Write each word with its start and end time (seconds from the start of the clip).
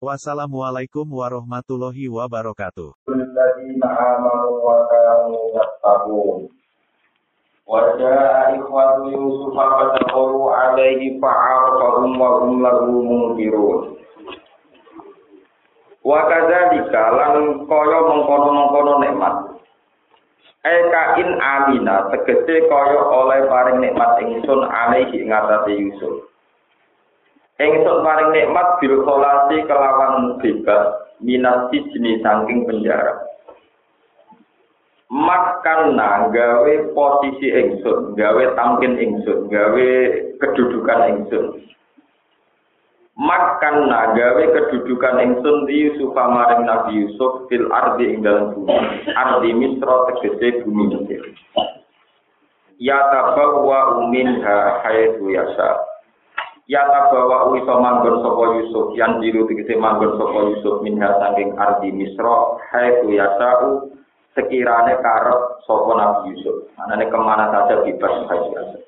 Wassalamualaikum 0.00 1.04
warahmatullahi 1.04 2.08
wabarakatuh. 2.08 2.96
الذين 3.10 3.82
آمنوا 3.84 4.54
وكانوا 4.64 5.42
يتقون 5.56 6.38
وجاء 7.66 8.60
إخوة 8.60 9.12
يوسف 9.12 9.54
فدخلوا 9.56 10.52
عليه 10.52 11.20
فعرفهم 11.20 12.20
وهم 12.20 12.52
له 12.62 12.78
منكرون 12.84 13.80
Wakadzalika 16.00 17.12
lan 17.12 17.68
kaya 17.68 17.98
mengkono-mengkono 18.08 19.04
nikmat. 19.04 19.34
Eka 20.64 21.02
in 21.20 21.36
amina 21.36 22.08
tegese 22.08 22.72
kaya 22.72 23.00
oleh 23.04 23.44
paring 23.44 23.84
nikmat 23.84 24.16
ingsun 24.24 24.64
alaihi 24.64 25.28
ngatasi 25.28 25.76
Yusuf. 25.76 26.24
Ingsun 27.55 28.03
paring 28.03 28.35
nikmat 28.35 28.83
bil 28.83 28.99
kholasi 29.07 29.63
kelawan 29.63 30.35
bebas 30.43 31.07
minasi 31.23 31.87
jenis 31.95 32.19
saking 32.19 32.67
penjara. 32.67 33.23
Makanna 35.07 36.27
gawe 36.35 36.73
posisi 36.91 37.47
ingsun, 37.47 38.19
gawe 38.19 38.43
tamkin 38.59 38.99
ingsun, 38.99 39.47
gawe 39.47 39.89
kedudukan 40.41 41.01
ingsun. 41.15 41.45
Makanna 43.15 44.11
gawe 44.11 44.43
kedudukan 44.51 45.15
ingsun 45.23 45.63
di 45.71 45.87
Yusuf 45.87 46.11
maring 46.11 46.67
Nabi 46.67 47.07
Yusuf 47.07 47.47
fil 47.47 47.71
ardi 47.71 48.11
ing 48.11 48.27
dalam 48.27 48.51
bumi. 48.51 48.75
Ardi 49.15 49.55
Misra 49.55 50.11
tegese 50.11 50.67
bumi 50.67 50.91
Mesir. 50.91 51.23
Ya 52.75 52.99
tabawwa 53.07 54.11
minha 54.11 54.83
haitsu 54.83 55.31
yasha. 55.31 55.94
Ya 56.65 56.81
tabawa 56.89 57.53
iso 57.61 57.77
manggon 57.77 58.25
sapa 58.25 58.57
Yusuf 58.57 58.97
yang 58.97 59.21
diru 59.21 59.45
tegese 59.45 59.77
manggon 59.77 60.17
sapa 60.17 60.49
Yusuf 60.49 60.81
minha 60.81 61.13
saking 61.21 61.53
ardi 61.61 61.93
Misra 61.93 62.57
haitsu 62.73 63.13
yasha 63.13 63.85
sekiranya 64.33 64.97
karep 64.97 65.61
sapa 65.69 65.91
Nabi 65.93 66.33
Yusuf. 66.33 66.73
Anane 66.81 67.05
ke 67.05 67.17
mana 67.21 67.53
saja 67.53 67.85
bebas 67.85 68.13
saja. 68.25 68.81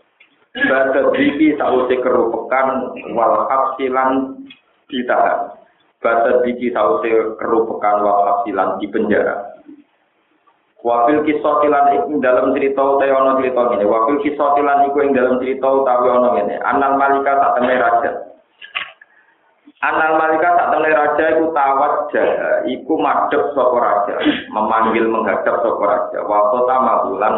Bada 0.58 1.14
diki 1.14 1.54
sausi 1.54 2.02
kerupekan 2.02 2.98
wal 3.14 3.46
hapsilan 3.46 4.42
ditahan. 4.90 5.54
Bada 6.02 6.42
diki 6.42 6.74
sausi 6.74 7.14
kerupekan 7.38 8.02
wal 8.02 8.26
hapsilan 8.26 8.82
di 8.82 8.90
penjara. 8.90 9.47
Wafil 10.86 11.26
kisotilan 11.26 11.90
iku 11.98 12.22
dalam 12.22 12.54
cerita 12.54 12.78
utawi 12.86 13.10
ana 13.10 13.42
cerita 13.42 13.66
ngene. 13.66 13.86
Wafil 13.90 14.22
kisotilan 14.22 14.86
iku 14.86 14.98
ing 15.02 15.12
dalam 15.18 15.42
cerita 15.42 15.66
utawi 15.66 16.08
ana 16.14 16.30
ngene. 16.38 16.56
Anal 16.62 16.94
malika 17.02 17.34
tak 17.34 17.54
temne 17.58 17.76
raja. 17.82 18.12
Anal 19.82 20.22
malika 20.22 20.50
tak 20.54 20.70
temne 20.70 20.90
raja 20.94 21.26
iku 21.34 21.46
tawat 21.50 21.94
jaha, 22.14 22.52
iku 22.70 22.94
madhep 23.02 23.44
sapa 23.58 23.78
raja, 23.78 24.16
memanggil 24.54 25.06
menghadap 25.10 25.66
sapa 25.66 25.84
raja. 25.86 26.20
Wa 26.30 26.40
kota 26.54 26.76
mabulan 26.78 27.36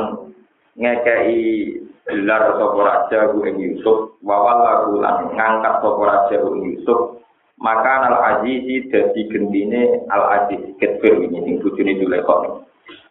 ngekei 0.76 1.80
gelar 2.12 2.60
sapa 2.60 2.80
raja 2.84 3.32
ku 3.32 3.48
ing 3.48 3.56
Yusuf, 3.56 4.20
wa 4.20 4.36
walagulan 4.36 5.32
ngangkat 5.32 5.74
sapa 5.80 6.02
raja 6.04 6.36
ku 6.44 6.60
ing 6.60 6.76
Yusuf. 6.76 7.24
Maka 7.60 8.08
al 8.08 8.16
azizi 8.36 8.88
dadi 8.88 9.28
gendine 9.32 10.08
al 10.12 10.44
aziz 10.44 10.64
ketfir 10.80 11.24
ini 11.24 11.44
sing 11.44 11.56
bojone 11.60 11.92
Zulaikha. 12.00 12.68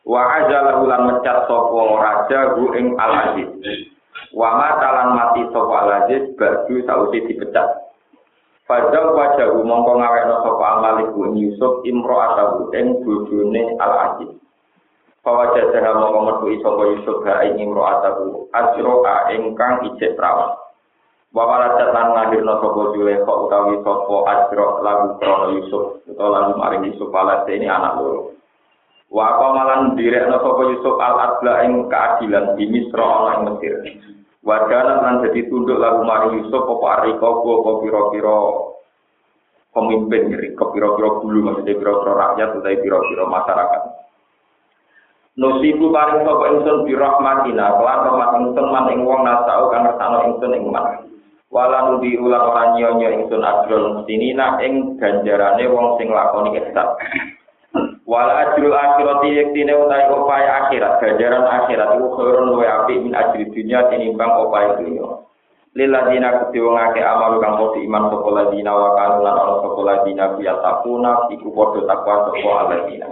Wa 0.08 0.24
ajalahu 0.40 0.88
lan 0.88 1.04
mecat 1.04 1.44
sapa 1.44 1.80
raja 2.00 2.56
ku 2.56 2.72
ing 2.72 2.96
al 2.96 3.12
aziz. 3.28 3.52
Wa 4.32 4.56
matalan 4.56 5.12
mati 5.12 5.44
sapa 5.52 5.74
al 5.84 5.90
aziz 6.00 6.32
badu 6.40 6.80
sausi 6.88 7.28
dipecat. 7.28 7.88
Fajal 8.68 9.16
wajahu 9.16 9.64
mongko 9.64 9.96
ngawekno 9.96 10.44
sapa 10.44 10.64
Al-Malik 10.76 11.12
ing 11.16 11.40
Yusuf 11.40 11.80
imro'atahu 11.88 12.68
ing 12.76 13.00
bojone 13.00 13.76
Al-Aziz. 13.80 14.36
Bahwa 15.24 15.56
jajaha 15.56 15.96
mongko 15.96 16.20
metu 16.28 16.46
sapa 16.60 16.82
Yusuf 16.92 17.16
ha 17.24 17.48
ing 17.48 17.64
imro'atahu 17.64 18.52
asroka 18.52 19.32
ingkang 19.32 19.88
ijek 19.92 20.16
prawan. 20.20 20.52
Wa 21.32 21.48
waladat 21.48 21.96
lan 21.96 22.12
ngahirno 22.12 22.60
sapa 22.60 22.80
Zulaikha 22.92 23.32
utawi 23.32 23.76
sapa 23.80 24.16
asro 24.36 24.66
lagu 24.84 25.16
krono 25.16 25.46
Yusuf 25.56 25.84
utawa 26.04 26.28
lagu 26.36 26.52
maring 26.60 26.92
Yusuf 26.92 27.08
alate 27.12 27.56
ini 27.56 27.68
anak 27.72 27.96
loro. 28.00 28.37
Wa 29.08 29.40
qamalan 29.40 29.96
direkno 29.96 30.36
sapa 30.36 30.62
Yusuf 30.68 30.96
al-adla 31.00 31.64
ing 31.64 31.88
keadilan 31.88 32.60
di 32.60 32.64
Misra 32.68 33.04
ana 33.04 33.30
ing 33.40 33.42
Mesir. 33.48 33.76
Wadana 34.44 35.04
lan 35.04 35.14
jadi 35.24 35.48
tunduk 35.48 35.76
lagu 35.76 36.04
mari 36.04 36.40
Yusuf 36.40 36.64
apa 36.64 36.86
ariko 37.02 37.26
apa 37.44 37.70
pira-pira 37.84 38.38
pemimpin 39.76 40.32
riko 40.32 40.72
pira-pira 40.72 41.20
bulu 41.20 41.38
maksudnya 41.44 41.76
pira-pira 41.76 42.12
rakyat 42.16 42.48
utawa 42.56 42.80
pira-pira 42.80 43.24
masyarakat. 43.28 43.82
Nusibu 45.38 45.94
paring 45.94 46.26
sapa 46.26 46.44
ingsun 46.50 46.82
bi 46.82 46.92
rahmatina, 46.98 47.78
kelan 47.78 48.00
rahmat 48.10 48.30
ingsun 48.42 48.66
man 48.74 48.90
ing 48.90 49.06
wong 49.06 49.22
nasau 49.22 49.70
kang 49.70 49.86
ngersano 49.86 50.18
ingsun 50.26 50.56
ing 50.56 50.64
man. 50.66 51.06
Wala 51.48 51.94
nudi 51.94 52.18
ulang 52.18 52.44
ora 52.44 52.74
nyonya 52.74 53.08
ingsun 53.20 53.40
ajrul 53.40 54.02
mustinina 54.02 54.58
ing 54.60 54.98
ganjarane 54.98 55.64
wong 55.70 55.94
sing 55.96 56.10
lakoni 56.10 56.58
ihsan. 56.58 56.88
Wala 58.08 58.32
ajrul 58.40 58.72
akhirati 58.72 59.36
yektine 59.36 59.76
utai 59.76 60.08
upaya 60.08 60.64
akhirat, 60.64 60.96
ganjaran 61.04 61.44
akhirat 61.44 62.00
iku 62.00 62.08
khairun 62.16 62.56
luwe 62.56 62.64
apik 62.64 63.04
min 63.04 63.12
ajri 63.12 63.44
dunya 63.52 63.84
tinimbang 63.92 64.32
upaya 64.48 64.80
dunya. 64.80 65.28
Liladina 65.76 66.48
kedhe 66.48 66.64
wong 66.64 66.80
akeh 66.80 67.04
amal 67.04 67.36
kang 67.36 67.60
padha 67.60 67.78
iman 67.84 68.04
sapa 68.08 68.28
ladina 68.32 68.72
wa 68.72 68.88
kanu 68.96 69.16
lan 69.20 69.36
ana 69.36 69.54
sapa 69.60 69.80
ladina 69.84 70.24
biya 70.40 70.54
takuna 70.64 71.28
iku 71.28 71.48
padha 71.52 71.80
takwa 71.84 72.14
sapa 72.32 72.50
ladina. 72.72 73.08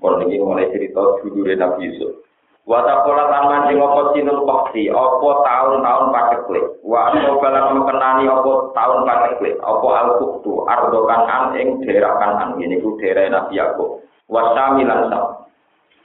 Kalau 0.00 0.20
ini 0.24 0.36
mulai 0.40 0.68
cerita 0.68 1.00
judulnya 1.24 1.64
Nabi 1.64 1.88
Yusuf. 1.88 2.29
Wata 2.70 3.02
pola 3.02 3.26
taman 3.26 3.66
sing 3.66 3.82
apa 3.82 4.14
sinul 4.14 4.46
koksi, 4.46 4.94
apa 4.94 5.28
tahun-tahun 5.42 6.06
klik. 6.46 6.66
Wa 6.86 7.10
apa 7.10 7.34
balang 7.42 7.82
mengenani 7.82 8.30
apa 8.30 8.52
tahun 8.70 9.02
pakai 9.02 9.32
klik. 9.42 9.56
Apa 9.58 9.88
al-kuktu, 10.06 10.62
ardo 10.70 11.02
kanan 11.02 11.58
ing 11.58 11.82
daerah 11.82 12.14
kanan. 12.22 12.54
Ini 12.62 12.78
ku 12.78 12.94
daerah 13.02 13.26
Nabi 13.26 13.58
Yaakob. 13.58 14.06
Wa 14.30 14.54
samilan 14.54 15.10
sam. 15.10 15.50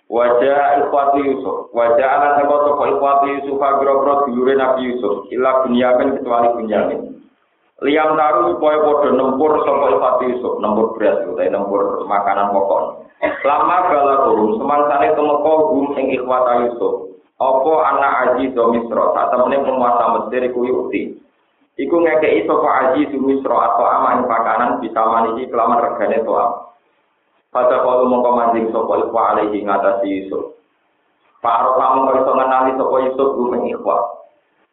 Wajah 0.10 0.82
ikhwati 0.82 1.22
Yusuf. 1.22 1.70
Wajah 1.70 2.10
anak 2.18 2.42
seko 2.42 2.56
toko 2.66 2.84
ikhwati 2.98 3.26
Yusuf. 3.38 3.58
Agro-agro 3.62 4.26
dulure 4.26 4.58
Nabi 4.58 4.90
Yusuf. 4.90 5.30
Ila 5.38 5.70
bunyamin 5.70 6.18
kecuali 6.18 6.50
bunyamin. 6.50 7.15
Liam 7.84 8.16
taruh 8.16 8.56
supaya 8.56 8.80
podo 8.88 9.12
nempur 9.12 9.60
soko 9.68 9.86
ikhwati 9.92 10.32
Yusuf. 10.32 10.64
Nempur 10.64 10.96
beras, 10.96 11.28
utai 11.28 11.52
nempur 11.52 12.08
makanan 12.08 12.56
pokok. 12.56 13.04
Lama 13.44 13.92
balakum 13.92 14.56
semangsane 14.56 15.12
temeka 15.12 15.54
hum 15.60 15.92
ing 16.00 16.16
ikhwata 16.16 16.64
Yusuf. 16.64 17.20
Apa 17.36 17.74
anak 17.92 18.14
Aji 18.32 18.56
do 18.56 18.72
Misra, 18.72 19.12
saat 19.12 19.28
temene 19.28 19.60
penguasa 19.68 20.08
Mesir 20.16 20.48
iku 20.48 20.64
yuti. 20.64 21.20
Iku 21.76 22.00
ngekei 22.00 22.48
sapa 22.48 22.96
Aji 22.96 23.12
do 23.12 23.20
Misra 23.20 23.60
atau 23.60 23.84
aman 23.84 24.24
pakanan 24.24 24.80
bisa 24.80 25.04
manisi 25.04 25.44
kelaman 25.52 25.84
regane 25.84 26.24
toa. 26.24 26.72
Pada 27.52 27.84
kalau 27.84 28.08
mongko 28.08 28.40
manjing 28.40 28.72
sapa 28.72 29.04
ikhwa 29.04 29.36
alaihi 29.36 29.68
ngatasi 29.68 30.08
Yusuf. 30.08 30.56
Paro 31.44 31.76
kamu 31.76 32.08
kok 32.08 32.16
iso 32.24 32.32
ngenali 32.40 32.72
sapa 32.80 32.96
Yusuf 33.04 33.30
hum 33.36 33.52
ing 33.60 33.64
ikhwa. 33.76 34.00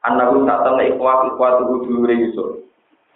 Anaku 0.07 0.47
tak 0.47 0.63
temne 0.63 0.95
ikhwa 0.95 1.27
ikhwa 1.35 1.49
tuhu 1.59 1.83
dulure 1.83 2.15
Yusuf. 2.15 2.63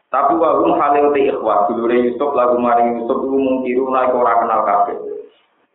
Tapi 0.06 0.38
wa 0.38 0.62
hum 0.62 0.78
halil 0.78 1.10
te 1.10 1.34
ikhwa 1.34 1.66
dulure 1.66 1.98
Yusuf 1.98 2.30
lagu 2.38 2.62
maring 2.62 3.02
Yusuf 3.02 3.18
iku 3.26 3.36
mungkiru 3.36 3.90
nek 3.90 4.14
ora 4.14 4.38
kenal 4.38 4.62
kabeh. 4.62 4.96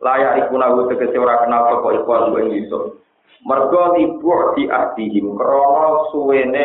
layak 0.02 0.32
iku 0.44 0.58
nahu 0.58 0.90
tegese 0.90 1.14
ora 1.14 1.46
kenal 1.46 1.70
sapa 1.70 1.88
ikhwan 1.94 2.34
ing 2.42 2.64
Yusuf. 2.64 2.98
Mergo 3.44 3.98
ibu 3.98 4.30
di 4.58 4.66
ahdihim 4.70 5.34
krana 5.38 6.10
suwene 6.10 6.62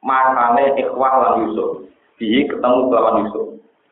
masane 0.00 0.78
ikhwan 0.80 1.14
lan 1.18 1.34
Yusuf. 1.44 1.90
Di 2.16 2.48
ketemu 2.48 2.94
lawan 2.94 3.26
Yusuf. 3.28 3.46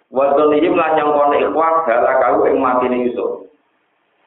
Wa 0.08 0.32
dzalihim 0.38 0.78
lan 0.78 0.96
nyangkone 0.96 1.36
ikhwan 1.42 1.84
halakahu 1.84 2.48
ing 2.48 2.56
matine 2.62 2.96
Yusuf. 3.10 3.50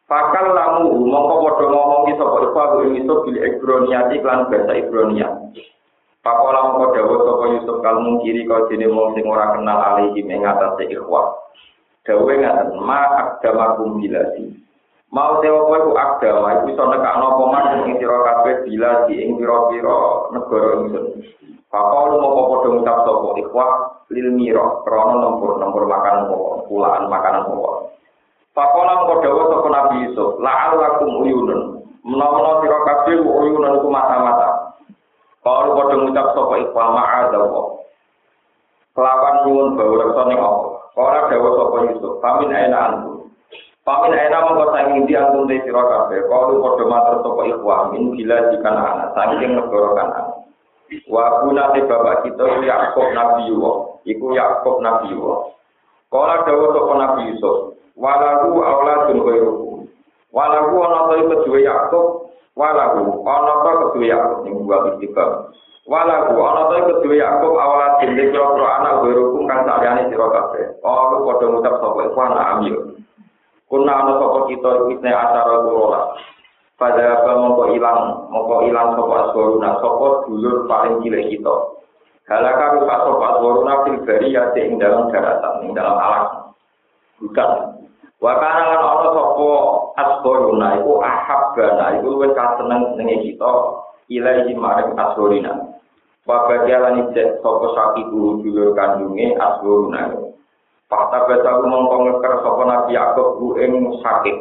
Fakal 0.06 0.52
lamu 0.58 0.94
mongko 1.10 1.36
padha 1.46 1.66
ngomongi 1.72 2.14
sapa 2.20 2.38
ikhwan 2.44 2.70
ing 2.86 2.92
Yusuf 3.02 3.18
bil 3.26 3.38
Ibraniati 3.40 4.20
lan 4.22 4.52
bahasa 4.52 4.74
Ibrania. 4.78 5.30
Pakola 6.22 6.60
mongko 6.70 6.86
dawuh 6.94 7.20
sapa 8.10 8.26
Yusuf 8.26 8.26
kalmu 8.26 8.26
kiri 8.26 8.42
kau 8.50 8.66
dene 8.66 8.88
wong 8.90 9.14
sing 9.14 9.26
ora 9.30 9.54
kenal 9.54 9.80
alihim 9.94 10.26
ing 10.26 10.42
atase 10.42 10.90
ikhwan. 10.90 11.28
dawe 12.08 12.34
ngaten 12.34 12.70
ma 12.82 13.06
agamakum 13.22 14.02
bilasi 14.02 14.58
Mau 15.10 15.42
sewa 15.42 15.66
kowe 15.66 15.80
ku 15.90 15.92
agama 15.98 16.62
iku 16.62 16.66
iso 16.70 16.86
nekakno 16.86 17.34
apa 17.34 17.44
man 17.50 17.82
ing 17.82 17.98
sira 17.98 18.46
bila 18.62 19.10
di 19.10 19.26
ing 19.26 19.42
pira-pira 19.42 20.30
negara 20.38 20.86
ingsun. 20.86 21.06
Pakau 21.66 22.14
mau 22.22 22.38
padha 22.46 22.70
ngucap 22.70 22.98
sapa 23.10 23.30
ikhwah 23.42 23.72
lil 24.14 24.30
mira 24.38 24.86
krana 24.86 25.18
nempur-nempur 25.18 25.90
makan 25.90 26.30
pokok, 26.30 26.70
pulaan 26.70 27.10
makanan 27.10 27.42
pokok. 27.50 27.98
Pakau 28.54 28.86
nang 28.86 29.10
padha 29.10 29.30
sapa 29.34 29.68
Nabi 29.74 29.96
Yusuf, 30.06 30.38
la'allakum 30.46 31.26
uyunun. 31.26 31.62
Menawa 32.06 32.62
sira 32.62 32.78
kabeh 32.86 33.18
uyunun 33.18 33.82
ku 33.82 33.90
mata-mata. 33.90 34.78
Kalau 35.42 35.74
padha 35.74 35.96
ngucap 36.06 36.28
sapa 36.38 36.54
ikhwah 36.70 36.88
ma'adzallah. 36.94 37.79
Kelawan 39.00 39.48
nyuwun 39.48 39.80
bau 39.80 39.96
reksa 39.96 40.28
ning 40.28 40.44
apa? 40.44 40.92
Ora 41.00 41.32
dawuh 41.32 41.56
sapa 41.56 41.78
Yusuf, 41.88 42.20
pamin 42.20 42.52
aina 42.52 42.78
antum. 42.92 43.32
Pamin 43.88 44.12
enak 44.12 44.44
mongko 44.44 44.76
saking 44.76 45.08
ndi 45.08 45.16
antum 45.16 45.48
te 45.48 45.56
sira 45.64 45.80
kabeh. 45.88 46.28
Kalu 46.28 46.60
padha 46.60 46.84
matur 46.84 47.16
sapa 47.24 47.42
ikhwah 47.48 47.80
min 47.96 48.12
bila 48.12 48.52
jika 48.52 48.68
anak 48.68 49.16
saking 49.16 49.56
negara 49.56 49.90
kanan. 49.96 50.26
Wa 51.08 51.48
kuna 51.48 51.72
te 51.72 51.80
bapak 51.88 52.28
kita 52.28 52.44
Yakub 52.60 53.08
Nabi 53.16 53.48
Yusuf. 53.48 54.04
Iku 54.04 54.36
Yakub 54.36 54.84
Nabi 54.84 55.16
Yusuf. 55.16 55.56
Kala 56.12 56.44
dawa 56.44 56.68
sapa 56.76 56.94
Nabi 57.00 57.22
Yusuf. 57.32 57.58
Walahu 57.96 58.52
auladun 58.60 59.24
ghairukum. 59.24 59.78
Walahu 60.36 60.76
ana 60.84 61.00
ta 61.08 61.16
kedua 61.24 61.60
Yakub. 61.64 62.29
Walahu 62.60 63.24
ana 63.24 63.54
ta 63.64 63.72
kedua 63.88 64.04
Yakub 64.04 64.44
ning 64.44 64.68
buah 64.68 64.92
istiqam. 64.92 65.56
Walahu 65.88 66.36
ana 66.44 66.64
ta 66.68 66.78
kedua 66.92 67.16
Yakub 67.16 67.56
auladun 67.56 68.20
kira-kira 68.20 68.68
anak 68.84 69.00
ghairukum 69.00 69.48
kang 69.48 69.64
sakjane 69.64 70.12
sira 70.12 70.28
kabeh. 70.28 70.76
Kalu 70.84 71.16
padha 71.24 71.46
ngucap 71.48 71.76
sapa 71.80 72.00
ikhwah 72.12 72.28
nak 72.36 72.48
ambil. 72.60 72.76
Kuna 73.72 73.94
ana 73.96 74.12
sapa 74.20 74.40
kita 74.52 74.72
isne 74.92 75.12
acara 75.16 75.56
kula. 75.64 76.02
Pada 76.76 77.04
apa 77.24 77.32
mongko 77.40 77.64
ilang, 77.76 78.28
mongko 78.28 78.56
ilang 78.68 78.88
sapa 79.00 79.16
aswaruna 79.32 79.70
sapa 79.80 80.08
dulur 80.28 80.68
paling 80.68 81.00
cilik 81.00 81.32
kita. 81.32 81.56
Halaka 82.28 82.76
rupa 82.76 82.96
sapa 83.08 83.24
aswaruna 83.40 83.74
fil 83.88 84.00
bariyati 84.04 84.60
ing 84.68 84.84
dalam 84.84 85.08
daratan, 85.16 85.64
ing 85.64 85.72
dalam 85.72 85.96
alam. 85.96 86.28
Bukan. 87.24 87.79
Wa 88.20 88.36
kana 88.36 88.76
lan 88.76 88.84
ana 88.84 89.08
sapa 89.16 89.52
aswaruna 89.96 90.84
iku 90.84 91.00
ahabbana 91.00 91.86
iku 92.00 92.20
luwih 92.20 92.36
kaseneng 92.36 92.92
senenge 92.92 93.24
kita 93.24 93.52
ilahi 94.12 94.52
maring 94.60 94.92
aswarina. 95.00 95.80
Wa 96.28 96.44
badialan 96.52 97.08
ijek 97.08 97.40
sapa 97.40 97.68
sakiku 97.72 98.44
dulur 98.44 98.76
kandunge 98.76 99.40
aswaruna. 99.40 100.20
Fakta 100.92 101.32
baca 101.32 101.52
mongko 101.64 101.96
ngeker 101.96 102.34
sapa 102.44 102.62
Nabi 102.68 102.92
Yakub 103.00 103.28
ku 103.40 103.56
ing 103.56 103.88
sakit. 104.04 104.38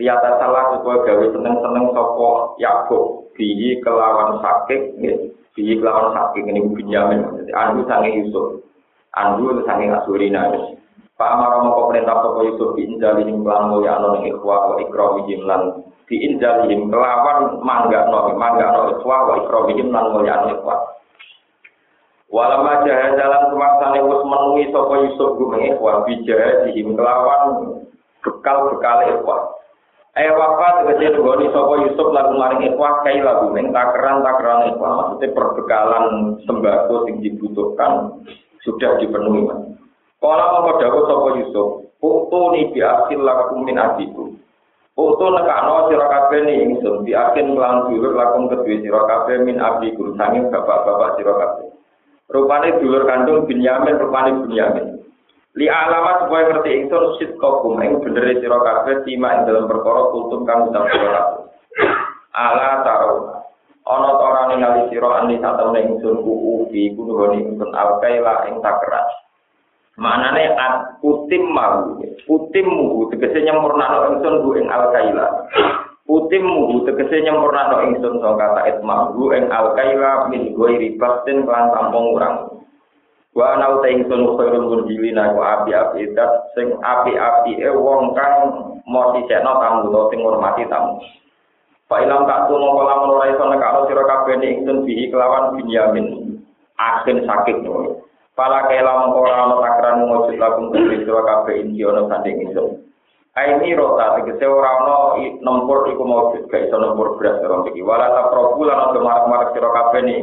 Lihat 0.00 0.24
salah 0.40 0.80
supaya 0.80 1.04
gawe 1.04 1.26
seneng-seneng 1.36 1.92
sapa 1.92 2.28
Yakub 2.64 3.28
bihi 3.36 3.76
kelawan 3.84 4.40
sakit 4.40 4.96
nggih. 4.96 5.36
Bihi 5.52 5.84
kelawan 5.84 6.16
sakit 6.16 6.48
ini 6.48 6.64
Binyamin 6.64 7.28
maksudnya 7.28 7.52
andu 7.60 7.84
sange 7.84 8.08
Yusuf. 8.08 8.64
Andu 9.12 9.52
sange 9.68 9.92
wis. 9.92 10.64
Pak 11.20 11.28
Amar 11.28 11.60
mongko 11.60 11.92
perintah 11.92 12.24
sapa 12.24 12.40
Yusuf 12.40 12.72
diinjalihim 12.72 13.44
kelan 13.44 13.68
mulya 13.68 14.00
ana 14.00 14.16
ing 14.16 14.32
ikhwa 14.32 14.72
wa 14.72 14.74
ikramihim 14.80 15.44
lan 15.44 15.84
diinjalihim 16.08 16.88
kelawan 16.88 17.60
manggakno 17.60 18.32
manggakno 18.32 18.96
ikhwa 18.96 19.16
wa 19.28 19.34
ikramihim 19.44 19.92
lan 19.92 20.08
mulya 20.08 20.48
ikhwa. 20.48 20.76
Walama 22.32 22.80
jahajalan 22.88 23.52
kemaksane 23.52 24.00
wis 24.08 24.22
menuhi 24.24 24.64
sapa 24.72 24.94
Yusuf 25.04 25.36
gumeng 25.36 25.76
ikhwa 25.76 26.00
bijahadihim 26.08 26.96
kelawan 26.96 27.42
bekal-bekal 28.24 28.98
ikhwa. 29.12 29.36
Eh 30.16 30.32
wafat 30.32 30.88
tegese 30.88 31.12
nggoni 31.12 31.52
sapa 31.52 31.74
Yusuf 31.88 32.08
lagu 32.08 32.36
maring 32.40 32.72
ikhwa 32.72 33.04
kai 33.04 33.20
lagu 33.20 33.52
ning 33.52 33.68
takeran-takeran 33.68 34.72
ikhwa 34.72 34.88
maksudnya 34.96 35.28
perbekalan 35.36 36.04
sembako 36.48 37.04
sing 37.04 37.20
dibutuhkan 37.20 38.16
sudah 38.64 38.96
dipenuhi 38.96 39.44
mas. 39.44 39.71
Kala 40.22 40.54
mau 40.54 40.78
dawuh 40.78 41.02
sapa 41.10 41.28
Yusuf, 41.42 41.68
"Uktu 41.98 42.40
ni 42.54 42.70
bi 42.70 42.78
asil 42.78 43.26
lakum 43.26 43.66
min 43.66 43.74
abiku." 43.74 44.30
Uktu 44.94 45.24
nekakno 45.34 45.90
sira 45.90 46.06
kabeh 46.06 46.46
ni 46.46 46.54
ingsun 46.62 47.02
bi 47.02 47.10
akin 47.10 47.58
lan 47.58 47.90
dulur 47.90 48.14
lakum 48.14 48.46
kedue 48.46 48.86
sira 48.86 49.02
kabeh 49.02 49.42
min 49.42 49.58
abiku 49.58 50.14
sanging 50.14 50.46
bapak-bapak 50.46 51.18
sira 51.18 51.34
kabeh. 51.34 51.74
Rupane 52.30 52.78
dulur 52.78 53.02
kandung 53.02 53.50
Binyamin, 53.50 53.98
rupane 53.98 54.30
Binyamin. 54.46 55.02
Li 55.58 55.66
alamat 55.66 56.30
supaya 56.30 56.54
ngerti 56.54 56.70
ingsun 56.70 57.04
sit 57.18 57.34
kokum 57.42 57.82
ing 57.82 57.98
bener 58.06 58.38
sira 58.38 58.62
kabeh 58.62 59.02
tima 59.02 59.42
ing 59.42 59.50
dalam 59.50 59.66
perkara 59.66 60.06
kultum 60.14 60.46
kang 60.46 60.70
ucap 60.70 60.86
sira 60.86 61.08
kabeh. 61.18 61.42
Ala 62.30 62.86
taro. 62.86 63.42
Ana 63.82 64.10
ta 64.14 64.22
ora 64.22 64.42
ningali 64.54 64.86
sira 64.86 65.18
ani 65.18 65.42
satemene 65.42 65.98
ingsun 65.98 66.22
kuku 66.22 66.70
fi 66.70 66.94
kunuhoni 66.94 67.42
ingsun 67.42 67.74
alkaila 67.74 68.46
ing 68.46 68.62
takeran. 68.62 69.06
Maknane 70.00 70.56
at 70.56 71.04
putim 71.04 71.52
mau, 71.52 72.00
putim 72.24 72.64
mu 72.64 73.12
tegese 73.12 73.44
nyempurnakno 73.44 74.16
ingsun 74.16 74.40
ku 74.40 74.56
ing 74.56 74.72
alkaila. 74.72 75.28
Utim 76.08 76.48
muhu 76.48 76.88
tegese 76.88 77.20
nyempurna 77.20 77.68
no 77.68 77.76
ingsun 77.84 78.16
so 78.24 78.32
kata 78.40 78.72
itma 78.72 79.12
hu 79.12 79.36
ing 79.36 79.52
alkaila 79.52 80.32
min 80.32 80.56
goi 80.56 80.80
ribatin 80.80 81.44
kelan 81.44 81.68
tampung 81.76 82.16
urang. 82.16 82.64
Wa 83.36 83.52
ana 83.52 83.76
uta 83.76 83.92
ingsun 83.92 84.32
khairul 84.32 84.64
murjilina 84.64 85.36
ku 85.36 85.44
api-api 85.44 86.16
dat 86.16 86.52
sing 86.56 86.72
api-api 86.80 87.60
e 87.60 87.68
wong 87.76 88.16
kang 88.16 88.34
mau 88.88 89.12
disekno 89.12 89.60
tamu 89.60 89.92
to 89.92 90.00
sing 90.08 90.24
ngurmati 90.24 90.64
tamu. 90.72 91.04
Pak 91.84 92.08
ilang 92.08 92.24
tak 92.24 92.48
tuh 92.48 92.56
mau 92.56 92.80
lamun 92.80 93.20
ora 93.20 93.28
iso 93.28 93.44
nekakno 93.44 93.84
sira 93.92 94.08
kabeh 94.08 94.40
ingsun 94.40 94.88
bihi 94.88 95.12
kelawan 95.12 95.52
Binyamin. 95.52 96.40
Akhir 96.80 97.28
sakit 97.28 97.60
no. 97.60 98.08
Pala 98.32 98.64
kela 98.64 98.92
mengko 98.96 99.28
ora 99.28 99.44
ana 99.44 99.56
takran 99.60 100.08
mujud 100.08 100.40
lakum 100.40 100.72
sira 100.72 101.20
kabeh 101.20 101.68
inji 101.68 101.84
ana 101.84 102.08
sanding 102.08 102.48
ingsun. 102.48 102.80
Aini 103.36 103.76
rota 103.76 104.16
tegese 104.16 104.48
ora 104.48 104.72
ana 104.80 104.96
nempur 105.20 105.84
iku 105.92 106.00
maujud 106.00 106.48
gak 106.48 106.64
iso 106.64 106.80
nempur 106.80 107.20
beras 107.20 107.44
ora 107.44 107.68
iki. 107.68 107.84
Wala 107.84 108.08
ta 108.08 108.32
probu 108.32 108.64
lan 108.64 108.88
ana 108.88 109.00
marak-marak 109.04 109.52
sira 109.52 109.68
kabeh 109.68 110.00
ni. 110.00 110.16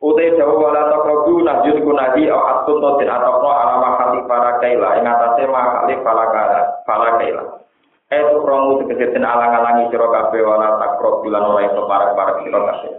Utai 0.00 0.32
jawa 0.40 0.56
wala 0.56 0.88
ta 0.88 0.98
probu 1.04 1.44
najud 1.44 1.76
ku 1.84 1.92
atun 1.92 2.80
to 2.80 2.90
tin 2.96 3.12
atokno 3.12 3.48
alama 3.60 3.88
hati 4.00 4.20
para 4.24 4.56
kaila 4.64 4.88
ing 4.96 5.04
atase 5.04 5.44
makali 5.52 5.94
para 6.00 6.24
kaila. 7.20 7.44
Eh 8.08 8.20
tu 8.24 8.40
romu 8.40 8.80
tegese 8.80 9.12
tin 9.12 9.28
alang-alangi 9.28 9.92
sira 9.92 10.08
kabeh 10.08 10.40
wala 10.40 10.80
ta 10.80 10.96
probu 10.96 11.28
lan 11.28 11.44
ora 11.44 11.60
iso 11.68 11.84
marak-marak 11.84 12.40
sira 12.40 12.60
kabeh. 12.72 12.92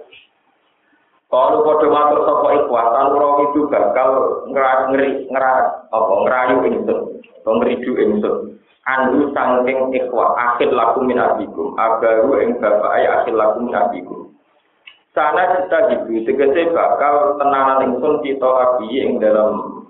Kalau 1.33 1.65
kode 1.65 1.89
matur 1.89 2.29
sapa 2.29 2.61
ikhwah, 2.61 2.93
tan 2.93 3.09
ora 3.09 3.41
itu 3.41 3.65
bakal 3.65 4.09
ngeri 4.53 5.25
ngerak 5.33 5.89
apa 5.89 6.13
ngerayu 6.21 6.57
ingsun, 6.69 6.99
pengridu 7.41 7.97
ingsun. 7.97 8.53
andu 8.83 9.31
sangking 9.31 9.95
ikhwa 9.95 10.35
akhir 10.35 10.67
laku 10.75 11.07
min 11.07 11.15
abikum 11.15 11.71
agaru 11.79 12.35
ing 12.43 12.59
bapak 12.59 12.91
ay 12.99 13.07
akhir 13.07 13.31
laku 13.31 13.63
min 13.63 13.75
abikum 13.79 14.35
sana 15.15 15.63
kita 15.63 15.77
gitu 15.93 16.27
tegese 16.27 16.73
bakal 16.75 17.39
tenanan 17.39 17.95
ingsun 17.95 18.19
kita 18.25 18.43
abi 18.43 18.91
ing 18.99 19.23
dalam 19.23 19.87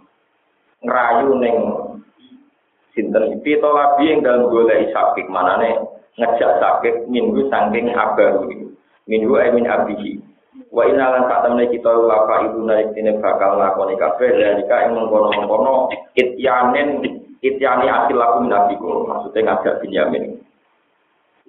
ngerayu 0.85 1.41
ning 1.41 1.57
sinten? 2.93 3.41
Kita 3.41 3.65
abi 3.65 4.13
ing 4.13 4.21
dalam 4.21 4.51
golek 4.53 4.93
sakit 4.93 5.25
manane 5.31 5.79
ngejak 6.19 6.62
sakit 6.62 7.09
minggu 7.09 7.50
sangking 7.50 7.89
agaru. 7.95 8.45
Minggu 9.09 9.33
ay 9.35 9.51
min 9.57 9.65
abihi 9.67 10.32
wa 10.74 10.84
inalan 10.89 11.30
sak 11.30 11.46
temne 11.46 11.70
kita 11.70 11.92
laka 11.94 12.50
ibu 12.50 12.65
naik 12.65 12.98
ini 12.98 13.22
bakal 13.22 13.62
lakoni 13.62 13.94
kabeh 13.94 14.34
dalika 14.34 14.89
ing 14.89 14.98
mengkono-mengkono 14.98 15.94
ityanen 16.18 17.06
ityani 17.46 17.86
asil 17.86 18.18
laku 18.18 18.42
minabiku 18.42 19.06
maksudnya 19.06 19.53
ngajak 19.53 19.86
Binyamin 19.86 20.42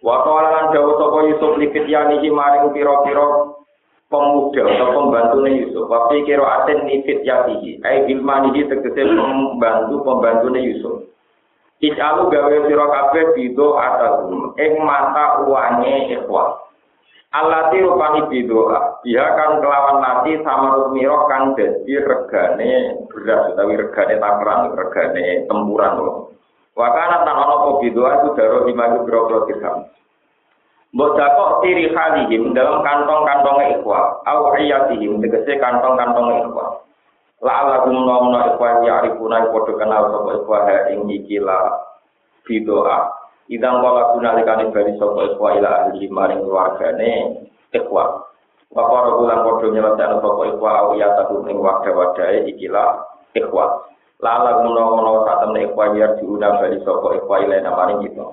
Waktu 0.04 0.30
lan 0.36 0.68
jauh 0.76 1.00
sapa 1.00 1.18
Yusuf 1.32 1.56
li 1.56 1.72
fityani 1.72 2.20
maring 2.28 2.76
pira-pira 2.76 3.56
pemuda 4.12 4.62
atau 4.68 4.88
pembantu 5.00 5.48
Yusuf. 5.48 5.88
Wafi 5.88 6.28
kira 6.28 6.44
aten 6.44 6.84
ni 6.84 7.00
fityatihi. 7.08 7.80
Ai 7.80 8.04
bilmanihi 8.04 8.68
tegese 8.68 9.00
pembantu 9.00 10.04
pembantu 10.04 10.52
Yusuf. 10.60 11.08
Ijalu 11.80 12.28
gawe 12.28 12.56
sira 12.68 12.84
kabeh 12.84 13.24
bido 13.32 13.80
atagum 13.80 14.52
ing 14.60 14.72
mata 14.84 15.40
uane 15.48 16.12
ikhwah. 16.12 16.52
Alati 17.34 17.82
rupani 17.82 18.30
bidoa, 18.30 19.02
dia 19.02 19.26
kan 19.34 19.58
kelawan 19.58 19.98
nasi 19.98 20.38
sama 20.46 20.86
rumiro 20.86 21.26
kan 21.26 21.58
jadi 21.58 22.06
regane 22.06 22.94
beras 23.10 23.50
utawi 23.50 23.74
regane 23.74 24.22
takeran, 24.22 24.70
regane 24.78 25.42
tempuran 25.50 25.98
loh. 25.98 26.30
Wakana 26.78 27.26
tan 27.26 27.34
ono 27.34 27.54
po 27.58 27.70
bidoa 27.82 28.22
itu 28.22 28.38
daro 28.38 28.62
lima 28.70 28.86
ribu 28.86 29.10
biro 29.10 29.50
dirham. 29.50 29.82
Mbok 30.94 31.18
dakok 31.18 31.66
tiri 31.66 31.90
halihim 31.90 32.54
dalam 32.54 32.86
kantong-kantong 32.86 33.82
ikhwa, 33.82 34.22
au 34.30 34.54
iyatihim 34.54 35.18
tegese 35.18 35.58
kantong-kantong 35.58 36.38
ikhwa. 36.38 36.86
La 37.42 37.82
gum 37.82 37.98
nomno 37.98 38.54
ikhwa 38.54 38.86
ya 38.86 39.02
arifuna 39.02 39.50
podo 39.50 39.74
kenal 39.74 40.06
sapa 40.06 40.38
ikhwa 40.38 40.58
ha 40.70 40.76
ing 40.94 41.10
iki 41.10 41.42
la 41.42 41.82
bidoa. 42.46 43.10
Idang 43.52 43.84
kala 43.84 44.16
guna 44.16 44.40
likane 44.40 44.72
bali 44.72 44.96
sapa 44.96 45.20
ikhwa 45.28 45.48
ila 45.60 45.70
ahli 45.84 46.08
maring 46.08 46.40
keluargane 46.40 47.10
ikhwa. 47.76 48.24
Bapak 48.72 49.20
bulan 49.20 49.44
kodoh 49.44 49.68
nyelesaikan 49.68 50.24
sapa 50.24 50.42
ikhwa 50.48 50.70
awiya 50.80 51.12
satu 51.20 51.44
ing 51.52 51.60
wadah-wadahe 51.60 52.48
ikilah 52.48 53.04
ikhwa. 53.36 53.84
Lala 54.24 54.64
guna-guna 54.64 55.28
saat 55.28 55.38
temen 55.44 55.60
ikhwa 55.68 55.92
biar 55.92 56.10
diundang 56.16 56.56
bali 56.56 56.80
sapa 56.88 57.08
ikhwa 57.20 57.36
ila 57.44 57.68
maring 57.68 58.00
kita. 58.08 58.26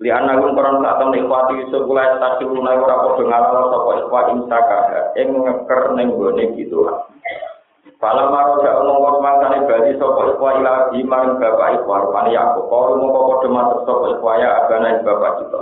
Li 0.00 0.08
anagun 0.08 0.56
koran 0.56 0.80
saat 0.80 0.96
temen 1.04 1.20
ikhwa 1.20 1.52
Yusuf 1.60 1.82
kula 1.84 2.16
tasiruna 2.16 2.70
ora 2.80 2.96
padha 2.96 3.22
ngalala 3.28 3.62
sapa 3.68 3.90
ikhwa 4.00 4.20
insaka 4.32 4.78
ing 5.20 5.28
ngeker 5.36 5.82
ning 6.00 6.08
gone 6.16 6.44
gitu. 6.56 6.80
Pala 8.00 8.32
maro 8.32 8.64
dak 8.64 8.80
omong 8.80 9.20
mangkane 9.20 9.68
bali 9.68 9.92
sapa 10.00 10.32
ikhwa 10.32 10.56
ila 10.56 10.88
di 10.88 11.04
maring 11.04 11.36
bapak 11.36 11.84
ikhwa 11.84 12.08
rupane 12.08 12.32
aku. 12.32 12.64
Kalau 12.72 12.96
mongko 12.96 13.20
padha 13.28 13.48
matur 13.52 13.80
sapa 13.84 14.06
ikhwa 14.16 14.32
ya 14.40 14.48
agana 14.64 15.04
bapak 15.04 15.32
kita. 15.44 15.60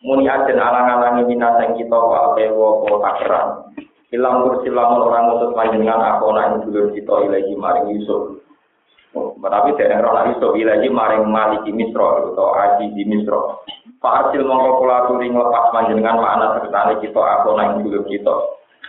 Muni 0.00 0.24
ajen 0.24 0.56
alang-alangi 0.56 1.28
minaseng 1.28 1.76
kita 1.76 2.00
wa 2.00 2.32
pewo 2.32 2.80
po 2.80 2.96
takeran. 3.04 3.76
Ilang 4.08 4.48
kursi 4.48 4.72
lamun 4.72 5.04
orang 5.04 5.28
ngutus 5.28 5.52
panjenengan 5.52 6.00
aku 6.00 6.32
nak 6.32 6.64
dulur 6.64 6.96
kita 6.96 7.12
ilahi 7.28 7.52
maring 7.52 7.92
Yusuf. 7.92 8.40
Tapi 9.16 9.76
dari 9.76 10.00
roh 10.00 10.16
Yusuf 10.32 10.56
ilahi 10.56 10.88
maring 10.88 11.28
Maliki 11.28 11.76
Misro 11.76 12.32
atau 12.32 12.56
Aji 12.56 12.96
di 12.96 13.04
Misro. 13.04 13.60
Fasil 14.00 14.44
mongko 14.48 14.80
kula 14.80 15.12
turi 15.12 15.28
nglepas 15.28 15.76
panjenengan 15.76 16.24
makna 16.24 16.56
sertane 16.56 17.04
kita 17.04 17.20
aku 17.20 17.52
nak 17.52 17.84
dulur 17.84 18.04
kita. 18.08 18.36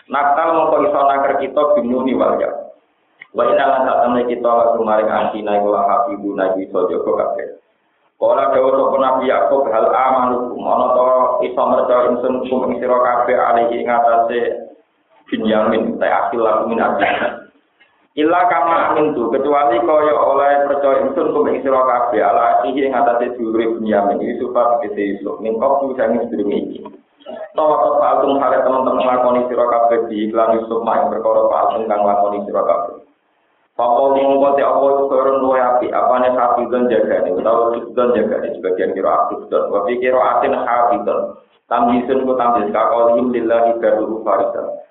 Nakal 0.07 0.55
mongko 0.55 0.75
iso 0.87 0.99
naker 1.03 1.33
kita 1.43 1.61
binuni 1.75 2.15
walja. 2.15 2.66
Wa 3.37 3.45
lan 3.53 3.85
satamne 3.85 4.25
kita 4.25 4.49
lagu 4.49 4.81
maring 4.81 5.13
antina 5.13 5.61
iku 5.61 5.69
la 5.69 5.85
habibu 5.85 6.33
nabi 6.33 6.65
iso 6.65 6.89
jaga 6.89 7.11
kabeh. 7.21 7.61
Kala 8.17 8.49
dawa 8.49 8.69
sapa 8.73 8.97
Nabi 8.97 9.29
hal 9.29 9.87
amanu 9.93 10.57
ana 10.57 10.87
to 10.97 11.05
iso 11.45 11.63
merca 11.69 11.97
ingsun 12.09 12.49
kum 12.49 12.65
ing 12.65 12.81
sira 12.81 12.97
alihi 12.97 13.77
ing 13.77 13.85
atase 13.85 14.41
Binyamin 15.29 16.01
ta 16.01 16.25
akil 16.25 16.41
lagu 16.41 16.65
min 16.65 16.81
abdina. 16.81 17.45
Illa 18.17 18.49
kama 18.49 18.89
amin 18.89 19.13
tu 19.13 19.29
kecuali 19.29 19.77
kaya 19.85 20.13
oleh 20.17 20.65
percaya 20.65 21.05
ingsun 21.05 21.29
kum 21.29 21.45
ing 21.53 21.61
sira 21.61 21.77
kabeh 21.85 22.25
ala 22.25 22.65
iki 22.65 22.89
ing 22.89 22.97
Binyamin 23.53 24.17
Yusuf 24.17 24.57
kete 24.81 25.13
Yusuf 25.13 25.37
min 25.45 25.61
kok 25.61 25.85
sang 25.93 26.17
sedurunge. 26.25 26.89
Tawa 27.53 27.85
teman-teman 28.65 29.05
lakoni 29.05 29.45
sira 29.45 29.69
kabeh 29.69 30.09
di 30.09 30.25
iklan 30.25 30.57
Yusuf 30.57 30.81
mak 30.81 31.05
perkara 31.13 31.45
paltung 31.53 31.85
kang 31.85 32.01
lakoni 32.01 32.41
sira 32.49 32.65
kabeh. 32.65 32.96
Papa 33.77 34.09
mongko 34.17 34.57
te 34.57 34.65
apa 34.65 34.85
itu 34.89 35.03
koron 35.05 35.37
luwe 35.37 35.61
api, 35.61 35.93
apane 35.93 36.33
hafidon 36.33 36.89
jaga 36.89 37.21
ini, 37.21 37.37
utawa 37.37 37.77
jaga 37.93 38.35
ini, 38.41 38.57
sebagian 38.57 38.97
kira 38.97 39.05
hafidon, 39.13 39.69
wafi 39.69 40.01
kira 40.01 40.17
atin 40.17 40.57
hafidon, 40.57 41.37
tamjisun 41.69 42.25
ku 42.25 42.33
tamjis, 42.33 42.73
kakolihim 42.73 43.29
lillahi 43.29 43.77
daruru 43.77 44.25
farisan, 44.25 44.81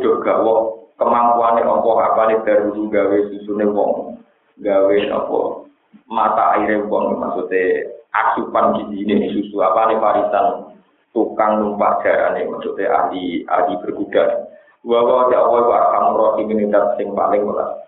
doga, 0.00 0.40
wong 0.40 0.88
kemampuannya 0.96 1.68
apa 1.68 1.90
apane 2.08 2.34
daruru 2.48 2.88
gawe 2.88 3.18
susune 3.28 3.68
wong, 3.76 4.16
gawe 4.64 4.96
apa 5.12 5.38
mata 6.08 6.44
aire 6.56 6.80
wong, 6.88 7.12
maksudnya 7.12 7.92
asupan 8.08 8.72
gizi 8.72 9.04
ini 9.04 9.36
susu, 9.36 9.60
apane 9.60 10.00
farisan, 10.00 10.72
tukang 11.12 11.60
numpak 11.60 12.00
darane, 12.00 12.40
maksudnya 12.48 12.88
ahli 12.88 13.44
ahli 13.44 13.76
berkuda, 13.84 14.48
Wawa 14.86 15.28
ya 15.28 15.42
Allah 15.42 15.62
wa 15.68 15.76
arhamur 15.76 16.20
rahimin 16.32 16.70
sing 16.96 17.12
paling 17.12 17.44
welas. 17.44 17.87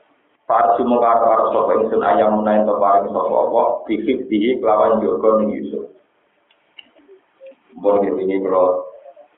Farsu 0.50 0.83
mengkar 0.83 1.23
karo 1.23 1.54
sapa 1.54 1.78
ingsun 1.78 2.02
ayam 2.02 2.42
menawi 2.42 2.66
to 2.66 2.75
paring 2.83 3.07
sapa 3.14 3.35
apa 3.38 3.62
bihib 3.87 4.26
bihi 4.26 4.59
kelawan 4.59 4.99
jogo 4.99 5.38
ning 5.38 5.54
Yusuf. 5.54 5.95
Bon 7.78 8.02
ini 8.02 8.35
kalau 8.42 8.83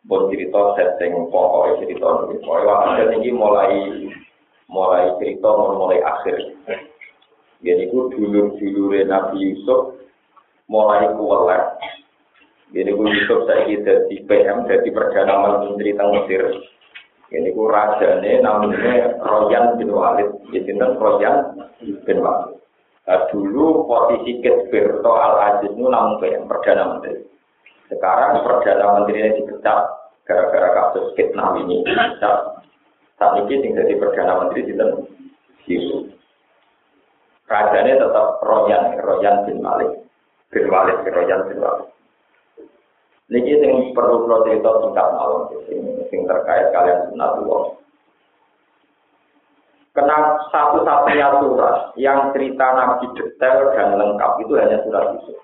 bon 0.09 0.33
cerita 0.33 0.73
setting 0.73 1.28
pokok 1.28 1.85
cerita 1.85 2.09
ini. 2.25 2.40
Pokoknya 2.40 2.75
hasil 2.81 3.09
ini 3.21 3.28
mulai 3.28 3.73
mulai 4.73 5.12
cerita 5.21 5.52
mulai 5.52 6.00
akhir. 6.00 6.37
Jadi 7.61 7.92
ku 7.92 8.09
dulu 8.09 8.57
dulu 8.57 8.97
Nabi 9.04 9.37
Yusuf 9.52 10.00
mulai 10.73 11.12
kuwelek. 11.12 11.76
Jadi 12.73 12.88
Yusuf 12.88 13.45
saya 13.45 13.69
jadi 13.69 14.16
PM 14.25 14.64
jadi 14.64 14.88
perdana 14.88 15.61
menteri 15.61 15.92
tentang 15.92 16.25
Mesir. 16.25 16.57
Ini 17.32 17.48
ku 17.56 17.64
rajane 17.64 18.44
namanya 18.44 19.16
Royan 19.24 19.80
bin 19.80 19.88
Walid. 19.88 20.28
Jadi 20.52 20.76
kan 20.76 21.00
Royan 21.00 21.36
bin 22.04 22.20
Walid. 22.20 22.60
Nah, 23.02 23.26
dulu 23.32 23.88
posisi 23.88 24.38
Ketbir 24.44 25.02
atau 25.02 25.16
Al-Aziz 25.18 25.74
itu 25.74 25.88
namun 25.88 26.22
PM 26.22 26.46
Perdana 26.46 26.96
Menteri. 26.96 27.24
Sekarang 27.90 28.46
Perdana 28.46 29.00
Menteri 29.00 29.18
ini 29.26 29.42
dipecat 29.42 29.80
gara-gara 30.28 30.68
kasus 30.76 31.10
fitnah 31.18 31.56
ini. 31.58 31.82
Dipecat. 31.82 32.62
Saat 33.18 33.42
ini 33.42 33.64
tinggal 33.64 33.88
di 33.88 33.96
Perdana 33.98 34.32
Menteri 34.44 34.68
di 34.68 34.74
Yusuf. 35.66 36.14
Rajanya 37.48 38.00
tetap 38.00 38.38
Royan, 38.44 38.96
Royan 39.02 39.36
bin 39.48 39.58
Malik. 39.64 39.90
Bin 40.52 40.68
Walid, 40.68 41.00
Royan 41.02 41.48
bin 41.48 41.58
Walid. 41.58 41.88
Niki 43.30 43.54
sing 43.62 43.94
perlu 43.94 44.26
kula 44.26 44.42
cerita 44.48 44.70
singkat 44.82 45.06
mawon 45.14 45.52
sing 45.68 45.80
sing 46.10 46.20
terkait 46.26 46.74
kalian 46.74 47.12
sunatullah. 47.12 47.62
Kena 49.92 50.16
satu-satunya 50.48 51.28
surat 51.44 51.92
yang 52.00 52.32
cerita 52.32 52.66
Nabi 52.72 53.12
detail 53.12 53.76
dan 53.76 54.00
lengkap 54.00 54.32
itu 54.40 54.52
hanya 54.56 54.80
surat 54.88 55.04
Yusuf. 55.14 55.38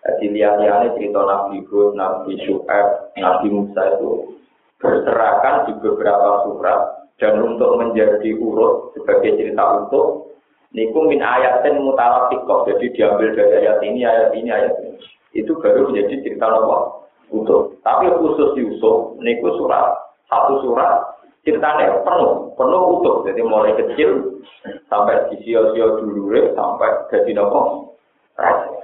Jadi 0.00 0.32
lihat-lihatnya 0.32 0.96
cerita 0.96 1.20
Nabi 1.20 1.60
Hud, 1.68 1.92
Nabi 1.92 2.32
Shu'aib, 2.40 3.12
Nabi 3.20 3.46
Musa 3.52 4.00
itu 4.00 4.40
berserakan 4.80 5.68
di 5.68 5.72
beberapa 5.84 6.48
surat 6.48 6.80
dan 7.20 7.36
untuk 7.44 7.76
menjadi 7.76 8.32
urut 8.40 8.96
sebagai 8.96 9.36
cerita 9.36 9.84
utuh 9.84 10.24
niku 10.72 11.04
min 11.04 11.20
ayatin 11.20 11.84
mutalafikoh 11.84 12.64
jadi 12.64 12.86
diambil 12.96 13.28
dari 13.36 13.54
ayat 13.60 13.78
ini 13.84 14.00
ayat 14.08 14.30
ini 14.32 14.48
ayat 14.48 14.72
ini 14.80 14.96
itu 15.36 15.52
baru 15.60 15.92
menjadi 15.92 16.16
cerita 16.24 16.48
Allah 16.48 16.99
utuh. 17.30 17.74
Tapi 17.82 18.10
khusus 18.10 18.54
Yusuf, 18.58 19.16
niku 19.22 19.54
surat 19.58 19.94
satu 20.30 20.62
surat 20.62 21.18
ceritanya 21.42 22.02
penuh, 22.06 22.52
penuh 22.54 22.82
utuh. 23.00 23.16
Jadi 23.26 23.40
mulai 23.42 23.74
kecil 23.74 24.42
sampai 24.86 25.30
di 25.32 25.40
sio-sio 25.46 26.02
dulu 26.02 26.54
sampai 26.54 27.08
jadi 27.10 27.30
nopo 27.34 27.92
raja. 28.36 28.80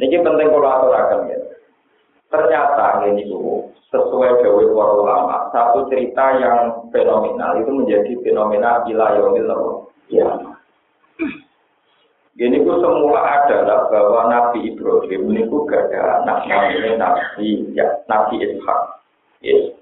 Ini 0.00 0.16
penting 0.24 0.48
kalau 0.48 0.70
aturakan 0.70 1.28
ya. 1.28 1.38
Ternyata 2.30 3.04
ini 3.10 3.26
tuh 3.26 3.68
sesuai 3.90 4.40
dewi 4.40 4.70
para 4.70 4.92
ulama, 4.96 5.50
satu 5.50 5.90
cerita 5.90 6.38
yang 6.38 6.88
fenomenal 6.94 7.58
itu 7.58 7.70
menjadi 7.74 8.12
fenomena 8.22 8.86
bila 8.86 9.18
yomil 9.18 9.50
ya. 10.08 10.30
Ini 12.38 12.62
ku 12.62 12.72
semula 12.78 13.20
adalah 13.26 13.90
bahwa 13.90 14.30
Nabi 14.30 14.70
Ibrahim 14.70 15.34
ini 15.34 15.50
ku 15.50 15.66
gak 15.66 15.90
ada 15.90 16.22
anak 16.22 16.46
namanya 16.46 16.94
Nabi 16.94 17.66
ya 17.74 17.86
Nabi 18.06 18.38
Ishak. 18.38 18.82
Yes. 19.42 19.74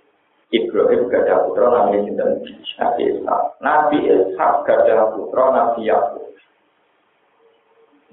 Ibrahim 0.49 1.13
gak 1.13 1.29
ada 1.29 1.45
putra 1.45 1.69
namanya 1.69 2.09
Nabi 2.09 2.49
Ishak. 2.65 2.97
Nabi 3.61 3.97
Ishak 4.09 4.53
gak 4.65 4.81
ada 4.89 5.13
putra 5.13 5.45
Nabi 5.53 5.93
Yakub. 5.93 6.29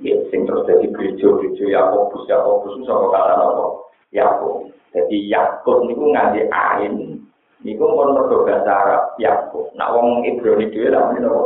Ya, 0.03 0.19
sing 0.27 0.43
terus 0.43 0.67
jadi 0.67 0.91
gereja-gereja 0.91 1.71
Yakobus, 1.71 2.27
Yakobus 2.27 2.75
itu 2.75 2.83
sama 2.83 3.15
kata 3.15 3.39
apa? 3.39 3.65
Yakub. 4.11 4.67
Jadi 4.91 5.17
Yakub 5.31 5.87
niku 5.87 6.11
nganti 6.11 6.51
ain, 6.51 7.23
niku 7.63 7.83
pun 7.87 8.11
mergo 8.11 8.43
bahasa 8.43 8.67
Arab 8.75 9.03
Yakub. 9.23 9.71
Nak 9.79 9.95
wong 9.95 10.27
Ibrani 10.27 10.67
dhewe 10.67 10.91
namanya 10.91 11.31
apa? 11.31 11.43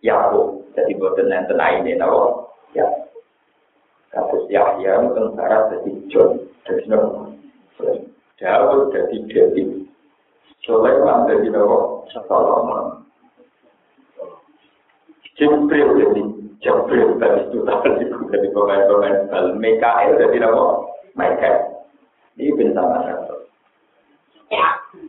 Yakub. 0.00 0.65
Jadi 0.76 0.92
boten 1.00 1.32
enten 1.32 1.56
aine 1.56 1.96
napa? 1.96 2.52
Ya. 2.76 2.84
Kasus 4.12 4.44
Yahya 4.52 5.00
mungkin 5.00 5.32
barat 5.32 5.72
jadi 5.72 5.92
John, 6.12 6.40
jadi 6.68 6.84
nopo. 6.92 7.32
Daud 8.36 8.92
jadi 8.92 9.16
David. 9.24 9.88
Sulaiman 10.64 11.24
jadi 11.32 11.48
nopo? 11.48 12.04
Solomon. 12.12 13.08
Jibril 15.36 16.00
jadi 16.00 16.22
Jibril 16.60 17.20
tadi 17.20 17.40
itu 17.48 17.58
tadi 17.64 18.04
jadi 18.08 18.46
pemain-pemain 18.52 19.28
bal. 19.32 19.56
Mikael 19.56 20.16
jadi 20.20 20.36
nopo? 20.44 20.92
Mikael. 21.16 21.88
Ini 22.36 22.52
bintang 22.52 22.92
satu. 23.00 23.36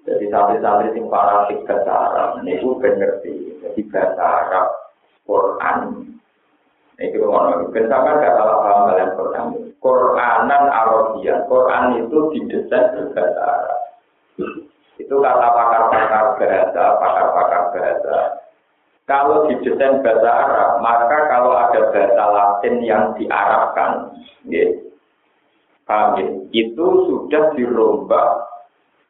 Jadi 0.08 0.26
santri-santri 0.32 0.96
sing 0.96 1.12
fanatik 1.12 1.68
bahasa 1.68 1.92
Arab, 1.92 2.30
ini 2.40 2.56
gue 2.64 2.80
ngerti. 2.80 3.36
Jadi 3.60 3.82
bahasa 3.92 4.24
Arab 4.24 4.68
Quran. 5.28 5.78
Itu 6.98 7.22
ngono. 7.22 7.70
Kenapa 7.70 8.18
gak 8.18 8.34
salah 8.34 8.58
paham 8.64 8.82
kalian 8.90 9.12
Quran? 9.14 9.46
Quranan 9.78 10.64
Arabia. 10.74 11.46
Quran 11.46 11.84
itu 12.02 12.18
didesain 12.34 12.98
berbahasa 12.98 13.42
Arab. 13.46 13.80
Itu 14.98 15.14
kata 15.22 15.48
pakar-pakar 15.54 16.26
bahasa, 16.42 16.84
pakar-pakar 16.98 17.64
bahasa. 17.70 18.18
Kalau 19.06 19.46
didesain 19.46 20.02
bahasa 20.02 20.26
Arab, 20.26 20.72
maka 20.82 21.18
kalau 21.30 21.54
ada 21.54 21.94
bahasa 21.94 22.24
Latin 22.34 22.76
yang 22.82 23.14
diarabkan, 23.14 24.18
ya, 24.50 24.66
paham 25.86 26.18
ya? 26.18 26.28
itu 26.52 26.88
sudah 27.08 27.54
dirombak 27.54 28.28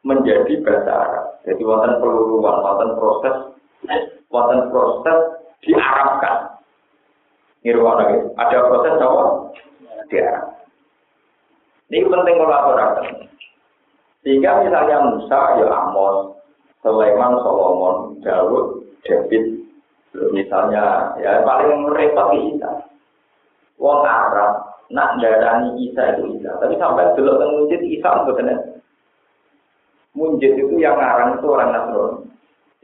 menjadi 0.03 0.59
bahasa 0.61 0.91
Arab. 0.91 1.25
Jadi 1.47 1.63
wonten 1.63 2.03
peluruan, 2.03 2.59
wonten 2.59 2.89
proses, 2.99 3.35
wonten 4.27 4.59
proses 4.69 5.36
diarabkan. 5.65 6.59
Nirwana 7.65 8.03
gitu. 8.13 8.27
Ada 8.37 8.57
proses 8.69 8.95
apa? 9.01 9.23
Diarab. 10.07 10.45
Ini 11.87 12.03
penting 12.03 12.35
kolaborasi. 12.37 13.05
Sehingga 14.21 14.59
misalnya 14.65 15.07
Musa, 15.07 15.39
ya 15.55 15.67
Amos, 15.71 16.35
Sulaiman, 16.83 17.39
Solomon, 17.41 18.19
Daud, 18.19 18.83
David, 19.07 19.67
Misalnya, 20.33 21.13
ya 21.21 21.45
paling 21.45 21.93
repot 21.93 22.33
Isa. 22.33 22.89
Wong 23.77 24.01
Arab, 24.01 24.81
nak 24.89 25.21
darani 25.21 25.77
Isa 25.77 26.17
itu 26.17 26.41
Isa. 26.41 26.57
Tapi 26.57 26.73
sampai 26.81 27.13
dulu 27.13 27.37
teng 27.37 27.53
Isa 27.85 28.25
betul 28.25 28.49
Munjid 30.17 30.57
itu 30.57 30.81
yang 30.81 30.97
ngarang 30.97 31.37
itu 31.37 31.45
orang 31.45 31.69
Nasrani. 31.77 32.25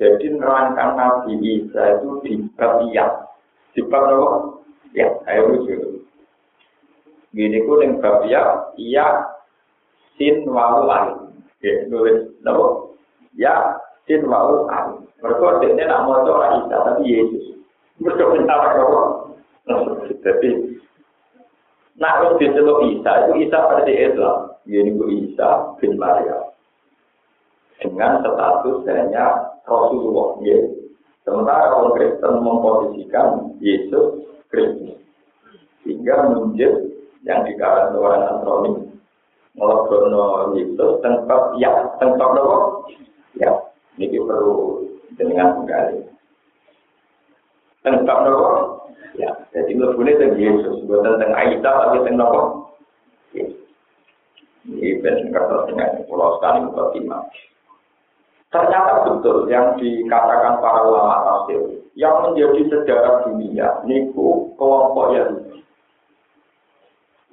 Jadi 0.01 0.25
nerangkan 0.33 0.97
Nabi 0.97 1.37
Isa 1.41 2.01
itu 2.01 2.09
di 2.25 2.31
bab 2.57 2.81
iya. 2.89 3.05
Di 3.77 3.81
bab 3.85 4.09
apa? 4.09 4.29
Ya, 4.97 5.09
ayo 5.29 5.53
lucu. 5.53 6.01
Gini 7.33 7.61
ku 7.65 7.81
yang 7.81 8.01
bab 8.01 8.25
iya, 8.25 8.41
iya 8.77 9.07
sin 10.17 10.45
wau 10.49 10.85
ain. 10.89 11.33
Ya, 11.61 11.85
nulis 11.89 12.25
apa? 12.45 12.65
Ya, 13.37 13.53
sin 14.09 14.25
wau 14.25 14.65
ain. 14.69 15.05
Mereka 15.23 15.63
dia 15.63 15.87
nak 15.87 16.03
mau 16.03 16.19
orang 16.19 16.67
Isa, 16.67 16.77
tapi 16.83 17.07
Yesus. 17.07 17.55
Mereka 18.03 18.35
minta 18.35 18.59
apa? 18.59 19.01
Jadi, 20.19 20.49
nak 21.95 22.13
harus 22.19 22.35
diceluk 22.43 22.83
Isa, 22.91 23.11
itu 23.31 23.47
Isa 23.47 23.57
versi 23.71 23.93
Islam. 23.95 24.51
Ini 24.67 24.91
bu 24.99 25.07
Isa 25.07 25.49
bin 25.79 25.95
Maria. 25.95 26.51
Dengan 27.79 28.19
status 28.19 28.83
hanya 28.87 29.52
Rasulullah. 29.63 30.39
Ya. 30.43 30.59
Sementara 31.23 31.71
orang 31.71 31.95
Kristen 31.95 32.33
memposisikan 32.43 33.27
Yesus 33.63 34.27
Kristus. 34.51 34.99
Sehingga 35.83 36.35
menjadi 36.35 36.91
yang 37.23 37.47
dikatakan 37.47 37.95
orang 37.95 38.21
Nasrani 38.27 38.71
melakukan 39.55 40.55
Yesus 40.59 40.91
tempat 40.99 41.41
ya 41.63 41.71
tempat 42.03 42.29
apa? 42.35 42.57
Ya, 43.39 43.51
ini 43.95 44.19
perlu 44.19 44.83
dengan 45.15 45.63
menggali. 45.63 46.03
Tentang 47.83 48.19
nopo? 48.27 48.47
Ya, 49.13 49.29
jadi 49.51 49.75
lebihnya 49.75 50.17
tentang 50.17 50.39
Yesus, 50.39 50.75
bukan 50.87 51.19
tentang 51.19 51.31
Aisyah, 51.35 51.75
tapi 51.87 51.97
tentang 52.07 52.17
nopo? 52.19 52.41
Ini 54.63 55.03
ben 55.03 55.27
kertas 55.27 55.67
dengan 55.67 56.07
pulau 56.07 56.39
sekali 56.39 56.63
Fatimah. 56.71 57.23
Ternyata 58.53 59.09
betul 59.09 59.49
yang 59.49 59.73
dikatakan 59.81 60.61
para 60.61 60.85
ulama 60.85 61.25
tafsir, 61.25 61.81
yang 61.97 62.21
menjadi 62.21 62.69
sejarah 62.69 63.25
dunia, 63.25 63.81
niku 63.89 64.53
kelompok 64.61 65.17
Yahudi. 65.17 65.65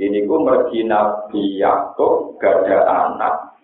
Ini 0.00 0.25
ku 0.25 0.37
mergi 0.41 0.81
Nabi 0.89 1.61
Yakub 1.61 2.41
gada 2.41 2.89
anak, 2.89 3.61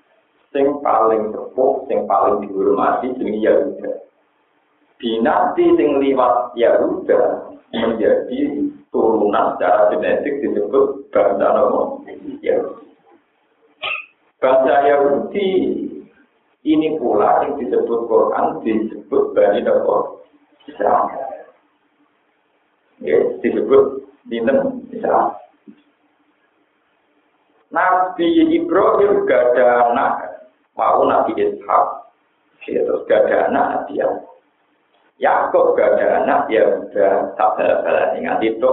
sing 0.52 0.68
paling 0.84 1.32
sepuh, 1.32 1.88
sing 1.88 2.04
paling 2.04 2.44
dihormati 2.44 3.16
jenis 3.16 3.40
Yahuda 3.40 4.04
dinasti 5.00 5.64
sing 5.76 6.00
liwat 6.00 6.56
Yahuda 6.56 7.52
menjadi 7.72 8.40
turunan 8.88 9.56
secara 9.56 9.92
genetik 9.92 10.40
disebut 10.40 11.12
bangsa 11.12 11.46
nopo 11.52 12.00
Yahudi. 12.40 12.88
Bangsa 14.40 14.74
Yahudi 14.88 15.48
ini 16.66 16.98
pula 16.98 17.46
yang 17.46 17.62
disebut 17.62 18.10
Quran 18.10 18.58
disebut 18.66 19.24
Bani 19.38 19.62
Nopo 19.62 20.26
Israel. 20.66 21.06
Ya, 22.98 23.22
disebut 23.38 24.02
Dinten 24.26 24.82
Israel. 24.90 25.38
Nabi 27.70 28.26
Ibrahim 28.50 29.26
gak 29.30 29.54
ada 29.54 29.90
anak, 29.90 30.12
mau 30.74 31.06
Nabi 31.06 31.38
Ishak, 31.38 31.86
ya, 32.66 32.82
terus 32.82 33.04
gak 33.06 33.26
ada 33.30 33.50
anak 33.50 33.64
Nabi 33.70 33.92
Yakub. 34.00 34.26
Yakub 35.22 35.66
gak 35.78 35.90
ada 35.98 36.06
anak, 36.24 36.40
ya 36.50 36.62
udah 36.66 37.14
tak 37.38 37.50
bala-bala 37.58 38.16
ingat 38.18 38.42
itu 38.42 38.70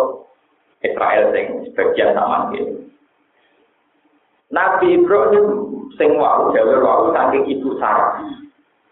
Israel 0.82 1.32
sing 1.32 1.46
sebagian 1.70 2.16
sama 2.16 2.54
gitu. 2.54 2.90
Nabi 4.54 5.02
Ibrahim 5.02 5.73
sing 5.98 6.16
wau 6.16 6.52
dewe 6.52 6.80
wau 6.80 7.12
saking 7.12 7.44
ibu 7.50 7.76
Sarah. 7.80 8.22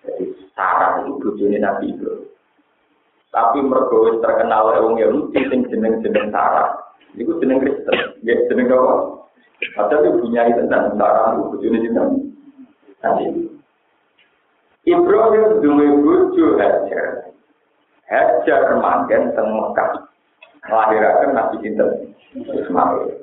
Jadi 0.04 0.34
Sarah 0.58 1.04
itu 1.06 1.17
bojone 1.21 1.58
Nabi 1.62 1.93
Ibrahim. 1.93 2.27
Tapi 3.32 3.60
mergo 3.63 4.19
terkenal 4.19 4.75
wong 4.84 4.99
Yahudi 4.99 5.39
sing 5.47 5.67
jeneng-jeneng 5.71 6.34
Sarah. 6.34 6.75
Iku 7.15 7.39
jeneng 7.43 7.60
Kristen, 7.60 8.23
ya 8.23 8.36
jeneng 8.47 8.71
apa? 8.71 8.95
Padahal 9.75 10.19
punya 10.19 10.47
tentang 10.51 10.95
Sarah 10.95 11.36
itu 11.36 11.41
bojone 11.56 11.77
jeneng 11.84 12.10
Nabi 13.01 13.23
Ibrahim 14.82 15.62
duwe 15.62 15.88
bojo 16.01 16.45
Hajar. 16.58 17.30
Hajar 18.10 18.62
manggen 18.82 19.30
teng 19.38 19.47
Mekah. 19.54 20.10
Melahirkan 20.65 21.34
Nabi 21.34 21.56
Sinten 21.62 22.13
Ismail. 22.34 23.21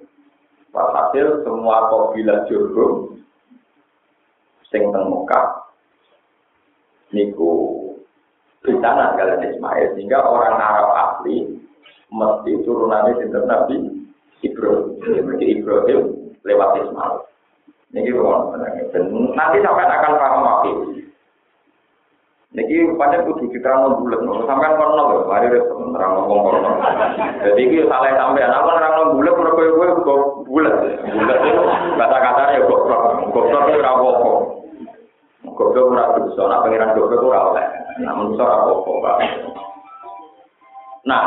Walhasil 0.74 1.42
semua 1.42 1.88
kabilah 1.88 2.44
Jurhum 2.50 3.07
sing 4.68 4.82
teng 4.92 5.04
Mekah 5.08 5.46
niku 7.12 7.52
sana 8.68 9.16
kalian 9.16 9.48
Ismail 9.48 9.96
sehingga 9.96 10.20
orang 10.20 10.60
Arab 10.60 10.88
asli 10.92 11.56
mesti 12.12 12.52
turunannya 12.68 13.16
sinten 13.16 13.44
Nabi 13.48 13.76
Ibrahim. 14.44 14.92
Jadi 15.00 15.44
Ibrahim 15.56 16.00
lewat 16.44 16.70
Ismail. 16.84 17.16
Ini 17.96 18.12
nanti 19.32 19.56
sampai 19.64 19.88
akan 19.88 20.12
paham 20.20 20.44
wakil. 20.44 20.76
Niki 22.48 22.80
pancen 22.96 23.28
kudu 23.28 23.52
diterang 23.52 24.00
bulat, 24.00 24.24
sampean 24.48 24.80
kono 24.80 24.92
lho, 24.96 25.28
mari 25.28 25.52
rek 25.52 25.68
terang 25.68 26.12
ngomong 26.16 26.40
kono. 26.48 26.70
Jadi 27.44 27.60
iki 27.60 27.84
salah 27.84 28.08
sampean, 28.16 28.52
aku 28.52 28.68
nerang 28.72 29.12
bulat 29.20 29.34
mergo 29.36 29.62
kowe 29.76 29.88
kok. 30.00 30.20
Bulat 30.48 30.74
itu 30.80 31.62
kata-kata 32.00 32.56
ya 32.56 32.60
kok 32.64 32.80
goblok 33.36 33.68
ora 33.68 33.90
apa-apa. 33.92 34.57
Goblok 35.58 35.90
ora 35.90 36.14
bisa, 36.22 36.38
nek 36.46 36.62
pengiran 36.62 36.94
goblok 36.94 37.26
ora 37.26 37.50
oleh. 37.50 37.66
Namun 37.98 38.38
ora 38.38 38.62
apa-apa. 38.62 39.12
Nah, 41.02 41.24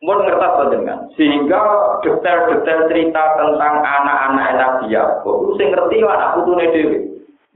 mau 0.00 0.16
ngertas 0.16 0.56
panjenengan, 0.56 1.12
sehingga 1.12 1.60
detail-detail 2.00 2.88
cerita 2.88 3.22
tentang 3.36 3.74
anak-anak 3.84 4.48
Nabi 4.56 4.96
Yakub, 4.96 5.60
sing 5.60 5.68
ngerti 5.76 6.00
anak 6.00 6.40
putune 6.40 6.72
dhewe. 6.72 6.98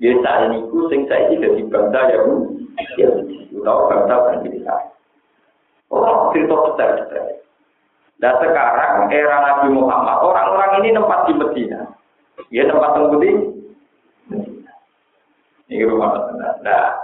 Ya 0.01 0.17
saat 0.25 0.49
ini 0.49 0.65
ku 0.73 0.89
sing 0.89 1.05
saiki 1.09 1.41
dadi 1.41 1.61
bangsa 1.69 2.01
ya 2.09 2.25
Bu. 2.25 2.57
Ya 2.97 3.09
utawa 3.53 3.93
bangsa 3.93 4.15
Bani 4.17 4.49
Israil. 4.49 4.89
Oh, 5.93 6.33
cerita 6.33 6.57
detail-detail. 6.57 7.41
Dan 8.21 8.35
sekarang 8.41 9.09
era 9.09 9.37
Nabi 9.41 9.69
Muhammad, 9.73 10.21
orang-orang 10.21 10.85
ini 10.85 10.93
tempat 10.93 11.25
di 11.25 11.33
Medina. 11.37 11.81
Ya 12.53 12.69
tempat 12.69 12.93
tunggu 12.93 13.17
di. 13.21 13.33
Ini 15.71 15.87
rumah. 15.87 16.35
Nah, 16.67 16.99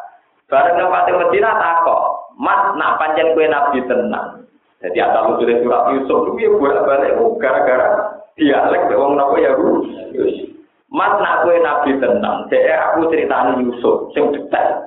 bareng 0.50 0.74
di 0.82 1.12
Medina 1.14 1.54
takok, 1.54 2.34
Mas 2.34 2.74
nak 2.74 2.98
panjang 2.98 3.32
kue 3.32 3.46
Nabi 3.46 3.78
tenang. 3.86 4.42
Jadi 4.82 4.98
ada 5.00 5.24
lucu 5.24 5.48
surat 5.48 5.88
Yusuf 5.96 6.36
itu 6.36 6.46
ya 6.46 6.48
bolak 6.52 6.84
balik 6.84 7.16
gara-gara 7.40 8.20
dialek 8.36 8.92
wong 8.92 9.16
napa 9.16 9.40
ya 9.40 9.56
Bu. 9.56 9.88
Mas 10.92 11.16
nak 11.18 11.48
kue 11.48 11.56
nabi 11.64 11.96
tenang, 11.98 12.46
saya 12.46 12.92
aku 12.92 13.08
ceritanya 13.10 13.58
Yusuf, 13.58 14.12
sing 14.12 14.30
detail. 14.36 14.86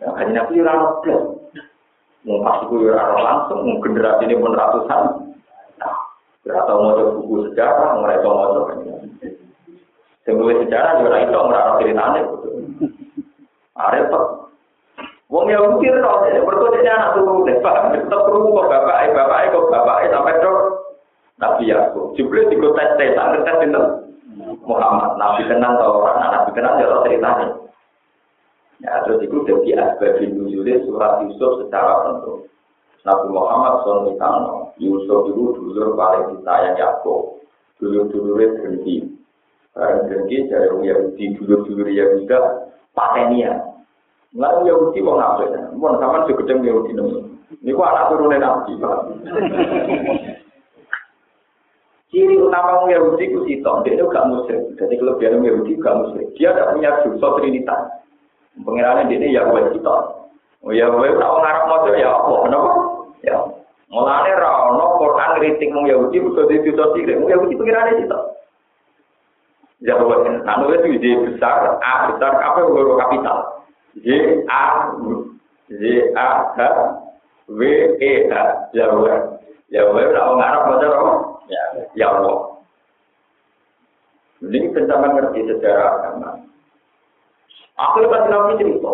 Ya, 0.00 0.08
kan 0.16 0.32
nabi 0.32 0.64
ora 0.64 0.72
nobel. 0.80 1.18
Mau 2.20 2.44
pas 2.44 2.60
gue 2.68 2.92
langsung, 2.92 3.64
mau 3.64 3.80
generasi 3.80 4.28
ini 4.28 4.36
pun 4.36 4.52
ratusan. 4.52 5.02
Nah, 5.80 5.96
ora 6.44 6.60
tau 6.68 6.78
mau 6.84 7.16
buku 7.16 7.48
sejarah, 7.48 7.96
ora 7.96 8.20
tau 8.20 8.34
mau 8.36 8.68
Sebuah 10.50 10.66
sejarah 10.66 10.92
juga 10.98 11.18
itu 11.22 11.36
ora 11.38 11.60
ceritanya. 11.78 12.22
Arep 13.78 14.10
Wong 15.30 15.46
ya 15.46 15.62
mikir 15.62 15.94
dong, 16.02 16.26
berikutnya 16.26 16.90
anak 16.90 17.14
turun 17.14 17.46
deh, 17.46 17.54
tetap 17.62 18.26
kok 18.26 18.66
bapak, 18.66 19.14
bapak, 19.14 19.54
kok 19.54 19.70
bapak, 19.70 20.10
sampai 20.10 20.42
dok, 20.42 20.58
Nabi 21.38 21.70
Yakub. 21.70 22.18
Jumlah 22.18 22.50
tiga 22.50 22.66
tes 22.74 22.90
tes, 22.98 23.14
tes 23.14 23.56
itu 23.62 23.82
Muhammad. 24.66 25.14
Nabi 25.22 25.46
kenal 25.46 25.78
atau 25.78 26.02
orang, 26.02 26.18
Nabi 26.18 26.50
kenal 26.50 26.82
ya 26.82 26.98
ceritanya. 27.06 27.46
Ya, 28.82 29.06
terus 29.06 29.22
itu 29.22 29.38
jadi 29.46 29.86
nuzulnya 30.34 30.82
surat 30.82 31.22
Yusuf 31.22 31.62
secara 31.62 32.10
penuh. 32.10 32.50
Nabi 33.06 33.26
Muhammad 33.30 33.86
SAW, 33.86 34.74
Yusuf 34.82 35.30
itu 35.30 35.42
dulur 35.54 35.94
paling 35.94 36.34
disayang 36.34 36.74
Yakob. 36.74 37.38
Dulur-dulurnya 37.78 38.58
berhenti. 38.58 39.09
Barang 39.70 40.10
berhenti 40.10 40.50
dari 40.50 40.66
Yahudi, 40.66 41.24
dulur-dulur 41.38 41.88
Yahuda, 41.88 42.38
patenia. 42.90 43.62
Nggak 44.34 44.66
Yahudi 44.66 44.98
mau 45.02 45.18
ngapain? 45.18 45.74
Mau 45.74 45.94
sama 45.98 46.26
segede 46.26 46.58
Yahudi 46.58 46.94
nemu. 46.94 47.18
Ini 47.62 47.74
kok 47.74 47.90
anak 47.90 48.08
turunnya 48.14 48.38
Nabi. 48.38 48.78
Ciri 52.10 52.34
utama 52.42 52.90
Yahudi 52.90 53.30
itu 53.30 53.38
sitok, 53.46 53.86
dia 53.86 53.94
itu 53.94 54.06
gak 54.10 54.26
muslim. 54.26 54.74
Jadi 54.74 54.98
kelebihan 54.98 55.46
Yahudi 55.46 55.78
gak 55.78 55.98
muslim. 55.98 56.26
Dia 56.34 56.50
tidak 56.54 56.74
punya 56.74 56.90
dosa 57.06 57.26
trinitas. 57.38 57.82
Pengirannya 58.66 59.06
dia 59.06 59.18
ini 59.22 59.34
Yahweh 59.34 59.70
sitok. 59.70 60.30
Oh 60.66 60.74
Yahweh, 60.74 61.14
kalau 61.14 61.38
ngarap 61.38 61.64
motor 61.70 61.94
ya 61.94 62.10
apa? 62.10 62.34
Kenapa? 62.46 62.70
Ya. 63.22 63.38
Mulane 63.90 64.30
ra 64.34 64.50
ono 64.74 64.98
Quran 64.98 65.30
kritik 65.38 65.70
Yahudi 65.70 66.18
di 66.18 66.70
dosa 66.70 66.84
sirik. 66.94 67.18
Yahudi 67.30 67.54
pengirannya 67.54 68.02
sitok. 68.02 68.22
Yahweh, 69.80 70.44
anu 70.44 70.76
itu 70.76 70.88
ide 71.00 71.10
besar, 71.24 71.80
A 71.80 72.12
besar, 72.12 72.36
apa 72.36 72.58
yang 72.60 73.00
kapital? 73.00 73.38
J 74.04 74.08
A 74.44 74.92
J 75.72 75.82
A 76.12 76.28
H 76.52 76.58
W 77.48 77.62
E 77.96 78.12
H 78.28 78.34
Yahweh. 78.76 79.18
Yahweh, 79.72 80.04
kalau 80.12 80.36
ngarap 80.36 80.62
motor 80.68 80.92
apa? 80.92 81.12
Ya, 81.48 81.62
ya 81.96 82.06
Allah. 82.12 82.60
Ini 84.40 84.72
ngerti 84.72 85.40
sejarah 85.48 85.88
agama. 86.00 86.44
Akhirnya 87.80 88.12
pas 88.12 88.24
Nabi 88.28 88.60
cerita, 88.60 88.92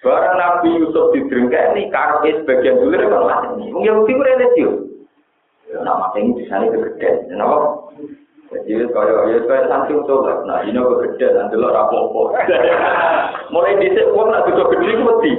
barang 0.00 0.36
Nabi 0.40 0.68
Yusuf 0.80 1.12
didrengkani, 1.12 1.92
karena 1.92 2.32
sebagian 2.40 2.80
dulu 2.80 2.96
kan 2.96 3.24
mati. 3.28 3.68
Mungkin 3.68 3.84
Yahudi 3.84 4.12
itu 4.16 4.22
religius. 4.24 4.76
Ya, 5.68 5.82
nama 5.84 6.14
ini 6.16 6.40
bisa 6.40 6.62
nih 6.62 6.72
kegedean. 6.72 7.26
Kenapa? 7.28 7.58
Jadi 8.46 8.86
kalau 8.94 9.26
ya 9.26 9.42
kayak 9.42 9.66
santri 9.66 9.98
coba, 10.06 10.46
nah 10.46 10.62
ini 10.62 10.78
aku 10.78 11.02
gede 11.02 11.34
nanti 11.34 11.58
lo 11.58 11.74
rapopo. 11.74 12.30
Mulai 13.50 13.78
dhisik 13.82 14.14
wong 14.14 14.30
nak 14.30 14.46
bisa 14.46 14.62
gede 14.70 15.02
mesti. 15.02 15.32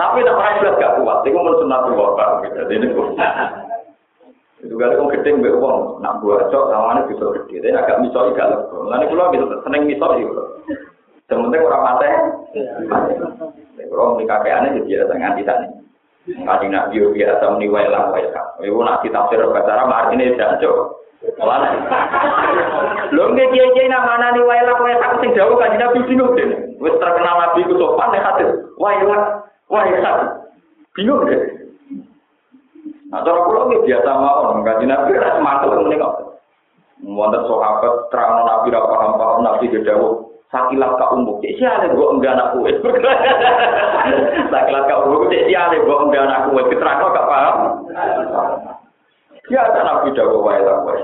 Tapi 0.00 0.24
nak 0.24 0.64
jelas 0.64 0.80
gak 0.80 0.96
kuat, 0.96 1.20
itu 1.28 1.36
mun 1.36 1.60
sunat 1.60 1.84
wa 1.92 2.40
gitu. 2.40 2.60
Jadi 2.64 2.86
itu 4.64 4.74
kali 4.76 4.96
kok 4.96 5.10
gede 5.12 5.30
mbek 5.36 5.60
wong, 5.60 6.00
nak 6.00 6.24
buat 6.24 6.48
cok 6.48 6.68
lawannya 6.72 7.08
bisa 7.12 7.24
gede, 7.44 7.60
tapi 7.60 7.76
agak 7.76 8.00
misoi 8.00 8.32
gak 8.32 8.48
lego. 8.48 8.88
Lalu 8.88 9.08
kulo 9.12 9.22
bisa 9.32 9.44
seneng 9.60 9.84
misoi 9.84 10.24
kulo. 10.24 10.44
Sementara 11.28 11.62
orang 11.62 11.84
mati, 11.86 12.10
kalau 13.86 14.18
nikah 14.18 14.42
aneh 14.42 14.82
jadi 14.82 15.06
ada 15.06 15.14
nganti 15.14 15.42
tadi. 15.46 15.66
Kali 16.28 16.66
nak 16.68 16.92
biasa 16.92 17.44
meniwai 17.56 17.88
lah 17.88 18.12
wae 18.12 18.24
kak. 18.32 18.60
Ibu 18.60 18.80
nak 18.84 19.00
kita 19.00 19.28
tafsir 19.28 19.40
bahasa 19.48 19.72
Arab 19.72 20.12
ini 20.12 20.36
jancok. 20.36 20.99
Malah, 21.20 21.76
lo 23.12 23.22
nggak 23.36 23.52
kiai 23.52 23.70
kiai 23.76 23.92
nama 23.92 24.16
nani 24.16 24.40
wae 24.40 24.64
lah 24.64 24.80
wae 24.80 24.96
kak 24.96 25.20
sing 25.20 25.36
jauh 25.36 25.52
kan 25.60 25.76
nabi 25.76 26.00
bingung 26.08 26.32
deh. 26.32 26.48
Wes 26.80 26.96
terkenal 26.96 27.36
nabi 27.36 27.60
itu 27.60 27.76
sopan 27.76 28.16
ya 28.16 28.24
hati. 28.24 28.48
Wae 28.80 29.04
lah, 29.04 29.44
wae 29.68 30.00
kak. 30.00 30.48
Bingung 30.96 31.28
deh. 31.28 31.60
Nah, 33.10 33.20
cara 33.26 33.42
kulo 33.42 33.68
nggih 33.68 33.84
biasa 33.84 34.10
mawon, 34.16 34.62
kanjeng 34.62 34.86
Nabi 34.86 35.18
ra 35.18 35.34
semangat 35.34 35.66
ngene 35.66 35.98
kok. 35.98 36.14
Wonten 37.02 37.42
sahabat 37.42 37.94
terang 38.14 38.46
Nabi 38.46 38.70
ra 38.70 38.80
paham-paham 38.86 39.38
Nabi 39.42 39.66
gedawuh 39.66 40.30
sakilat 40.50 40.94
ka 40.98 41.06
umuk. 41.14 41.42
Cek 41.42 41.58
siale 41.58 41.90
gua 41.94 42.14
enggak 42.14 42.38
anak 42.38 42.48
kue. 42.54 42.70
sakilat 44.52 44.84
ka 44.86 44.94
umuk 45.06 45.26
cek 45.30 45.46
siale 45.50 45.76
gua 45.82 45.96
enggak 46.06 46.22
anak 46.26 46.40
kue. 46.50 46.62
Keterang 46.70 46.98
gak 47.02 47.26
paham. 47.26 47.29
Ya 49.50 49.66
ada 49.66 49.82
Nabi 49.82 50.14
dawuh 50.14 50.46
wae 50.46 50.62
lah 50.62 50.86
wae 50.86 51.02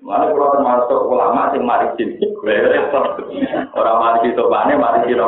Mana 0.00 0.32
kalau 0.32 0.48
termasuk 0.52 1.00
ulama 1.12 1.52
sing 1.52 1.60
mari 1.64 1.84
sini, 1.96 2.16
gue 2.16 2.56
repot. 2.56 3.20
Orang 3.76 4.00
mari 4.00 4.32
itu 4.32 4.44
bane, 4.48 4.80
mari 4.80 5.12
itu 5.12 5.20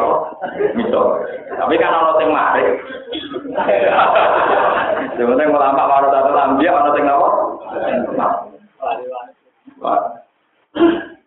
misal. 0.73 1.21
Tapi 1.61 1.77
kan 1.77 1.93
orang 1.93 2.17
sing 2.17 2.29
mari. 2.33 2.65
Sebenarnya 5.17 5.53
ulama 5.53 5.83
baru 5.85 6.09
satu 6.09 6.31
lambia, 6.33 6.73
orang 6.73 6.93
sing 6.97 7.05
apa? 7.05 7.29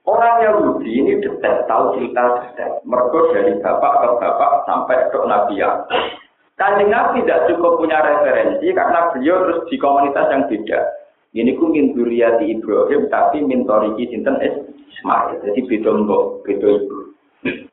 Orang 0.09 0.41
Yahudi 0.41 0.89
ini 0.89 1.21
detail, 1.21 1.69
tahu 1.69 1.93
cerita 1.97 2.41
detail. 2.41 2.81
Mereka 2.81 3.19
dari 3.29 3.53
bapak 3.61 3.93
ke 3.93 4.07
bapak 4.17 4.51
sampai 4.65 4.97
ke 5.13 5.17
Nabi. 5.21 5.61
Kanjeng 6.59 6.91
Nabi 6.91 7.23
tidak 7.23 7.47
cukup 7.47 7.79
punya 7.79 8.03
referensi 8.03 8.67
karena 8.75 9.15
beliau 9.15 9.47
terus 9.47 9.63
di 9.71 9.79
komunitas 9.79 10.27
yang 10.27 10.43
beda. 10.51 10.79
Ini 11.31 11.55
ku 11.55 11.71
min 11.71 11.95
duriyati 11.95 12.51
Ibrahim 12.51 13.07
tapi 13.07 13.39
min 13.39 13.63
toriki 13.63 14.11
sinten 14.11 14.35
Ismail. 14.43 15.39
Jadi 15.39 15.59
beda 15.71 16.03
mbok, 16.03 16.43
beda 16.43 16.67
ibu. 16.67 17.15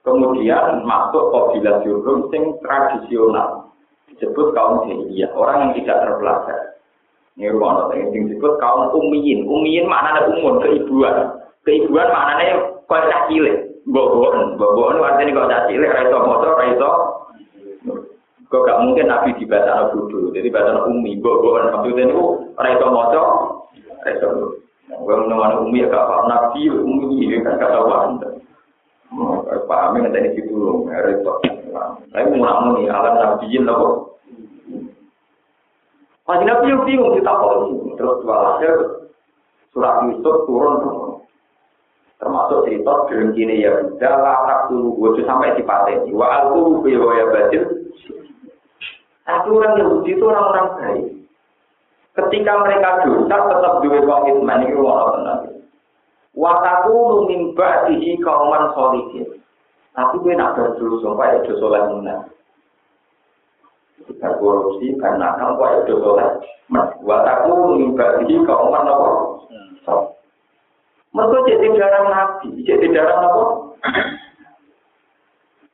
Kemudian 0.06 0.86
masuk 0.86 1.34
kabilah 1.34 1.82
Jurhum 1.82 2.30
sing 2.30 2.54
tradisional. 2.62 3.74
Disebut 4.14 4.54
kaum 4.54 4.86
jahiliyah, 4.86 5.34
orang 5.34 5.66
yang 5.66 5.72
tidak 5.82 6.06
terpelajar. 6.06 6.60
Ini 7.34 7.52
rumah 7.52 7.90
yang 7.90 8.14
disebut 8.14 8.52
kaum 8.62 8.94
umiyin. 8.94 9.50
Umiyin 9.50 9.90
maknanya 9.90 10.30
umum, 10.30 10.62
keibuan. 10.62 11.42
Keibuan 11.66 12.08
maknanya 12.14 12.70
kau 12.86 13.02
cah 13.02 13.26
cilik. 13.26 13.66
Boboan, 13.86 14.54
boboan 14.58 15.02
artinya 15.02 15.42
kau 15.42 15.50
cah 15.50 15.66
cilik, 15.66 15.90
raiso 15.90 16.18
motor, 16.22 16.54
raiso 16.54 16.90
Kok 18.46 18.62
gak 18.62 18.80
mungkin 18.86 19.10
Nabi 19.10 19.34
di 19.36 19.44
bahasa 19.44 19.90
bodoh, 19.90 20.30
jadi 20.30 20.46
bahasa 20.54 20.86
umi, 20.86 21.18
boboan. 21.18 21.74
Maksudnya 21.74 22.06
itu 22.06 22.22
raiso 22.54 22.86
motor, 22.94 23.26
raiso 24.06 24.28
Gue 24.86 25.14
menemukan 25.18 25.66
umi 25.66 25.82
ya 25.82 25.90
gak 25.90 26.06
paham 26.06 26.26
Nabi, 26.30 26.70
umi 26.70 27.26
ini 27.26 27.42
kan 27.42 27.58
gak 27.58 27.74
tahu 27.74 27.90
Pahami 29.66 30.02
nanti 30.02 30.18
ini 30.18 30.38
gitu, 30.38 30.86
repot. 30.90 31.38
Tapi 32.10 32.36
namun 32.38 32.82
nih, 32.82 32.90
alam 32.90 33.14
nabiin 33.18 33.66
loh. 33.66 34.18
Masih 36.26 36.42
nabi 36.42 36.74
yang 36.74 36.82
bingung 36.82 37.14
kita 37.14 37.30
kok 37.30 37.70
terus 37.94 38.18
walhasil 38.26 38.74
surat 39.70 40.02
Yusuf 40.10 40.42
turun. 40.50 40.74
Termasuk 42.18 42.66
cerita 42.66 43.06
gerengkini 43.06 43.62
ya 43.62 43.78
udah 43.94 44.14
larak 44.18 44.60
dulu 44.72 45.14
gue 45.14 45.22
sampai 45.22 45.54
di 45.54 45.62
pateni. 45.62 46.10
Wa 46.10 46.50
aku 46.50 46.82
ya 46.88 47.24
batil. 47.30 47.62
Tapi 49.26 49.48
orang 49.50 49.74
Yahudi 49.82 50.10
itu 50.14 50.24
orang-orang 50.30 50.68
baik. 50.78 51.06
Ketika 52.16 52.52
mereka 52.62 53.04
dosa 53.04 53.36
tetap 53.36 53.74
duwe 53.82 54.00
komitmen 54.06 54.64
ini 54.64 54.78
orang 54.78 55.10
tenang. 55.18 55.40
Wataku 56.32 56.94
lumin 56.94 57.52
ba'dihi 57.52 58.22
kauman 58.22 58.72
solihin. 58.72 59.42
Tapi 59.92 60.14
gue 60.22 60.32
nak 60.38 60.54
berdosa 60.54 61.02
supaya 61.02 61.42
dosa 61.42 61.60
soleh 61.60 61.82
menang. 61.90 62.22
Kita 64.06 64.38
korupsi 64.38 64.94
karena 65.02 65.34
kamu 65.36 65.58
kok 65.58 65.72
dosa 65.90 66.00
soleh. 66.06 66.30
Wataku 67.02 67.50
lumin 67.50 67.98
ba'dihi 67.98 68.46
kauman 68.46 68.86
apa? 68.86 69.10
Mereka 71.16 71.48
jadi 71.48 71.66
darah 71.80 72.04
nabi, 72.12 72.48
jadi 72.68 72.86
darah 72.92 73.24
apa? 73.24 73.44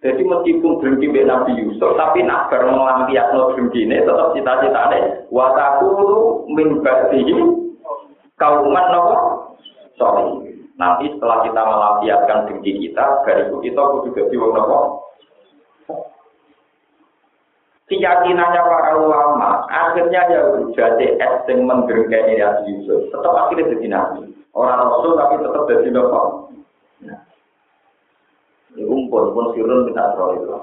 Jadi 0.03 0.27
meskipun 0.27 0.83
berhenti 0.83 1.07
dengan 1.07 1.47
Nabi 1.47 1.63
Yusuf, 1.63 1.95
tapi 1.95 2.27
nak 2.27 2.51
no 2.51 3.55
berhenti 3.55 3.87
ini 3.87 4.03
tetap 4.03 4.35
cita-citanya. 4.35 5.31
Wataku 5.31 5.91
min 6.51 6.83
ba'dihi 6.83 7.39
kauman 8.35 8.87
apa? 8.91 9.17
Sorry. 9.95 10.59
Nanti 10.75 11.07
setelah 11.15 11.47
kita 11.47 11.63
melampiaskan 11.63 12.39
dengki 12.51 12.73
kita, 12.83 13.23
dari 13.23 13.47
itu 13.47 13.57
kita 13.63 13.79
kudu 13.79 14.09
jadi 14.19 14.35
wong 14.35 14.51
nopo. 14.59 14.79
Keyakinannya 17.87 18.61
para 18.67 18.99
ulama, 18.99 19.63
akhirnya 19.71 20.27
ya 20.27 20.41
jadi 20.75 21.07
es 21.23 21.47
yang 21.47 21.71
menggerengkani 21.71 22.43
Nabi 22.43 22.75
Yusuf. 22.75 23.07
Tetap 23.15 23.31
akhirnya 23.31 23.71
jadi 23.79 23.87
nabi. 23.87 24.35
Orang 24.57 24.83
rasul 24.83 25.15
tapi 25.15 25.39
tetap 25.39 25.63
jadi 25.71 25.89
nopo. 25.95 26.42
Nah. 29.13 29.21
Umpun 29.21 29.37
pun 29.37 29.47
sirun 29.53 29.85
minta 29.85 30.17
roh 30.17 30.33
itu. 30.33 30.57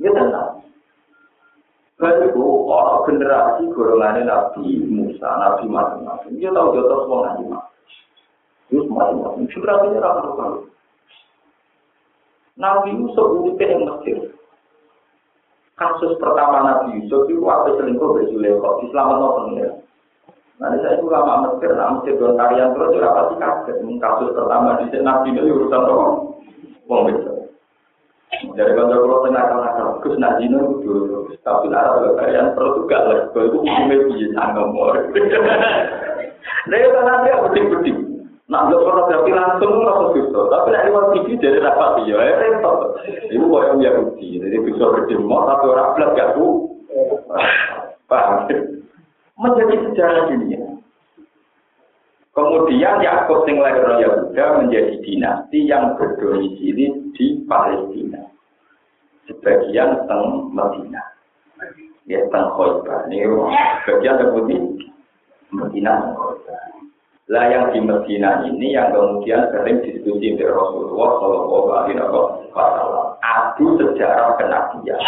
Ini 0.00 0.08
tenang. 0.16 0.64
Baru 2.00 2.66
orang 2.66 3.04
generasi 3.06 3.62
golongannya 3.76 4.24
Nabi 4.24 4.80
Musa, 4.88 5.28
Nabi 5.28 5.68
macam-macam. 5.68 6.34
Dia 6.40 6.50
tahu 6.50 6.72
dia 6.72 6.82
tahu 6.88 7.00
semua 7.04 7.20
Nabi 7.28 7.44
Terus 8.72 8.88
macam-macam. 8.88 9.44
Generasinya 9.44 10.00
rata-rata. 10.00 10.46
Nabi 12.56 12.90
Yusuf 12.96 13.26
uripnya 13.38 13.76
yang 13.76 13.80
Mesir. 13.86 14.18
Kasus 15.76 16.16
pertama 16.16 16.64
Nabi 16.64 16.96
Yusuf 16.96 17.28
itu 17.28 17.44
waktu 17.44 17.76
selingkuh 17.76 18.16
Sulaiman. 18.32 18.82
Islam 18.88 19.06
atau 19.14 19.30
pengira. 19.44 19.72
Nanti 20.58 20.78
saya 20.80 20.96
itu 20.96 21.06
lama 21.12 21.34
Mesir, 21.44 21.70
nah 21.76 22.00
Mesir 22.00 22.16
don 22.16 22.38
tarian 22.40 22.72
terus, 22.72 22.96
ya 22.96 23.08
pasti 23.12 23.34
kaget. 23.36 23.76
Kasus 24.00 24.30
pertama 24.32 24.80
di 24.80 24.98
Nabi 24.98 25.28
itu 25.36 25.52
urusan 25.52 25.84
apa? 25.84 26.31
Wong 26.92 27.04
Mesir. 27.08 27.34
Dari 28.52 28.72
kantor 28.76 28.98
pulau 29.04 29.24
tengah 29.24 29.44
tengah 29.48 29.70
Gus 30.02 30.16
nak 30.20 30.36
dino 30.40 30.80
itu 30.80 31.30
tapi 31.40 31.72
Arab 31.72 32.16
kalian 32.20 32.52
perlu 32.52 32.84
juga 32.84 32.98
lah, 33.02 33.18
kalau 33.32 33.48
itu 33.48 33.58
umumnya 33.64 33.96
bisa 34.12 34.42
nomor. 34.54 34.94
Nah, 36.68 36.78
karena 36.78 37.22
dia 37.26 37.42
beding-beding. 37.42 37.98
Nah, 38.50 38.68
kalau 38.68 38.84
fotografi 38.84 39.30
langsung 39.32 39.82
langsung 39.82 40.10
bisa, 40.14 40.40
tapi 40.50 40.68
nak 40.74 40.84
lewat 40.90 41.04
TV 41.14 41.26
jadi 41.38 41.58
rapat 41.62 42.04
ya, 42.04 42.18
ya 42.18 42.34
repot. 42.38 42.98
Itu 43.30 43.44
kok 43.46 43.62
yang 43.64 43.78
Yahudi, 43.80 44.28
jadi 44.42 44.56
bisa 44.60 44.84
berdemo 44.90 45.36
tapi 45.46 45.64
orang 45.70 45.90
belas 45.96 46.10
gak 46.18 46.30
bu. 46.34 46.46
Paham? 48.10 48.50
Menjadi 49.40 49.74
sejarah 49.88 50.22
dunia. 50.28 50.71
Kemudian 52.32 53.04
Yakub 53.04 53.44
sing 53.44 53.60
lahir 53.60 53.84
Yahuda 54.00 54.64
menjadi 54.64 55.04
dinasti 55.04 55.68
yang 55.68 56.00
berdomisili 56.00 57.12
di 57.12 57.44
Palestina. 57.44 58.24
Sebagian 59.28 60.08
teng 60.08 60.48
Medina. 60.48 61.04
Ya 62.08 62.24
teng 62.32 62.48
Khoibar. 62.56 63.04
Ini 63.12 63.28
bagian 63.84 64.16
seperti 64.16 64.56
Medina 65.52 66.16
Lah 67.28 67.44
yang 67.52 67.68
di 67.76 67.84
Medina 67.84 68.40
ini 68.48 68.72
yang 68.72 68.96
kemudian 68.96 69.52
sering 69.52 69.84
diskusi 69.84 70.32
di 70.32 70.44
Rasulullah 70.48 71.20
Shallallahu 71.20 71.68
Alaihi 71.68 72.00
Wasallam. 72.00 73.06
Adu 73.20 73.76
sejarah 73.76 74.40
kenabian. 74.40 75.00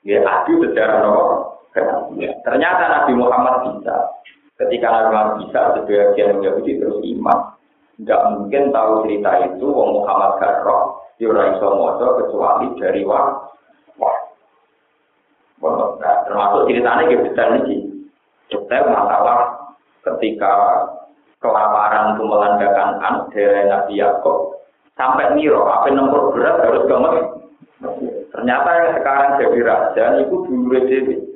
Ya 0.00 0.24
adu 0.24 0.64
sejarah 0.64 1.12
kenabian. 1.76 2.32
Ternyata 2.40 2.82
Nabi 2.88 3.12
Muhammad 3.20 3.54
bisa. 3.68 3.96
Ketika 4.54 4.86
Muhammad 4.86 5.42
bisa, 5.42 5.60
sebagian 5.74 6.38
Yahudi 6.38 6.78
terus 6.78 7.02
iman. 7.02 7.58
Tidak 7.98 8.20
mungkin 8.38 8.70
tahu 8.70 9.06
cerita 9.06 9.30
itu, 9.50 9.66
Wong 9.66 10.02
Muhammad 10.02 10.38
Garroh, 10.38 11.02
Yura 11.18 11.54
Iso 11.54 11.74
Mojo, 11.74 12.06
kecuali 12.22 12.66
dari 12.78 13.02
wah. 13.06 13.50
Wah. 13.98 14.16
Nah, 15.98 16.16
termasuk 16.26 16.70
ceritanya 16.70 17.06
gitu, 17.10 17.22
detail 17.30 17.50
ini. 17.66 17.76
Detail 18.50 18.84
masalah 18.90 19.38
ketika 20.04 20.52
kelaparan 21.42 22.14
itu 22.14 22.22
melandakan 22.24 22.90
an 23.00 23.14
dari 23.32 23.66
Nabi 23.66 24.00
Yakob 24.00 24.54
sampai 24.94 25.34
Miro, 25.34 25.66
apa 25.66 25.90
nomor 25.90 26.30
berat 26.32 26.62
harus 26.62 26.86
ke 26.86 26.96
Ternyata 28.34 28.70
yang 28.74 28.90
sekarang 28.98 29.30
jadi 29.38 29.58
raja 29.62 30.04
itu 30.24 30.36
dulu 30.48 30.74
Dewi. 30.88 31.33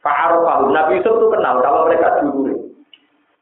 Fa'arufahu. 0.00 0.72
Nabi 0.72 1.00
Yusuf 1.00 1.14
itu 1.20 1.26
kenal 1.28 1.60
kalau 1.60 1.84
mereka 1.84 2.24
dulu. 2.24 2.72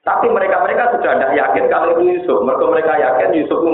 Tapi 0.02 0.26
mereka-mereka 0.32 0.96
sudah 0.96 1.12
tidak 1.14 1.32
yakin 1.36 1.64
kalau 1.70 1.94
itu 1.94 2.02
Yusuf. 2.18 2.38
Mereka 2.42 2.64
mereka 2.66 2.92
yakin 2.98 3.36
Yusuf 3.38 3.58
itu 3.62 3.70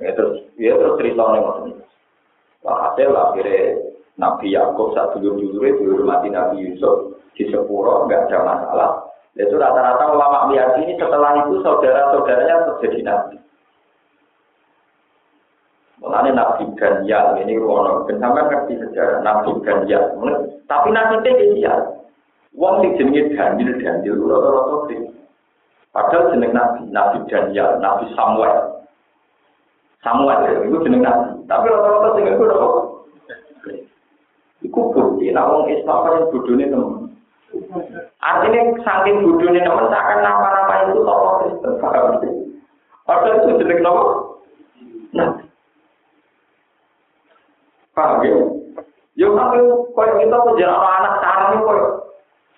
Ya 0.00 0.16
terus, 0.16 0.40
ya 0.56 0.72
terus 0.80 0.96
cerita 0.96 1.24
nih 1.28 1.44
Wah, 2.64 2.76
hasil 2.88 3.12
akhirnya 3.12 3.76
Nabi 4.20 4.52
Yakub 4.52 4.92
saat 4.92 5.16
dulu 5.16 5.40
dulu 5.40 5.64
itu 5.64 6.04
mati 6.04 6.28
Nabi 6.28 6.60
Yusuf 6.60 7.16
di 7.32 7.48
Sepuro 7.48 8.04
nggak 8.04 8.28
ada 8.28 8.38
masalah. 8.44 8.90
Itu 9.32 9.56
rata-rata 9.56 10.12
ulama 10.12 10.52
meyakini 10.52 11.00
setelah 11.00 11.40
itu 11.40 11.64
saudara-saudaranya 11.64 12.68
terjadi 12.68 13.00
Nabi. 13.00 13.36
Mulanya 16.00 16.32
Nabi 16.32 16.64
Ganyal 16.80 17.36
ini 17.44 17.60
ruang 17.60 18.08
dan 18.08 18.16
sampai 18.24 18.48
ngerti 18.48 18.72
sejarah 18.80 19.20
Nabi 19.20 19.52
Ganyal. 19.60 20.04
Tapi 20.64 20.88
Nabi 20.96 21.20
Tegesial, 21.20 22.00
Wong 22.56 22.82
sing 22.82 22.98
jenenge 22.98 23.36
Daniel 23.38 23.78
Daniel 23.78 24.16
rata-rata 24.26 24.76
sing 24.90 25.00
Padahal 25.90 26.30
jeneng 26.34 26.54
Nabi, 26.54 26.82
Nabi 26.90 27.18
Daniel, 27.26 27.78
Nabi 27.82 28.10
Samuel. 28.14 28.86
Samuel 30.02 30.66
itu 30.66 30.78
jeneng 30.86 31.02
Nabi. 31.02 31.30
Tapi 31.46 31.66
rata-rata 31.68 32.08
sing 32.16 32.24
iku 32.26 32.44
ora 32.48 32.58
Iku 34.60 34.92
bukti, 34.92 35.32
nah 35.32 35.48
wong 35.48 35.72
Islam 35.72 36.04
paling 36.04 36.28
bodone 36.28 36.68
temen. 36.68 37.16
Artinya 38.20 38.76
saking 38.84 39.24
bodone 39.24 39.56
temen 39.56 39.88
seakan 39.88 40.20
nama-nama 40.20 40.84
itu 40.84 41.00
tokoh 41.00 41.32
Kristen. 41.40 41.72
Padahal 43.08 43.40
itu 43.40 43.56
jeneng 43.56 43.78
nama. 43.80 44.04
Nah, 45.16 45.30
Paham 48.00 48.24
ya? 48.24 48.36
Ya 49.20 49.28
tapi 49.28 49.60
koyo 49.92 50.12
kita 50.24 50.36
penjara 50.40 50.72
anak 50.72 51.14
sarang 51.20 51.52
itu 51.52 51.64
koyo 51.68 51.86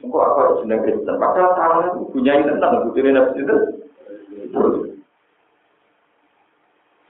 kok 0.02 0.26
apa 0.34 0.42
jeneng 0.62 0.78
Kristen. 0.86 1.18
Padahal 1.18 1.50
sarang 1.58 1.80
itu 1.90 2.00
punya 2.14 2.38
tentang 2.46 2.86
bujune 2.86 3.10
nabi 3.10 3.42
itu. 3.42 3.56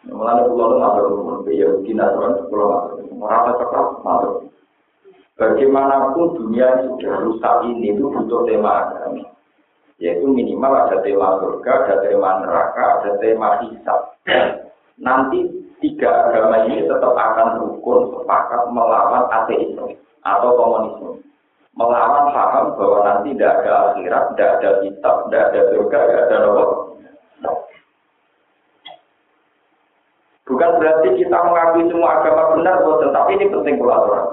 Mulane 0.09 0.41
kula 0.49 0.65
nu 0.65 0.77
matur 0.81 1.05
nuwun 1.13 1.45
ya 1.53 1.69
kina 1.85 2.09
tuan 2.17 2.41
kula 2.49 2.65
matur. 2.69 2.97
Ora 3.21 3.53
cocok 3.53 3.89
matur. 4.01 4.33
Bagaimanapun 5.37 6.37
dunia 6.41 6.89
sudah 6.89 7.15
rusak 7.25 7.55
ini 7.69 7.93
itu 7.97 8.09
butuh 8.09 8.49
tema 8.49 8.89
agama. 8.89 9.29
Yaitu 10.01 10.29
minimal 10.29 10.73
ada 10.73 11.01
tema 11.05 11.41
surga, 11.41 11.73
ada 11.89 11.95
tema 12.05 12.41
neraka, 12.41 12.85
ada 13.01 13.11
tema 13.21 13.61
hisab. 13.65 14.17
Nanti 15.01 15.49
tiga 15.83 16.31
agama 16.31 16.65
ini 16.71 16.87
tetap 16.87 17.13
akan 17.13 17.59
rukun 17.59 18.15
sepakat 18.15 18.63
melawan 18.71 19.27
ateisme 19.29 19.99
atau 20.23 20.51
komunisme. 20.55 21.11
Melawan 21.75 22.31
paham 22.31 22.77
bahwa 22.79 22.99
nanti 23.03 23.35
tidak 23.35 23.65
ada 23.65 23.73
akhirat, 23.91 24.25
tidak 24.33 24.51
ada 24.61 24.71
kitab, 24.85 25.15
tidak 25.27 25.43
ada 25.51 25.61
surga, 25.73 25.99
tidak 26.05 26.23
ada 26.23 26.37
neraka. 26.39 26.77
Bukan 30.43 30.71
berarti 30.77 31.09
kita 31.17 31.39
mengakui 31.49 31.89
semua 31.89 32.21
agama 32.21 32.61
benar, 32.61 32.77
tetapi 32.85 33.31
ini 33.41 33.47
penting 33.49 33.77
pelajaran. 33.81 34.27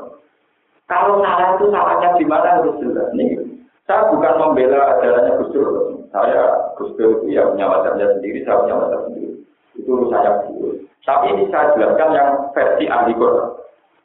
Kalau 0.90 1.22
salah 1.22 1.56
itu 1.56 1.66
salahnya 1.72 2.10
di 2.18 2.26
mana 2.28 2.60
harus 2.60 2.76
jelas. 2.82 3.08
Nih, 3.16 3.40
saya 3.88 4.10
bukan 4.10 4.34
membela 4.42 5.00
ajarannya 5.00 5.38
Gus 5.40 5.54
Dur. 5.54 5.70
Saya 6.12 6.74
Gus 6.76 6.92
Dur 6.98 7.24
itu 7.24 7.40
ya 7.40 7.48
punya 7.48 7.72
wajahnya 7.72 8.18
sendiri, 8.18 8.42
saya 8.44 8.68
punya 8.68 8.76
wajah 8.84 9.00
sendiri. 9.08 9.32
Itu 9.80 9.90
urusannya 9.96 10.32
Gus 10.50 10.89
tapi 11.08 11.26
ini 11.32 11.44
saya 11.50 11.74
jelaskan 11.76 12.10
yang 12.12 12.30
versi 12.52 12.86
ahli 12.86 13.14
Quran. 13.16 13.56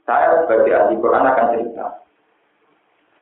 Saya 0.05 0.45
sebagai 0.45 0.73
ahli 0.73 0.95
Quran 1.01 1.25
akan 1.27 1.47
cerita. 1.57 1.87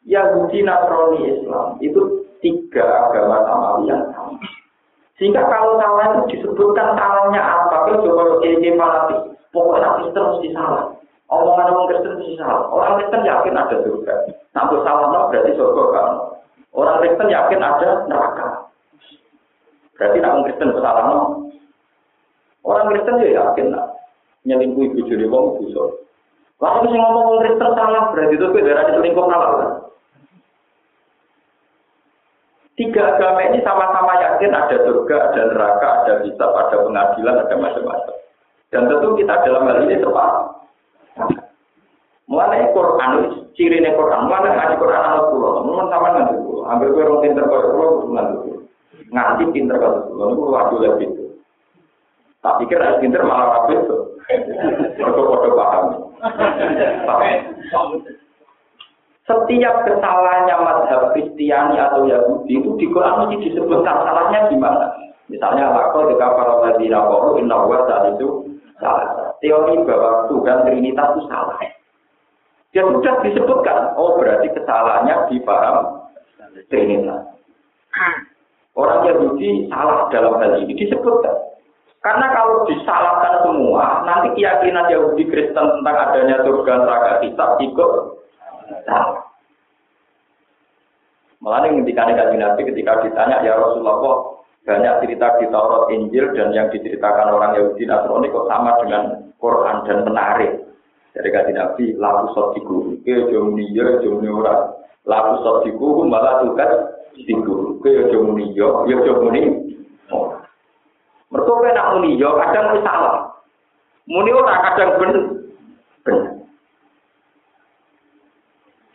Yahudi, 0.02 0.66
Nasrani, 0.66 1.20
Islam 1.30 1.78
itu 1.78 2.26
tiga 2.42 3.10
agama 3.10 3.46
samawi 3.46 3.86
yang 3.86 4.02
sama. 4.10 4.38
Sehingga 5.14 5.46
kalau 5.46 5.78
salah 5.78 6.18
itu 6.18 6.20
disebutkan 6.34 6.98
salahnya 6.98 7.38
apa, 7.38 7.86
kalau 7.86 8.02
coba 8.02 8.42
kayak 8.42 8.74
fanatik, 8.74 9.20
pokoknya 9.54 9.88
Kristen 10.02 10.24
mesti 10.26 10.48
salah. 10.50 10.84
Omongan 11.30 11.70
orang 11.70 11.88
Kristen 11.88 12.12
mesti 12.18 12.34
salah. 12.36 12.66
Orang 12.74 12.98
Kristen 12.98 13.22
yakin 13.22 13.54
ada 13.54 13.76
surga. 13.86 14.14
Namun 14.52 14.78
salah 14.82 15.06
no, 15.14 15.20
berarti 15.30 15.52
surga 15.54 15.84
kan. 15.94 16.08
Orang 16.74 16.98
Kristen 17.00 17.28
yakin 17.30 17.60
ada 17.62 17.88
neraka. 18.10 18.48
Berarti 19.94 20.18
namun 20.18 20.42
Kristen 20.50 20.74
salah 20.82 21.04
no, 21.06 21.18
Orang 22.62 22.94
Kristen 22.94 23.22
ya 23.22 23.42
yakin 23.42 23.74
lah. 23.74 23.86
Nyelingkuh 24.46 24.90
ibu 24.90 25.00
jadi 25.06 25.26
wong 25.26 25.62
dosa. 25.62 26.02
Lalu 26.62 26.94
sing 26.94 27.00
ngomong 27.02 27.24
wong 27.26 27.38
Kristen 27.42 27.70
salah 27.74 28.02
berarti 28.14 28.34
itu 28.38 28.46
darah 28.46 28.84
selingkuh 28.94 29.26
salah 29.26 29.50
kan? 29.58 29.70
Tiga 32.72 33.02
agama 33.14 33.44
ini 33.52 33.60
sama-sama 33.60 34.16
yakin 34.16 34.56
ada 34.56 34.76
surga, 34.80 35.16
ada 35.28 35.42
neraka, 35.52 35.88
ada 36.02 36.12
kitab, 36.24 36.50
ada 36.56 36.76
pengadilan, 36.80 37.36
ada 37.44 37.54
macam-macam. 37.60 38.16
Dan 38.72 38.88
tentu 38.88 39.08
kita 39.20 39.44
dalam 39.44 39.68
hal 39.68 39.84
ini 39.84 40.00
tepat. 40.00 40.32
Mulai 42.32 42.64
Quran, 42.72 43.44
ciri 43.52 43.76
nih 43.76 43.92
Quran, 43.92 44.24
mulai 44.24 44.56
ngaji 44.56 44.80
Quran 44.80 45.04
anak 45.04 45.28
pulau, 45.28 45.68
mungkin 45.68 45.92
sama 45.92 46.16
nanti 46.16 46.40
pulau, 46.40 46.64
ambil 46.64 46.88
gue 46.96 47.04
orang 47.04 47.20
pinter 47.20 47.44
kalau 47.44 47.68
pulau, 47.76 47.90
nanti 48.08 48.34
pulau, 48.40 48.60
nganti 49.12 49.44
pinter 49.52 49.76
kalau 49.76 50.00
pulau, 50.08 50.26
itu 50.32 50.42
wajib 50.48 50.78
lebih 50.80 51.21
Tak 52.42 52.58
pikir 52.58 52.82
harus 52.82 52.98
pinter 52.98 53.22
malah 53.22 53.62
rapi 53.62 53.78
itu. 53.78 53.98
Foto-foto 54.98 55.48
paham. 55.54 55.84
Setiap 59.22 59.86
kesalahannya 59.86 60.56
mazhab 60.66 61.14
Kristiani 61.14 61.78
atau 61.78 62.02
Yahudi 62.02 62.58
itu 62.58 62.74
di 62.74 62.86
Quran 62.90 63.22
mesti 63.22 63.46
disebutkan 63.46 64.02
salahnya 64.02 64.50
gimana. 64.50 64.90
Misalnya 65.30 65.70
lako 65.70 66.10
jika 66.10 66.34
para 66.34 66.54
ladina 66.66 67.06
koru 67.06 67.38
inna 67.38 67.62
wa 67.62 67.86
itu 68.10 68.58
salah. 68.82 69.30
Teori 69.38 69.78
bahwa 69.86 70.26
Tuhan 70.26 70.66
Trinitas 70.66 71.08
itu 71.14 71.22
salah. 71.30 71.58
Ya 72.74 72.82
sudah 72.82 73.14
disebutkan. 73.22 73.94
Oh 73.94 74.18
berarti 74.18 74.50
kesalahannya 74.50 75.30
di 75.30 75.38
paham 75.46 76.10
Trinitas. 76.66 77.22
Orang 78.74 79.06
Yahudi 79.06 79.70
salah 79.70 80.10
dalam 80.10 80.42
hal 80.42 80.58
ini 80.58 80.74
disebutkan. 80.74 81.51
Karena 82.02 82.34
kalau 82.34 82.66
disalahkan 82.66 83.46
semua, 83.46 84.02
nanti 84.02 84.34
keyakinan 84.34 84.90
Yahudi 84.90 85.22
Kristen 85.30 85.66
tentang 85.78 85.96
adanya 86.10 86.42
surga 86.42 86.82
neraka 86.82 87.12
kitab 87.22 87.62
ikut 87.62 87.90
salah. 88.90 89.22
Malah 91.42 91.66
yang 91.66 91.82
ketika 91.82 92.06
Nabi 92.10 92.62
ketika 92.70 93.02
ditanya 93.02 93.42
ya 93.42 93.58
Rasulullah, 93.58 94.38
banyak 94.62 94.94
cerita 95.02 95.26
di 95.42 95.46
Taurat 95.50 95.90
Injil 95.90 96.30
dan 96.38 96.54
yang 96.54 96.70
diceritakan 96.70 97.34
orang 97.34 97.58
Yahudi 97.58 97.82
Nasrani 97.82 98.30
kok 98.30 98.46
sama 98.46 98.78
dengan 98.82 99.02
Quran 99.42 99.76
dan 99.86 99.98
menarik. 100.06 100.52
Dari 101.12 101.28
kata 101.28 101.50
Nabi, 101.50 101.98
lalu 101.98 102.26
sotiku, 102.32 102.94
ke 103.04 103.28
jomni 103.28 103.68
ya 103.74 104.00
jomni 104.00 104.30
ora. 104.30 104.70
Lalu 105.04 105.44
sotiku 105.44 106.06
malah 106.06 106.46
tugas 106.46 106.72
diku, 107.18 107.76
ke 107.82 108.10
jomni 108.14 108.54
ya, 108.54 108.70
ya 108.86 108.96
jomni. 109.02 109.42
Mereka 111.32 111.72
nak 111.72 111.88
muni 111.96 112.20
ya, 112.20 112.28
kadang 112.28 112.76
salah. 112.84 113.32
Muni 114.04 114.30
ora 114.36 114.54
kadang 114.68 115.00
bener. 115.00 115.24
Bener. 116.04 116.28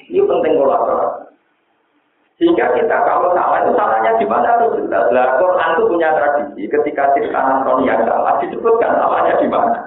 Ini 0.08 0.21
penting 0.23 0.54
kalau 0.62 1.17
sehingga 2.38 2.69
kita 2.78 2.97
kalau 3.02 3.34
salah 3.34 3.65
itu 3.65 3.73
salahnya 3.73 4.13
di 4.21 4.26
mana 4.30 4.45
harus 4.45 4.78
jelas. 4.78 5.10
Lah 5.10 5.41
Quran 5.41 5.69
itu 5.73 5.84
punya 5.89 6.10
tradisi 6.13 6.63
ketika 6.69 7.04
cerita 7.17 7.39
Nasrani 7.41 7.89
yang 7.89 8.06
salah 8.06 8.38
disebutkan 8.45 8.93
salahnya 8.93 9.34
di 9.41 9.47
mana. 9.50 9.80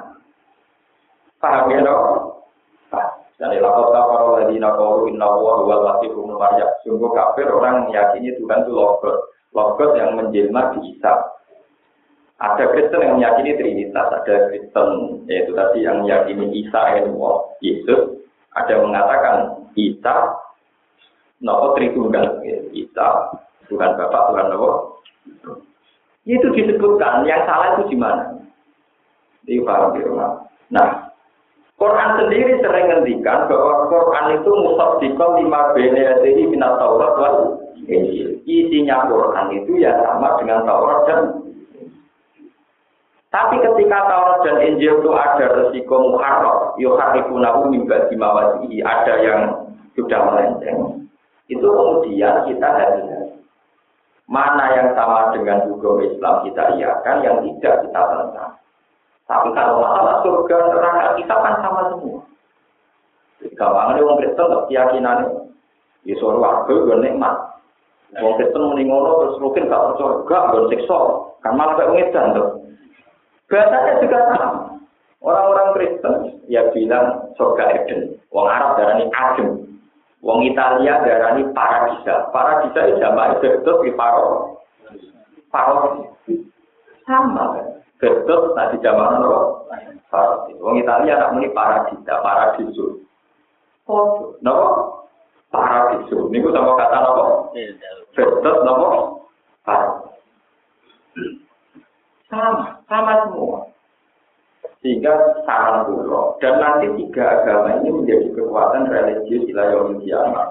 Paham 1.38 1.70
ya 1.70 1.78
dok? 1.86 2.00
Dan 3.38 3.56
ilakot 3.56 3.88
para 3.88 4.26
ladina 4.36 4.68
kaulu 4.76 5.08
inna 5.08 5.24
wa 5.24 5.64
huwa 5.64 5.96
maryam. 6.36 6.68
Sungguh 6.84 7.08
kafir 7.16 7.48
orang 7.48 7.88
meyakini 7.88 8.36
Tuhan 8.36 8.66
itu 8.66 8.72
logos. 8.76 9.16
Logos 9.56 9.96
yang 9.96 10.18
menjelma 10.18 10.76
di 10.76 10.92
Isa. 10.92 11.39
Ada 12.40 12.72
Kristen 12.72 13.04
yang 13.04 13.20
meyakini 13.20 13.52
Trinitas. 13.60 14.08
Ada 14.08 14.48
Kristen 14.48 14.88
yaitu 15.28 15.52
tadi 15.52 15.84
yang 15.84 16.08
meyakini 16.08 16.48
Isa 16.64 16.80
yang 16.96 17.12
Yesus. 17.60 18.24
Ada 18.56 18.80
yang 18.80 18.88
mengatakan 18.88 19.36
Isa 19.76 20.40
Nopo 21.40 21.72
Tritunggal, 21.76 22.44
kita 22.72 23.08
Tuhan 23.68 23.96
Bapak, 23.96 24.22
Tuhan 24.32 24.46
Nopo. 24.52 25.00
Itu 26.28 26.52
disebutkan, 26.52 27.24
yang 27.24 27.48
salah 27.48 27.80
itu 27.80 27.92
di 27.92 27.96
mana? 27.96 28.36
Di 29.48 29.56
paham 29.64 29.96
di 29.96 30.04
rumah. 30.04 30.44
Nah, 30.68 31.08
Quran 31.80 32.10
sendiri 32.20 32.60
sering 32.60 32.92
ngendikan 32.92 33.48
bahwa 33.48 33.88
Quran 33.88 34.36
itu 34.36 34.50
musaddiqal 34.52 35.40
lima 35.40 35.72
benayatihi 35.72 36.52
minat 36.52 36.76
Taurat 36.76 37.16
wal. 37.16 37.36
Isinya 38.44 39.08
Quran 39.08 39.46
itu 39.56 39.80
ya 39.80 39.96
sama 40.04 40.36
dengan 40.36 40.68
Taurat 40.68 41.08
dan 41.08 41.20
tapi 43.30 43.62
ketika 43.62 43.98
Taurat 44.10 44.42
dan 44.42 44.58
Injil 44.58 44.98
itu 44.98 45.10
ada 45.14 45.46
resiko 45.54 46.10
muharram, 46.10 46.74
yuharifunahu 46.82 47.70
mimba 47.70 48.10
dimawasihi, 48.10 48.82
ada 48.82 49.14
yang 49.22 49.40
sudah 49.94 50.18
melenceng 50.26 51.06
itu 51.50 51.66
kemudian 51.66 52.46
kita 52.46 52.68
harus 52.74 53.06
mana 54.30 54.70
yang 54.78 54.94
sama 54.94 55.34
dengan 55.34 55.66
hukum 55.66 55.98
Islam 55.98 56.46
kita 56.46 56.78
iakan, 56.78 57.16
yang 57.26 57.42
tidak 57.42 57.82
kita 57.82 58.00
tentang. 58.06 58.54
Tapi 59.26 59.48
kalau 59.54 59.82
masalah 59.82 60.22
surga 60.22 60.56
neraka 60.70 61.18
kita 61.18 61.34
kan 61.34 61.54
sama 61.58 61.82
semua. 61.90 62.22
Jadi 63.42 63.54
gampang 63.58 63.94
ada 63.94 64.00
orang 64.02 64.18
Kristen 64.22 64.54
keyakinan 64.70 65.18
di 66.06 66.14
suara 66.18 66.38
warga 66.38 66.70
gue 66.70 66.96
nikmat. 67.02 67.34
Orang 68.14 68.36
Kristen 68.38 68.62
muni 68.62 68.86
terus 68.86 69.38
mungkin 69.42 69.70
gak 69.70 69.82
percaya, 69.94 70.14
gak 70.26 70.46
gue 70.54 70.62
siksa, 70.70 71.00
kan 71.42 71.52
malah 71.58 71.74
kayak 71.78 72.14
tuh. 72.14 72.59
Bahasanya 73.50 73.92
juga 73.98 74.18
sama. 74.30 74.48
Orang-orang 75.20 75.68
Kristen 75.76 76.14
ya 76.48 76.70
bilang 76.72 77.34
surga 77.36 77.82
Eden. 77.82 78.16
Orang 78.32 78.54
Arab 78.56 78.70
darah 78.78 78.94
ini 78.96 79.06
Adem. 79.12 79.48
Wong 80.22 80.46
Italia 80.46 81.02
darani 81.02 81.44
paradisa. 81.52 82.30
Paradisa 82.32 82.80
itu 82.88 83.02
jamaah 83.02 83.36
Gerdos 83.42 83.82
di 83.84 83.92
paro. 83.92 84.56
Paro. 85.50 86.06
Sama 87.04 87.58
kan. 87.58 87.66
Gerdos 88.00 88.54
tadi 88.56 88.76
jamaah 88.80 89.18
apa? 89.18 89.40
Paro. 90.08 90.48
Wong 90.62 90.80
Italia 90.80 91.20
nak 91.20 91.36
muni 91.36 91.50
paradisa, 91.52 92.22
paradiso. 92.22 93.02
Oh, 93.90 94.38
nopo? 94.40 94.68
Paradiso. 95.50 96.30
Niku 96.30 96.54
sama 96.54 96.78
kata 96.78 96.96
nopo? 97.02 97.24
Gerdos 98.14 98.58
nopo? 98.62 98.88
Paro. 99.66 100.06
Sama, 102.30 102.78
sama 102.86 103.26
semua. 103.26 103.66
Sehingga 104.80 105.12
saran 105.44 105.90
dulu. 105.90 106.38
Dan 106.38 106.62
nanti 106.62 106.86
tiga 106.96 107.42
agama 107.42 107.82
ini 107.82 107.90
menjadi 107.90 108.32
kekuatan 108.32 108.88
religius 108.88 109.44
di 109.44 109.52
layar 109.52 109.92
kiamat 109.98 110.48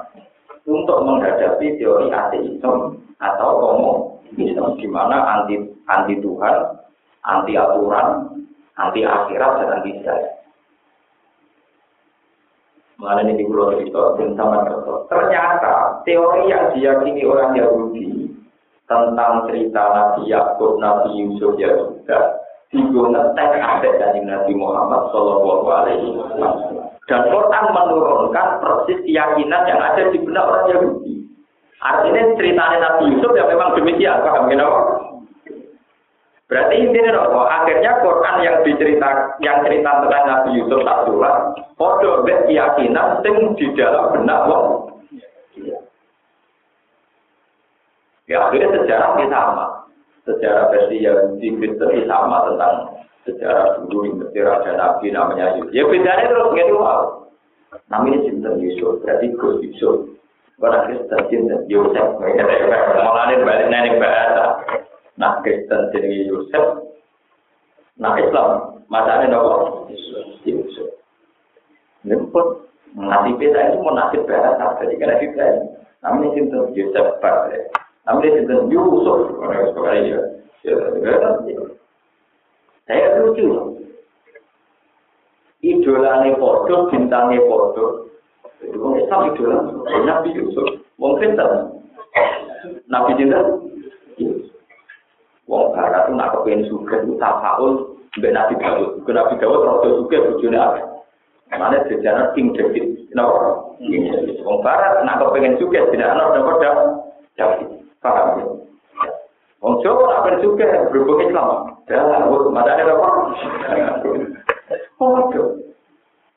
untuk 0.69 1.01
menghadapi 1.01 1.81
teori 1.81 2.13
ateisme 2.13 2.99
atau 3.17 3.49
komunisme 3.57 4.77
di 4.77 4.87
mana 4.91 5.39
anti 5.39 5.55
anti 5.89 6.21
Tuhan, 6.21 6.55
anti 7.25 7.57
aturan, 7.57 8.37
anti 8.77 9.01
akhirat 9.01 9.51
dan 9.65 9.69
anti 9.81 9.91
saya. 10.05 10.29
Mengenai 12.99 13.31
ini 13.31 13.47
pulau 13.47 13.79
cerita 13.79 14.19
sama 14.35 14.67
Ternyata 15.07 16.03
teori 16.03 16.51
yang 16.51 16.75
diyakini 16.75 17.23
orang 17.23 17.55
Yahudi 17.55 18.28
tentang 18.89 19.45
cerita 19.45 19.83
Nabi 19.93 20.33
Yakub, 20.33 20.81
Nabi 20.81 21.13
Yusuf 21.13 21.53
ya 21.61 21.69
sudah 21.77 22.41
Tiga 22.69 23.01
ngetek 23.01 23.57
ada 23.57 23.89
dari 23.97 24.21
Nabi 24.21 24.53
Muhammad 24.53 25.09
Shallallahu 25.09 25.65
Alaihi 25.73 26.13
Wasallam. 26.13 26.85
Dan 27.09 27.25
Quran 27.33 27.65
menurunkan 27.73 28.61
persis 28.61 29.01
keyakinan 29.09 29.65
yang 29.65 29.81
ada 29.81 30.13
di 30.13 30.21
benak 30.21 30.45
orang 30.45 30.69
Yahudi. 30.69 31.25
Artinya 31.81 32.37
ceritanya 32.37 32.77
Nabi 32.77 33.17
Yusuf 33.17 33.33
ya 33.33 33.49
memang 33.49 33.73
demikian, 33.73 34.21
paham 34.21 34.45
kenapa? 34.53 34.81
Berarti 36.45 36.75
intinya 36.77 37.25
apa? 37.25 37.41
Akhirnya 37.61 37.91
Quran 38.05 38.35
yang 38.45 38.57
dicerita 38.61 39.09
yang 39.41 39.57
cerita 39.65 39.89
tentang 40.05 40.25
Nabi 40.29 40.49
Yusuf 40.61 40.85
tak 40.85 41.09
surat, 41.09 41.37
podo 41.73 42.21
keyakinan 42.21 43.25
sing 43.25 43.57
di 43.57 43.65
dalam 43.73 44.13
benak 44.13 44.45
wong. 44.45 44.88
Ya 48.29 48.45
akhirnya 48.45 48.77
sejarah 48.77 49.17
kita 49.17 49.33
sama 49.33 49.89
sejarah 50.29 50.69
versi 50.69 51.01
yang 51.01 51.41
di 51.41 51.49
Kristen 51.57 52.05
sama 52.05 52.45
tentang 52.45 52.73
sejarah 53.25 53.81
dulu 53.81 54.05
yang 54.05 54.45
Raja 54.45 54.71
Nabi 54.77 55.09
namanya 55.09 55.57
Yusuf. 55.57 55.73
Ya 55.73 55.83
bedanya 55.89 56.29
terus 56.29 56.53
gitu 56.53 56.77
wow. 56.77 57.25
Namanya 57.89 58.25
Sinten 58.25 58.61
Yusuf, 58.61 59.01
berarti 59.01 59.33
Gus 59.37 59.61
Yusuf. 59.65 60.13
Orang 60.61 60.85
Kristen 60.89 61.21
Sinten 61.29 61.65
Yusuf, 61.69 62.07
malah 62.21 63.33
balik 63.33 63.67
nenek 63.69 63.97
bahasa. 63.97 64.45
Nah 65.17 65.41
Kristen 65.41 65.89
jadi 65.93 66.29
Yusuf, 66.29 66.85
nah 67.97 68.13
Islam 68.17 68.81
masanya 68.89 69.33
nopo 69.33 69.89
Yusuf. 70.45 70.89
Ini 72.05 72.15
pun 72.31 72.63
nasib 72.95 73.35
beda 73.37 73.75
itu 73.75 73.77
mau 73.83 73.91
nasib 73.91 74.23
bahasa, 74.23 74.79
jadi 74.81 74.93
kan 74.97 75.09
nasib 75.17 75.31
Namanya 75.99 76.27
Sinten 76.33 76.71
Yusuf, 76.73 77.07
Ambil 78.09 78.41
itu 78.41 78.55
Yusuf, 78.73 79.37
orang 79.37 79.69
sekali 79.69 80.09
ya. 80.09 80.21
Saya 82.89 83.21
lucu 83.21 83.45
loh. 83.45 83.77
Idolane 85.61 86.33
podo, 86.41 86.89
bintangnya 86.89 87.45
podo. 87.45 88.09
Itu 88.65 88.81
orang 88.81 88.97
Islam 88.97 89.21
idola, 89.29 89.57
Nabi 90.09 90.33
Yusuf. 90.33 90.81
Mungkin 90.97 91.37
tak. 91.37 91.69
Nabi 92.89 93.13
Cinta. 93.15 93.39
Wong 95.49 95.73
Barat 95.73 96.05
itu 96.05 96.13
nak 96.13 96.29
kepengen 96.37 96.69
suka, 96.69 97.01
itu 97.01 97.17
tafaul, 97.17 97.97
mbak 98.21 98.33
Nabi 98.33 98.53
Dawud. 98.61 99.01
Ke 99.01 99.11
Nabi 99.17 99.33
Dawud, 99.41 99.65
rodo 99.65 99.89
suka, 100.05 100.17
bujurnya 100.29 100.61
apa? 100.61 100.81
Mana 101.57 101.81
sejarah 101.89 102.37
King 102.37 102.53
David. 102.53 103.09
Kenapa? 103.09 103.73
Wong 104.45 104.59
Barat 104.61 105.01
nak 105.05 105.17
kepengen 105.25 105.57
suka, 105.57 105.89
tidak 105.89 106.09
ada 106.13 106.37
orang 106.37 107.01
David. 107.33 107.68
Paham 107.99 108.27
ya? 108.39 108.45
Wong 109.59 109.75
Jawa 109.83 110.23
apa 110.23 110.39
juga 110.39 110.87
berhubung 110.87 111.19
Islam. 111.27 111.75
Dah, 111.91 112.23
mana 112.31 112.71
ada 112.71 112.95
apa? 112.95 113.09
Oh, 115.03 115.19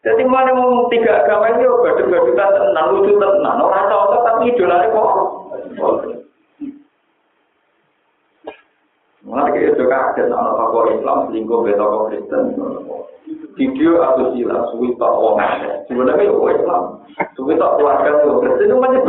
Jadi 0.03 0.22
mana 0.27 0.51
mau 0.59 0.90
tiga 0.90 1.22
agama 1.22 1.55
ini, 1.55 1.62
oh, 1.62 1.79
gaduh-gaduhan 1.87 2.51
tenang, 2.51 2.87
lucu 2.90 3.15
tenang. 3.15 3.63
Orang 3.63 3.87
tahu 3.87 4.19
tapi 4.27 4.50
idolanya 4.50 4.90
kok. 4.90 5.10
Mulai 9.23 9.54
kayak 9.54 9.79
itu 9.79 9.85
kaget, 9.87 10.35
anak 10.35 10.58
tokoh 10.58 10.90
Islam 10.98 11.31
selingkuh 11.31 11.63
be 11.63 11.79
tokoh 11.79 12.10
Kristen. 12.10 12.58
Video 13.54 14.02
atau 14.02 14.35
sila, 14.35 14.67
suwi 14.75 14.98
tak 14.98 15.13
wong 15.15 15.38
Sebenarnya 15.87 16.27
ya 16.27 16.35
Islam, 16.58 16.83
suwi 17.38 17.54
tak 17.54 17.79
keluarga 17.79 18.10
itu 18.19 18.42
Kristen 18.42 18.67
itu 18.67 18.77
macam 18.83 19.06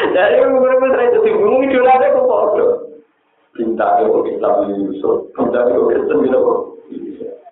berapa? 0.00 0.14
Dari 0.16 0.36
beberapa 0.48 0.86
saya 0.96 1.06
itu 1.12 1.18
bingung 1.24 1.60
idolanya 1.68 2.14
kok 2.16 2.24
bodoh. 2.24 2.72
Cinta 3.58 3.86
ke 4.00 4.04
Islam 4.30 4.54
Yusuf, 4.72 5.28
cinta 5.36 5.60
ke 5.68 5.74
Kristen 5.90 6.24
gitu 6.24 6.38
kok. 6.40 6.58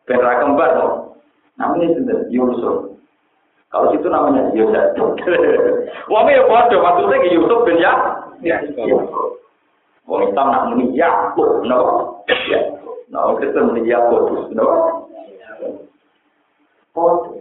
Penra 0.08 0.40
kembar 0.40 0.70
dong. 0.80 0.94
Namanya 1.60 2.00
sudah 2.00 2.18
Yusuf. 2.32 2.76
Kalau 3.68 3.92
situ 3.92 4.08
namanya 4.08 4.48
Yusuf. 4.56 4.96
Wah, 6.12 6.24
ya 6.32 6.42
bodoh. 6.48 6.80
Maksudnya 6.80 7.28
Yusuf 7.28 7.58
bin 7.68 7.82
ya 7.82 7.92
Ya. 8.40 8.62
Wong 10.08 10.24
Islam 10.24 10.46
nak 10.48 10.72
muni 10.72 10.96
Yakub, 10.96 11.68
no? 11.68 11.80
Ya. 12.48 12.60
Nah, 13.12 13.28
wong 13.28 13.36
Kristen 13.42 13.68
muni 13.68 13.84
Yakub, 13.84 14.48
no? 14.56 14.64
Oh. 16.96 17.38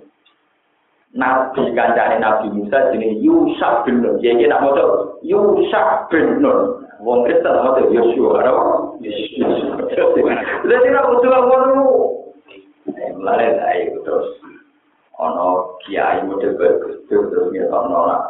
Nabi 1.16 1.72
kancane 1.72 2.20
Nabi 2.20 2.52
Musa 2.52 2.92
jenenge 2.92 3.24
Yusuf 3.24 3.88
bin 3.88 4.04
Nun. 4.04 4.20
Jadi 4.20 4.44
nak 4.52 4.60
maca 4.60 5.16
Yusuf 5.24 5.88
bin 6.12 6.44
Nun. 6.44 6.84
Wong 7.00 7.24
Kristen 7.24 7.56
maca 7.64 7.82
Yosua, 7.88 8.44
no? 8.44 8.54
Jadi 9.00 10.88
nak 10.92 11.08
maca 11.08 11.38
ngono. 11.48 11.84
Mulai 13.18 13.56
dari 13.56 13.92
terus 14.04 14.40
ono 15.20 15.76
kiai 15.84 16.24
model 16.24 16.56
bagus 16.56 17.02
terus 17.10 17.50
ngetokno 17.50 18.00
lah. 18.08 18.22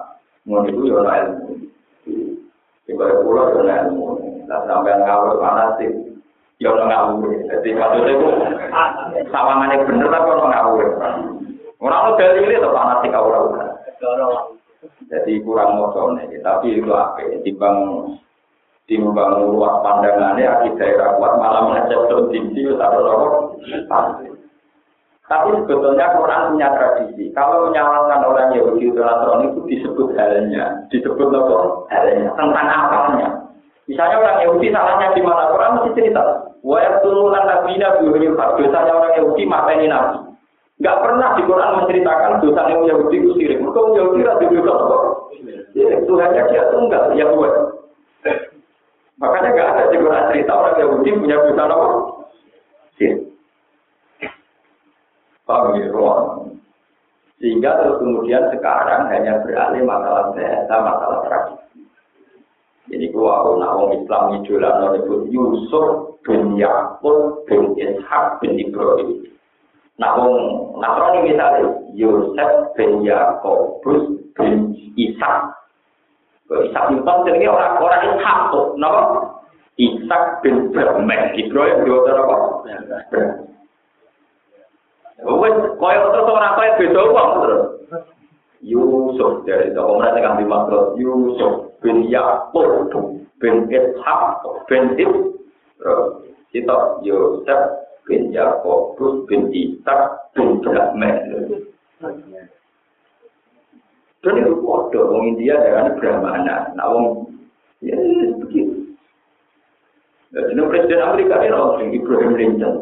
Ngono 0.48 0.66
iku 0.72 0.82
yo 0.88 1.04
ana 1.04 1.14
ilmu. 1.28 1.68
Ibarat 2.88 3.22
pulau 3.22 3.52
yo 3.52 3.60
ana 3.68 3.90
ilmu. 3.90 4.06
Lah 4.48 4.64
sampai 4.64 4.96
ngawur 5.02 5.38
panas 5.44 5.76
sih. 5.78 5.92
Yo 6.64 6.74
ana 6.74 6.88
ngawur. 6.88 7.36
Jadi 7.52 7.70
maksudnya 7.76 8.22
ku 8.22 8.28
sawangane 9.30 9.86
bener 9.86 10.08
tapi 10.08 10.30
ono 10.32 10.46
ngawur. 10.48 10.88
Ora 11.78 11.96
ono 12.10 12.12
dalil 12.18 12.50
itu 12.50 12.70
panas 12.74 13.06
sih 13.06 13.10
kawur 13.14 13.54
ora. 13.54 13.66
Jadi 15.08 15.40
kurang 15.42 15.78
mocone, 15.78 16.26
tapi 16.42 16.78
itu 16.78 16.90
apa? 16.92 17.22
Timbang 17.42 17.78
timbang 18.88 19.52
luas 19.52 19.84
pandangannya 19.84 20.48
akibat 20.48 20.80
daerah 20.80 21.16
kuat 21.20 21.34
malah 21.38 21.62
mengecek 21.70 22.02
tinggi 22.32 22.62
atau 22.72 23.04
apa? 23.04 23.28
Tapi 25.28 25.60
sebetulnya 25.60 26.16
Quran 26.16 26.56
punya 26.56 26.72
tradisi. 26.72 27.36
Kalau 27.36 27.68
menyalahkan 27.68 28.24
orang 28.24 28.56
Yahudi 28.56 28.96
atau 28.96 29.04
Nasrani 29.04 29.46
itu 29.52 29.60
disebut 29.68 30.16
halnya, 30.16 30.88
disebut 30.88 31.28
apa? 31.36 31.58
Halnya 31.92 32.32
tentang 32.32 32.68
akalnya. 32.68 33.28
Misalnya 33.92 34.24
orang 34.24 34.38
Yahudi 34.48 34.68
salahnya 34.72 35.16
di 35.16 35.22
mana 35.24 35.52
Quran 35.52 35.74
mesti 35.80 35.96
cerita. 36.00 36.24
Wa 36.64 36.80
yaqtuluna 36.80 37.40
nabiyina 37.44 38.00
bi 38.00 38.08
ghairi 38.08 38.28
haq. 38.36 38.50
Dosanya 38.56 38.92
orang 38.96 39.16
Yahudi 39.20 39.44
mateni 39.48 39.88
nabi. 39.92 40.27
Enggak 40.78 40.98
pernah 41.02 41.30
di 41.34 41.42
Quran 41.50 41.72
menceritakan 41.82 42.38
dosa 42.46 42.62
yang 42.70 42.82
Yahudi 42.86 43.18
itu 43.18 43.30
sirik. 43.34 43.58
Mereka 43.58 43.80
Yahudi 43.98 44.22
itu 44.22 44.62
dosa 44.62 44.74
apa? 44.78 44.98
Tuhannya 46.06 46.44
dia 46.54 46.64
tunggal, 46.70 47.04
ya 47.18 47.26
buat. 47.34 47.54
Makanya 49.18 49.50
enggak 49.58 49.70
ada 49.74 49.84
di 49.90 49.98
Quran 49.98 50.30
cerita 50.30 50.52
orang 50.54 50.78
Yahudi 50.78 51.10
punya 51.18 51.38
dosa 51.42 51.64
apa? 51.66 51.88
Sirik. 52.98 53.18
Paham 55.50 55.80
ya. 55.80 55.88
Sehingga 57.38 57.70
terus 57.82 58.02
kemudian 58.02 58.50
sekarang 58.50 59.14
hanya 59.14 59.40
beralih 59.46 59.86
masalah 59.86 60.34
bahasa, 60.34 60.76
masalah 60.82 61.20
tradisi. 61.30 61.86
Jadi 62.88 63.06
gua 63.14 63.44
aku 63.44 63.52
nak 63.60 63.74
orang 63.78 63.92
Islam 64.00 64.24
idola 64.42 64.96
disebut 64.96 65.22
Yusuf 65.30 65.88
bin 66.24 66.56
Yakub 66.58 67.46
bin 67.46 67.78
Ishak 67.78 68.42
bin 68.42 68.58
Ibrahim. 68.58 69.37
Orang 69.98 70.78
Nasrani 70.78 71.26
misalnya 71.26 71.74
Yusuf 71.98 72.52
bin 72.78 73.02
Yakub 73.02 73.82
bin 74.38 74.78
Ishak. 74.94 75.58
Ishak 76.48 76.94
itu 76.94 77.02
jenenge 77.26 77.50
orang-orang 77.50 78.14
Ishak 78.14 78.40
tuh, 78.54 78.78
napa? 78.78 79.26
Ishak 79.82 80.46
bin 80.46 80.70
Ibrahim. 80.70 81.10
Ibrahim 81.34 81.78
dua 81.82 82.14
apa? 82.14 82.36
Wes 85.18 85.56
koyo 85.82 86.02
terus 86.14 86.30
ora 86.30 86.54
koyo 86.54 86.72
beda 86.78 87.02
wong 87.10 87.30
terus. 87.42 87.64
Yusuf 88.62 89.46
dari 89.50 89.74
itu 89.74 89.82
orang 89.82 90.18
yang 90.18 90.38
dimaksud 90.38 90.98
Yusuf 91.02 91.74
bin 91.82 92.06
Yakub 92.06 92.94
bin 93.42 93.66
Ishak 93.74 94.22
bin 94.70 94.94
Ibrahim. 94.94 96.22
Kita 96.54 97.02
Yusuf 97.02 97.87
bin 98.08 98.32
Yakub 98.32 98.96
bin 99.28 99.52
Ishak 99.52 100.32
bin 100.34 100.64
Ibrahim. 100.64 101.04
Dan 104.26 104.34
itu 104.42 104.60
bodoh, 104.60 105.14
orang 105.14 105.38
India 105.38 105.56
dengan 105.62 105.94
Brahmana, 106.02 106.74
nah 106.74 106.90
orang 106.90 107.30
ya 107.86 107.96
begitu. 108.42 108.98
Jadi 110.34 110.62
Presiden 110.68 111.06
Amerika 111.06 111.40
ini 111.40 111.54
orang 111.54 111.94
Ibrahim 111.94 112.34
Lincoln. 112.34 112.76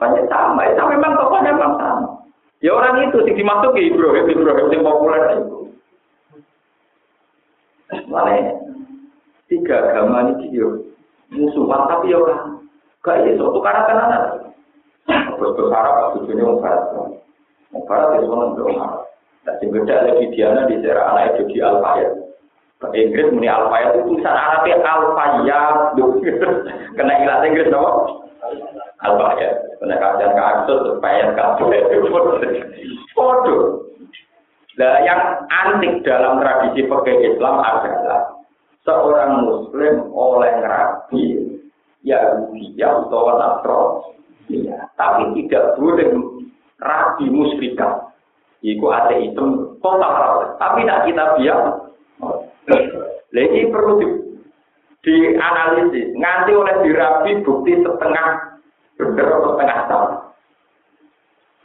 Banyak 0.00 0.32
sama, 0.32 0.64
itu 0.64 0.80
memang 0.80 1.12
tokohnya 1.12 1.52
memang 1.52 1.74
sama. 1.76 2.08
Ya 2.64 2.72
orang 2.72 3.12
itu 3.12 3.20
sih 3.24 3.36
dimasuk 3.36 3.76
ke 3.76 3.92
Ibrahim, 3.92 4.32
Ibrahim 4.32 4.72
yang 4.72 4.84
populer 4.84 5.22
itu. 5.36 5.58
Mana 8.08 8.54
tiga 9.50 9.76
agama 9.92 10.30
ini 10.30 10.54
dia 10.54 10.68
musuhan 11.34 11.90
tapi 11.90 12.14
ya 12.14 12.22
orang 12.22 12.59
gak 13.00 13.16
iya 13.24 13.38
so 13.40 13.52
tukaran 13.52 13.88
tenanan. 13.88 14.24
Terus 15.10 15.56
berharap 15.56 16.14
tujuannya 16.20 16.44
mau 16.44 16.60
barat, 16.60 16.84
mau 17.72 17.82
barat 17.88 18.08
ya 18.14 18.18
semua 18.22 18.52
untuk 18.52 18.70
Arab. 18.76 19.08
Nah, 19.40 19.56
beda 19.56 19.96
lagi 20.04 20.24
Diana 20.36 20.68
di 20.68 20.76
daerah 20.84 21.16
anak 21.16 21.40
itu 21.40 21.56
di 21.56 21.58
Alfayat. 21.64 22.12
Inggris 22.92 23.32
muni 23.32 23.48
Alfayat 23.48 23.96
itu 23.96 24.00
tulisan 24.04 24.36
Arabnya 24.36 24.76
Alfayat. 24.84 25.96
Kena 27.00 27.12
ilat 27.24 27.44
Inggris 27.48 27.72
dong. 27.72 28.28
Alfayat. 29.00 29.54
Kena 29.80 29.96
kajian 29.96 30.36
ke 30.36 30.42
Aksur, 30.44 30.78
supaya 30.92 31.32
kabel. 31.32 31.72
Foto. 33.16 33.56
Nah, 34.76 34.96
yang 35.04 35.20
antik 35.48 36.04
dalam 36.04 36.40
tradisi 36.40 36.84
pergi 36.84 37.32
Islam 37.32 37.64
adalah 37.64 38.32
seorang 38.84 39.44
Muslim 39.44 40.08
oleh 40.14 40.52
rabi 40.62 41.49
Yahudi 42.00 42.80
atau 42.80 43.28
Nasrani, 43.36 44.64
ya, 44.64 44.88
tapi 44.96 45.36
tidak 45.36 45.76
boleh 45.76 46.08
rabi 46.80 47.26
musyrikah. 47.28 48.08
Iku 48.60 48.92
ateisme 48.92 49.80
total, 49.80 50.52
tapi 50.60 50.84
tidak 50.84 51.08
kita 51.08 51.24
biar. 51.40 51.60
Lagi 53.30 53.62
perlu 53.72 53.92
di, 53.96 54.06
dianalisis, 55.06 56.12
nganti 56.18 56.52
oleh 56.52 56.74
dirabi 56.84 57.40
bukti 57.46 57.72
setengah 57.80 58.26
bener 59.00 59.26
atau 59.32 59.56
setengah 59.56 59.78
salah. 59.88 60.20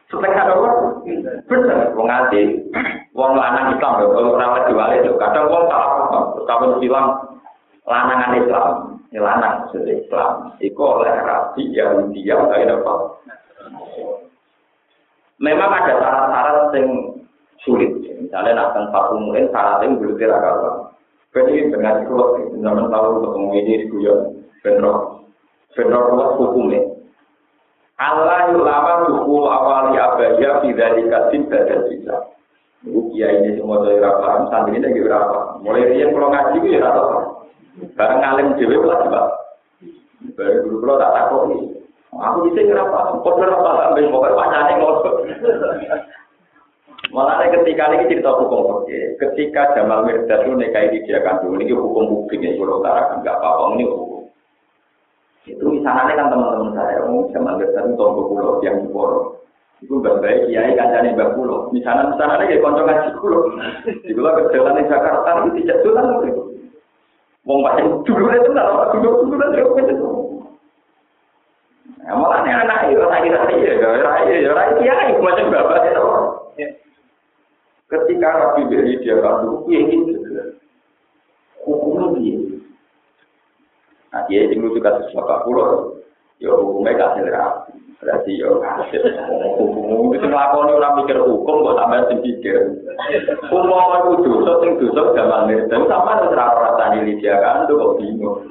Setengah 0.07 0.43
apa? 0.45 0.69
Bener, 1.49 1.79
wong 1.99 2.07
nganti 2.07 2.41
wong 3.11 3.31
lanang 3.35 3.75
Islam 3.75 3.91
kalau 3.99 4.35
ora 4.39 4.63
diwali 4.69 5.03
lho, 5.03 5.19
kadang 5.19 5.51
wong 5.51 5.67
salah 5.67 5.89
paham, 6.47 6.79
bilang 6.79 7.07
lanangan 7.83 8.39
Islam, 8.39 8.94
lanang 9.13 9.67
maksudnya 9.67 10.01
Islam, 10.01 10.33
itu 10.57 10.81
oleh 10.81 11.13
rabi 11.13 11.63
Yahudi 11.71 12.25
yang 12.25 12.49
kayak 12.49 12.81
apa? 12.81 12.93
Memang 15.37 15.69
ada 15.69 15.93
syarat-syarat 15.99 16.67
yang 16.79 16.89
sulit. 17.61 17.91
Misalnya 18.23 18.55
nak 18.55 18.71
tempat 18.73 19.03
umum 19.13 19.35
syaratnya 19.35 19.99
belum 19.99 20.15
kira 20.17 20.37
kalau. 20.39 20.95
Jadi 21.35 21.67
dengan 21.67 22.07
kuat, 22.07 22.55
zaman 22.55 22.87
tahu 22.87 23.07
ketemu 23.19 23.47
ini 23.59 23.73
di 23.83 23.85
guyon, 23.91 24.19
benro, 24.63 24.93
benro 25.75 25.99
kuat 26.15 26.29
hukumnya. 26.39 26.81
Allah 27.99 28.55
ulama 28.55 29.07
suku 29.07 29.35
awali 29.43 29.99
abaya 29.99 30.63
tidak 30.63 30.89
dikasih 30.95 31.41
dan 31.51 31.79
bisa. 31.91 32.15
Ibu 32.87 33.11
kiai 33.11 33.43
ini 33.43 33.59
semua 33.59 33.83
dari 33.83 33.99
rapat, 33.99 34.47
santri 34.47 34.77
ini 34.79 34.87
lagi 34.87 34.99
berapa? 35.03 35.59
Mulai 35.59 35.95
dia 35.95 36.11
pulang 36.11 36.31
ngaji 36.31 36.55
itu 36.59 36.67
ya 36.75 36.85
rata 36.85 37.34
Barang 37.75 38.19
ngalim 38.23 38.55
dewi 38.55 38.79
lah 38.79 39.03
coba. 39.03 39.21
Baru 40.39 40.57
dulu 40.63 40.77
kalau 40.87 40.99
tak 40.99 41.13
takut 41.13 41.41
nih. 41.51 41.61
Aku 42.15 42.47
bisa 42.47 42.63
berapa? 42.63 43.19
Kau 43.19 43.35
berapa? 43.35 43.69
Ambil 43.91 44.07
pokoknya 44.07 44.39
wacana 44.39 44.71
ngotot. 44.79 45.15
Malah 47.11 47.43
ketika 47.51 47.91
ini 47.91 48.07
cerita 48.07 48.31
hukum 48.31 48.81
oke. 48.81 48.99
Ketika 49.19 49.75
Jamal 49.75 50.07
Mirdad 50.07 50.47
itu 50.47 50.55
di 50.55 50.99
dia 51.05 51.19
kandung, 51.21 51.59
ini 51.59 51.75
hukum 51.75 52.27
publik 52.27 52.43
ya, 52.43 52.55
Pulau 52.55 52.81
Utara 52.81 53.19
enggak 53.19 53.39
apa-apa, 53.39 53.77
ini 53.77 53.83
hukum. 53.87 54.23
Itu 55.45 55.65
misalnya 55.69 56.17
kan 56.17 56.33
teman-teman 56.33 56.73
saya, 56.73 57.05
oh, 57.05 57.29
Jamal 57.29 57.61
Mirdad 57.61 57.83
itu 57.87 57.95
tombol 57.99 58.25
pulau 58.31 58.63
yang 58.65 58.83
di 58.83 58.89
Poro. 58.89 59.43
Itu 59.83 59.99
nggak 60.01 60.23
baik, 60.23 60.49
kiai 60.49 60.73
kancane 60.73 61.13
mbak 61.13 61.35
pulau. 61.35 61.69
Misalnya 61.69 62.15
misalnya 62.15 62.47
kayak 62.47 62.63
konco 62.63 62.81
ngaji 62.87 63.09
pulau. 63.19 63.41
Di 63.85 64.11
pulau 64.15 64.35
ke 64.39 64.43
jalan 64.55 64.79
di 64.79 64.83
Jakarta 64.87 65.29
itu 65.43 65.49
tidak 65.61 65.77
jalan. 65.83 66.05
Wong 67.45 67.61
paling 67.61 68.01
dulu 68.09 68.25
itu 68.33 68.49
nggak, 68.49 68.67
dulu 68.97 69.09
dulu 69.29 69.45
itu 69.53 69.81
itu. 69.85 70.09
Malah 72.05 72.45
nih 72.45 72.53
anak 72.53 72.79
itu 72.93 73.01
lagi 73.01 73.29
lagi 73.33 73.57
ya, 73.65 73.73
raya 73.81 74.35
ya, 74.37 74.49
raya 74.53 74.73
kiai 74.77 75.13
macam 75.17 75.53
bapak 75.53 75.89
itu. 75.89 76.05
Ketika 77.85 78.29
Rabi 78.29 78.61
beri 78.65 78.97
dia 79.01 79.21
kandung, 79.21 79.65
dia 79.69 79.77
ingin 79.77 80.17
hukumnya 81.61 82.17
dia. 82.17 82.37
Nah, 84.09 84.21
dia 84.25 84.49
ingin 84.49 84.73
juga 84.73 85.05
sesuatu 85.05 85.45
pulau. 85.45 85.94
Yo 86.45 86.61
hukumnya 86.61 86.93
kasih 86.93 87.25
rapi. 87.33 87.73
Berarti 88.05 88.31
yo. 88.37 88.61
Hukum 89.57 90.13
itu 90.13 90.29
ngelakoni 90.29 90.77
orang 90.77 90.95
mikir 91.01 91.17
hukum 91.25 91.65
kok 91.65 91.77
sampai 91.81 92.05
sing 92.05 92.21
pikir. 92.21 92.85
Umum 93.49 94.13
itu 94.13 94.29
dosa, 94.29 94.61
sing 94.61 94.77
dosa 94.77 95.09
zaman 95.17 95.49
ini. 95.49 95.65
Dan 95.65 95.89
sama 95.89 96.21
itu 96.21 96.29
serapa 96.29 96.69
rasanya 96.69 97.01
Lydia 97.01 97.33
kan, 97.41 97.65
itu 97.65 97.73
kok 97.73 97.97
bingung. 97.97 98.45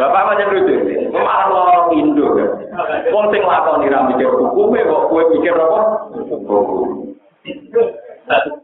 Bapak 0.00 0.32
macam 0.32 0.48
lucu 0.56 0.72
ini. 0.80 1.12
Malah 1.12 1.52
lorong 1.52 1.92
Indo 1.92 2.26
kan. 2.40 2.50
Wong 3.12 3.28
sing 3.28 3.44
ngelakoni 3.44 3.92
orang 3.92 4.08
mikir 4.16 4.32
hukumnya 4.32 4.88
kok 4.88 5.04
gue 5.12 5.22
mikir 5.36 5.52
apa? 5.52 5.80
Hukum. 6.24 7.12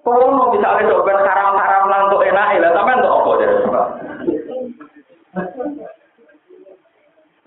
Kalau 0.01 0.49
misalnya 0.55 0.89
coba 0.97 1.13
haram-haram 1.13 1.85
lah 1.93 2.01
untuk 2.09 2.25
enak, 2.25 2.57
lah 2.57 2.73
sampai 2.73 2.97
untuk 3.05 3.13
apa 3.13 3.31
jadi? 3.37 3.57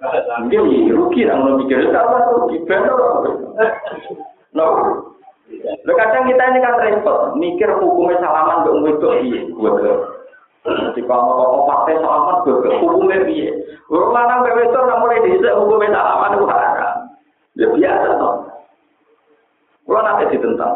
Mungkin 0.02 0.90
rugi 0.90 1.30
lah 1.30 1.38
mau 1.38 1.62
mikir 1.62 1.94
apa 1.94 2.18
rugi 2.34 2.58
benar. 2.66 2.98
No. 4.58 4.66
Lo 5.86 5.92
kadang 5.94 6.26
kita 6.26 6.42
ini 6.42 6.60
kan 6.64 6.80
repot, 6.80 7.38
mikir 7.38 7.70
hukumnya 7.78 8.18
salaman 8.24 8.66
untuk 8.66 8.88
itu 8.88 9.10
iya, 9.30 9.42
gue 9.52 9.72
ke. 9.78 9.92
Jadi 10.64 11.02
kalau 11.06 11.38
mau 11.38 11.68
pakai 11.70 12.02
salaman 12.02 12.42
gue 12.48 12.66
ke 12.66 12.70
hukumnya 12.82 13.18
iya. 13.30 13.52
Orang 13.92 14.16
mana 14.16 14.42
bebetor 14.42 14.88
nggak 14.88 15.02
mulai 15.04 15.22
bisa 15.22 15.54
hukumnya 15.60 15.94
salaman 15.94 16.34
itu 16.34 16.46
haram. 16.50 16.96
Ya 17.60 17.68
biasa 17.68 18.10
toh. 18.18 18.36
Kalau 19.86 20.02
nanti 20.02 20.34
ditentang. 20.34 20.76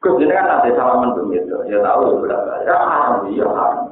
Gus 0.00 0.20
ini 0.20 0.32
kan 0.34 0.48
nanti 0.50 0.74
salaman 0.74 1.16
begitu, 1.16 1.56
ya 1.68 1.78
tahu 1.80 2.00
ya 2.10 2.16
berapa. 2.20 2.52
Ya 2.66 2.74
haram, 2.76 3.12
iya 3.30 3.46
haram. 3.48 3.83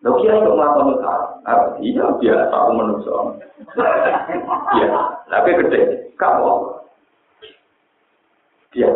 Lo 0.00 0.16
kira 0.16 0.40
kok 0.40 0.56
mata 0.56 0.80
besar? 0.80 1.20
Apa 1.44 1.76
iya 1.84 2.08
biasa 2.16 2.56
aku 2.56 2.70
menungso. 2.72 3.36
Iya, 4.80 4.88
tapi 5.28 5.48
gede. 5.60 5.80
Kamu 6.16 6.80
dia 8.72 8.88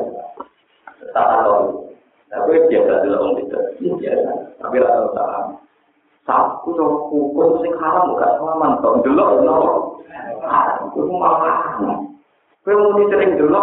tak 1.12 1.26
tahu. 1.28 1.92
Tapi 2.32 2.52
dia 2.72 2.80
tidak 2.88 3.04
tidak 3.04 3.20
om 3.20 3.36
itu. 3.36 3.58
Iya, 4.00 4.16
tapi 4.56 4.80
lah 4.80 4.90
tahu 4.96 5.08
tak. 5.12 5.30
Satu 6.24 6.72
tuh 6.72 6.92
kukur 7.12 7.60
sing 7.60 7.76
haram 7.76 8.16
gak 8.16 8.40
selamat. 8.40 8.80
Tahu 8.80 9.04
dulu, 9.04 9.44
no. 9.44 9.56
Kukur 10.88 11.04
malah. 11.20 11.76
Kau 12.64 12.72
mau 12.80 12.96
dicering 12.96 13.36
dulu. 13.36 13.60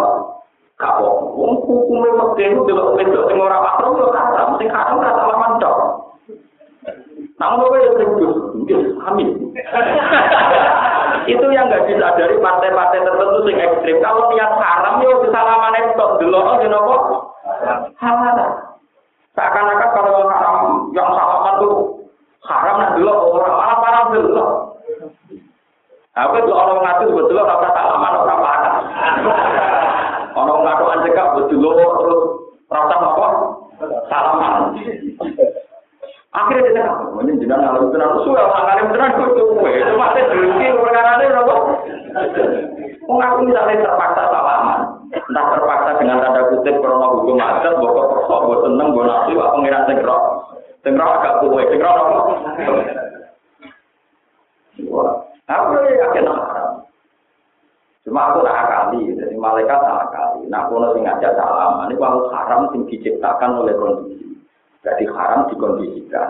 Kau 0.78 1.34
mau 1.34 1.58
kukur 1.66 1.98
memang 2.06 2.38
dulu 2.38 2.70
dulu 2.70 2.82
om 2.94 3.02
itu. 3.02 3.18
Tengok 3.18 3.50
orang 3.50 3.66
apa 3.66 3.82
dulu 3.89 4.14
haram. 4.14 4.62
Sing 4.62 4.70
haram 4.70 5.02
gak 5.02 5.18
selamat. 5.18 5.52
Tahu. 5.58 6.11
Namun 7.42 7.74
gue 7.74 7.80
yang 7.82 7.96
serius, 7.98 8.38
mungkin 8.54 8.80
amin. 9.02 9.30
itu 11.34 11.46
yang 11.50 11.66
nggak 11.74 11.89
disadari 11.89 12.38
partai-partai 12.38 13.02
tertentu 13.02 13.39
sing 13.50 13.58
ekstrim. 13.58 13.98
Kalau 13.98 14.30
niat 14.30 14.54
haram, 14.62 15.02
yo 15.02 15.26
kesalaman 15.26 15.74
itu 15.82 16.06
dulu, 16.22 16.38
oh 16.38 16.58
nopo 16.70 16.96
haram. 17.98 18.38
Seakan-akan 19.32 19.89
kalau 19.96 20.28
haram 20.28 20.56
yang 20.92 21.10
salaman 21.16 21.56
tuh 21.64 21.76
haram 22.46 22.76
nah 22.78 22.89
dulu 23.00 23.14
orang 23.39 23.56
malah 23.58 23.78
parah 23.80 24.04
dulu. 24.12 24.44
Aku 26.12 26.34
itu 26.44 26.52
orang 26.52 26.84
ngatur 26.84 27.10
betul 27.16 27.39
rasa 27.39 27.70
salaman 27.72 28.20
orang 28.22 28.39
parah. 28.44 28.76
Orang 30.36 30.60
ngatur 30.68 30.88
anjekak 30.94 31.28
betul 31.39 31.64
terus 31.74 32.22
rasa 32.68 32.96
apa? 33.00 33.28
Salaman. 34.12 34.54
Akhirnya 36.32 36.64
dia 36.72 36.84
cakap, 37.44 37.70
ini 37.82 37.89
ngalim 37.89 37.93
tenan, 37.97 38.21
suwe 38.21 38.38
orang 38.38 38.63
ngalim 38.69 38.88
tenan 38.93 39.11
kudu 39.17 39.43
kowe. 39.57 39.69
Itu 39.73 39.93
masih 39.97 40.23
berhenti 40.29 40.65
perkara 40.77 41.11
ini 41.17 41.25
nopo. 41.34 41.55
Wong 43.09 43.19
aku 43.19 43.38
misalnya 43.49 43.82
terpaksa 43.82 44.23
salaman, 44.29 44.79
entah 45.09 45.45
terpaksa 45.57 45.89
dengan 45.97 46.21
tanda 46.21 46.41
kutip 46.53 46.75
krono 46.79 47.07
hukum 47.17 47.41
adat, 47.41 47.73
bokok 47.82 48.07
perso, 48.13 48.36
bok 48.45 48.59
seneng, 48.63 48.88
bok 48.93 49.05
nafsu, 49.09 49.34
apa 49.41 49.55
pengiran. 49.57 49.84
Sing 49.89 49.97
roh 50.97 51.09
agak 51.09 51.34
sing 51.41 51.82
roh 51.82 51.93
nopo. 51.97 52.21
Aku 55.49 55.67
ya 55.84 55.91
yakin. 56.07 56.29
Cuma 58.01 58.34
aku 58.34 58.41
tak 58.41 58.57
akali, 58.65 59.13
jadi 59.13 59.36
malaikat 59.38 59.77
tak 59.77 60.09
akali. 60.09 60.49
Nah, 60.49 60.65
aku 60.65 60.82
nanti 60.82 61.05
ngajak 61.05 61.38
salaman, 61.38 61.86
ini 61.86 62.01
kalau 62.01 62.34
haram 62.34 62.65
sing 62.73 62.82
diciptakan 62.89 63.61
oleh 63.61 63.77
kondisi. 63.77 64.01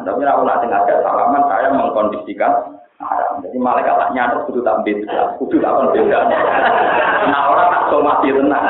Tapi 0.02 0.22
aku 0.26 0.42
nanti 0.44 0.66
ngajak 0.68 1.02
salaman, 1.06 1.44
saya 1.48 1.68
mengkondisikan 1.74 2.52
haram. 3.02 3.42
Jadi 3.42 3.58
malaikat 3.58 3.98
tak 3.98 4.12
nyadar, 4.14 4.40
kudu 4.46 4.62
tak 4.62 4.80
beda. 4.86 5.22
Kudu 5.42 5.58
tak 5.62 5.74
beda. 5.94 6.20
Nah 7.30 7.42
orang 7.50 7.70
tak 7.74 7.86
somasi 7.90 8.30
tenang. 8.34 8.66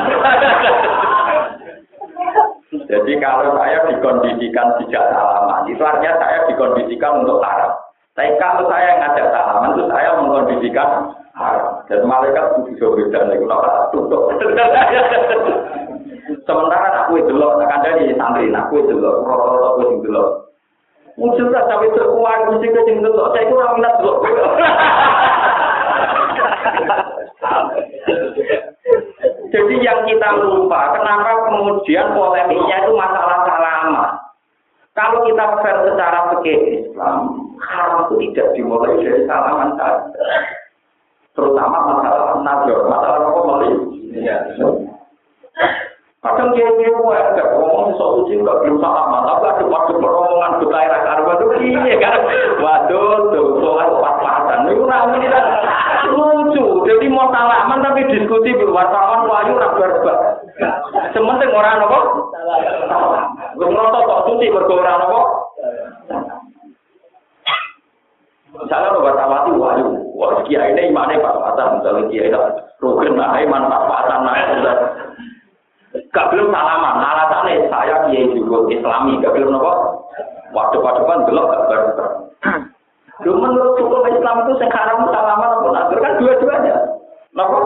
Jadi 2.72 3.12
kalau 3.20 3.52
saya 3.56 3.84
dikondisikan 3.88 4.66
tidak 4.80 5.04
salaman, 5.12 5.68
itu 5.68 5.82
artinya 5.84 6.16
saya 6.16 6.38
dikondisikan 6.48 7.24
untuk 7.24 7.44
haram. 7.44 7.72
Tapi 8.12 8.36
kalau 8.36 8.68
saya 8.68 9.00
ngajak 9.00 9.26
salaman, 9.32 9.76
itu 9.76 9.84
saya 9.88 10.08
mengkondisikan 10.20 10.88
haram. 11.36 11.84
Dan 11.88 12.04
malaikat 12.08 12.44
kudu 12.56 12.96
beda. 12.96 13.28
Itu 13.36 13.44
tutup. 13.92 14.32
Sementara 16.42 17.06
aku 17.06 17.22
itu 17.22 17.32
loh, 17.34 17.60
ada 17.60 17.98
di 18.00 18.14
santri, 18.18 18.50
aku 18.50 18.82
itu 18.82 18.94
loh, 18.98 19.22
aku 19.26 20.00
itu 20.00 20.08
loh. 20.10 20.51
Lah 21.20 21.64
sampai 21.68 21.92
terkuat, 21.92 22.38
mesti 22.48 22.72
ke 22.72 22.80
loh, 23.04 23.28
saya 23.36 23.44
itu 23.44 23.52
orang 23.52 23.74
minat 23.76 23.94
loh. 24.00 24.16
Jadi 29.52 29.74
yang 29.84 30.08
kita 30.08 30.28
lupa, 30.40 30.96
kenapa 30.96 31.52
kemudian 31.52 32.16
polemiknya 32.16 32.76
itu 32.88 32.92
masalah 32.96 33.44
lama. 33.44 34.06
Kalau 34.96 35.24
kita 35.28 35.44
fair 35.60 35.76
secara 35.88 36.32
fikih 36.36 36.84
Islam, 36.84 37.48
haram 37.60 38.08
itu 38.08 38.32
tidak 38.32 38.48
dimulai 38.56 38.96
dari 39.00 39.24
salaman 39.28 39.76
saja. 39.76 40.24
Terutama 41.32 41.76
masalah 41.96 42.40
nazar, 42.44 42.80
masalah 42.88 43.20
apa? 43.24 43.52
Kadang 46.22 46.54
dia 46.54 46.70
dia 46.78 46.86
gue 46.94 47.16
agak 47.18 47.58
ngomong 47.58 47.98
soal 47.98 48.22
uji 48.22 48.38
nggak 48.38 48.62
belum 48.62 48.78
sama, 48.78 49.26
tapi 49.26 49.42
ada 49.42 49.64
waktu 49.66 49.92
peromongan 49.98 50.62
ke 50.62 50.70
daerah 50.70 51.00
karma 51.02 51.34
tuh 51.34 51.50
iya 51.58 51.98
kan, 51.98 52.22
waduh 52.62 53.34
tuh 53.34 53.58
soal 53.58 53.98
pas-pasan, 53.98 54.70
itu 54.70 54.86
kan 54.86 55.10
lucu. 56.14 56.64
Jadi 56.86 57.10
mau 57.10 57.26
salaman 57.34 57.82
tapi 57.82 58.06
diskusi 58.06 58.54
di 58.54 58.66
wartawan 58.70 59.26
wahyu 59.26 59.58
rak 59.58 59.74
berba. 59.74 60.14
Sementing 61.10 61.50
orang 61.50 61.90
apa? 61.90 62.00
Gue 63.58 63.66
ngerasa 63.66 63.98
kok 64.06 64.24
suci 64.30 64.46
berkoran 64.54 65.02
apa? 65.02 65.20
Misalnya 68.62 68.94
lo 68.94 69.00
wartawan 69.02 69.42
itu 69.50 69.52
wahyu, 69.58 69.86
wah 70.14 70.38
kiai 70.46 70.70
ini 70.70 70.94
imannya 70.94 71.18
pas-pasan, 71.18 71.82
misalnya 71.82 72.02
kiai 72.14 72.30
itu 72.30 72.38
rukun 72.78 73.18
nah 73.18 73.34
iman 73.42 73.66
pas-pasan 73.66 74.18
nah 74.22 74.38
Gak 75.92 76.28
belum 76.32 76.48
salaman, 76.48 77.04
alasannya 77.04 77.68
saya 77.68 78.08
kiai 78.08 78.32
juga 78.32 78.64
islami, 78.72 79.20
gak 79.20 79.36
belum 79.36 79.52
nopo. 79.52 79.72
Waktu-waktu 80.56 81.04
gelap 81.28 81.44
gak 81.52 81.64
baru 81.68 81.88
Lu 83.22 83.38
menurut 83.38 83.76
hukum 83.78 84.08
Islam 84.08 84.48
itu 84.48 84.52
sekarang 84.58 85.04
salaman 85.12 85.52
apa 85.52 85.68
nazar 85.68 85.98
kan 86.00 86.16
dua-duanya. 86.16 86.76
Nopo? 87.36 87.60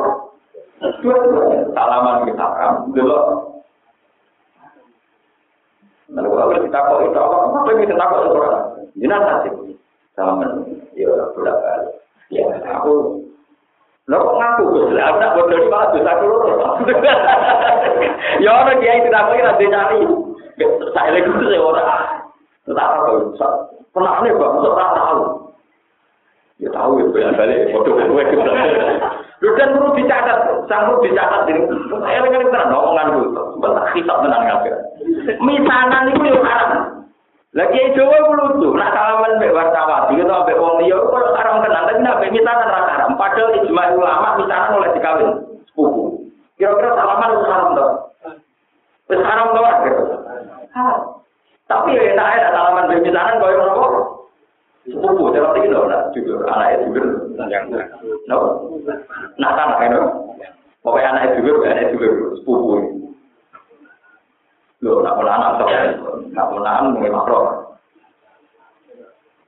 Dua-duanya. 1.01 1.70
Salaman 1.70 2.27
kita 2.27 2.45
haram, 2.45 2.74
gelap. 2.93 3.24
Lalu 6.11 6.29
kalau 6.35 6.55
kita 6.55 6.79
kok 6.79 7.03
itu 7.03 7.18
apa? 7.18 7.37
Apa 7.47 7.68
yang 7.70 7.79
kita 7.83 8.05
kok 8.05 8.20
itu 8.22 8.37
orang? 8.39 8.64
Jinak 8.99 9.20
nasib. 9.22 9.55
Salaman, 10.18 10.51
ya 10.99 11.07
berapa? 11.14 11.72
Ya, 12.31 12.43
aku 12.74 13.22
Lho 14.07 14.18
kok 14.22 14.39
aku 14.85 15.16
nak 15.20 15.33
bodoh 15.37 15.57
ini 15.57 15.68
malah 15.70 15.89
aku 15.95 16.24
loro. 16.29 16.53
Ya 18.45 18.53
ora 18.53 18.72
dia 18.77 19.01
itu 19.01 19.09
tak 19.09 19.33
kira 19.33 19.57
dia 19.57 19.66
nyari. 19.72 20.01
Saya 20.93 21.11
lagi 21.16 21.31
itu 21.31 21.57
ora. 21.57 21.85
Tak 22.68 22.89
apa 23.01 23.11
bisa. 23.33 23.49
Pernah 23.95 24.14
nih 24.20 24.37
ora 24.37 24.49
saya 24.61 24.72
tak 24.77 24.91
tahu. 24.99 25.22
Ya 26.57 26.68
tahu 26.72 26.93
itu 27.01 27.16
yang 27.20 27.37
balik 27.37 27.72
bodoh 27.72 27.95
gue 27.97 28.24
kita. 28.33 28.53
Lu 29.45 29.53
kan 29.53 29.68
perlu 29.77 29.93
dicatat, 29.93 30.64
saya 30.64 30.89
perlu 30.89 31.05
dicatat 31.05 31.45
ini. 31.53 31.68
Saya 31.93 32.24
lagi 32.24 32.49
terang, 32.49 32.72
ngomongan 32.72 33.12
gue. 33.20 33.29
Bentar 33.61 33.85
kita 33.93 34.14
menang 34.24 34.43
ngapain? 34.49 34.77
Misalnya 35.45 35.99
ini 36.09 36.16
gue 36.16 36.33
yang 36.33 36.95
Lagi 37.57 37.80
Jawa 37.96 38.28
ku 38.28 38.32
lucu, 38.36 38.68
nak 38.76 38.92
salaman 38.92 39.40
mbek 39.40 39.57
wartawan, 39.57 40.12
gitu 40.12 40.28
mbek 40.28 40.61
wong 40.61 40.76
liya 40.84 41.00
kok 41.00 41.32
haram 41.40 41.64
tenan, 41.64 41.88
tapi 41.88 42.04
nak 42.04 42.20
mbek 42.20 42.32
misanan 42.36 42.68
ra 42.68 42.80
haram. 42.84 43.16
Padahal 43.16 43.57
ijma 43.57 43.96
ulama 43.96 44.36
misanan 44.36 44.76
oleh 44.76 44.92
dikawin 44.92 45.30
sepupu. 45.64 46.20
Kira-kira 46.61 46.92
salaman 46.92 47.32
itu 47.32 47.48
haram 47.48 47.68
toh? 47.72 47.90
Wis 49.09 49.24
haram 49.24 49.57
toh 49.57 49.64
kira. 49.64 50.02
Tapi 51.64 51.96
ya 51.96 52.02
enak 52.12 52.28
ya 52.36 52.48
salaman 52.52 52.92
mbek 52.92 53.02
misanan 53.09 53.40
koyo 53.40 53.59
ngono. 53.64 54.00
Sepupu, 54.84 55.32
terus 55.32 55.57
iki 55.57 55.72
lho, 55.72 55.80
jujur 56.12 56.38
anak 56.52 56.76
itu 56.76 56.92
jujur. 56.92 57.07
No, 58.28 58.68
nak 59.40 59.54
tanah 59.57 59.76
kan? 59.80 59.96
Pokoknya 60.84 61.09
anak 61.09 61.22
itu 61.32 61.40
jujur, 61.40 61.64
anak 61.64 61.88
itu 61.88 62.04
jujur, 62.04 62.36
sepupu. 62.36 63.05
Lo 64.87 65.03
nak 65.03 65.18
pernah 65.18 65.34
anak 65.34 65.53
sok, 65.59 65.70
nak 66.30 66.47
pernah 66.55 66.72
anak 66.78 66.91
mungkin 66.95 67.14
makro. 67.18 67.41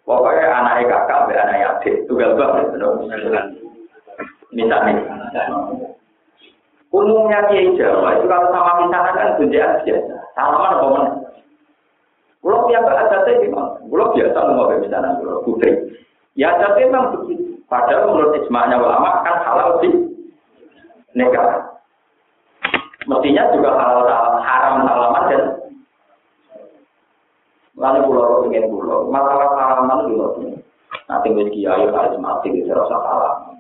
Pokoknya 0.03 0.47
anak 0.51 0.91
kakak, 0.91 1.31
anak 1.31 1.79
adik, 1.79 2.03
tunggal 2.11 2.35
banget, 2.35 2.75
no. 2.81 2.99
Misalnya, 4.49 5.05
umumnya 6.89 7.45
kiai 7.53 7.77
Jawa 7.77 8.17
itu 8.17 8.27
kalau 8.27 8.49
sama 8.49 8.89
misalnya 8.89 9.13
kan 9.13 9.37
gunjaan 9.37 9.85
biasa, 9.85 10.17
salaman 10.33 10.75
apa 10.75 10.87
mana? 10.89 11.13
Kalau 12.41 12.65
biasa 12.65 12.91
ada 12.97 13.33
gimana? 13.45 13.77
Kalau 13.85 14.07
biasa 14.17 14.39
mau 14.57 14.73
misalnya 14.73 15.21
kalau 15.21 15.45
putri, 15.45 15.71
ya 16.35 16.57
ada 16.57 16.75
memang 16.81 17.13
begitu. 17.13 17.61
Padahal 17.69 18.09
menurut 18.09 18.41
ijma'nya 18.41 18.81
ulama 18.81 19.21
kan 19.21 19.37
halal 19.45 19.85
sih 19.85 19.93
nikah. 21.13 21.78
Mestinya 23.09 23.49
juga 23.57 23.73
halal 23.73 24.05
haram 24.45 24.85
salaman 24.85 25.25
dan 25.33 25.43
lalu 27.81 28.01
pulau 28.05 28.45
ingin 28.45 28.69
pulau 28.69 29.09
masalah 29.09 29.49
salaman 29.57 30.13
dulu. 30.13 30.29
Nanti 31.09 31.33
wis 31.33 31.49
kiai 31.49 31.89
harus 31.89 32.21
mati 32.21 32.53
di 32.53 32.69
rasa 32.69 32.93
salaman. 33.01 33.57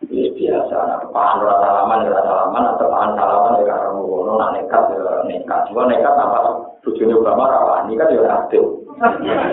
Ini 0.00 0.32
biasa, 0.32 0.76
nah, 0.80 1.04
pahan 1.12 1.44
salaman, 1.44 2.08
rasa 2.08 2.24
salaman, 2.24 2.64
atau 2.72 2.88
pahan 2.88 3.12
salaman, 3.20 3.60
ya 3.60 3.64
karena 3.68 3.88
ngono, 3.92 4.32
nak 4.40 4.56
nekat, 4.56 4.84
nekat. 5.28 5.60
Cuma 5.68 5.84
nekat, 5.84 6.16
apa 6.16 6.56
bujuni 6.80 7.12
Obama, 7.12 7.44
rawa, 7.52 7.84
ini 7.84 8.00
kan 8.00 8.08
ya 8.08 8.24
aktif. 8.40 8.64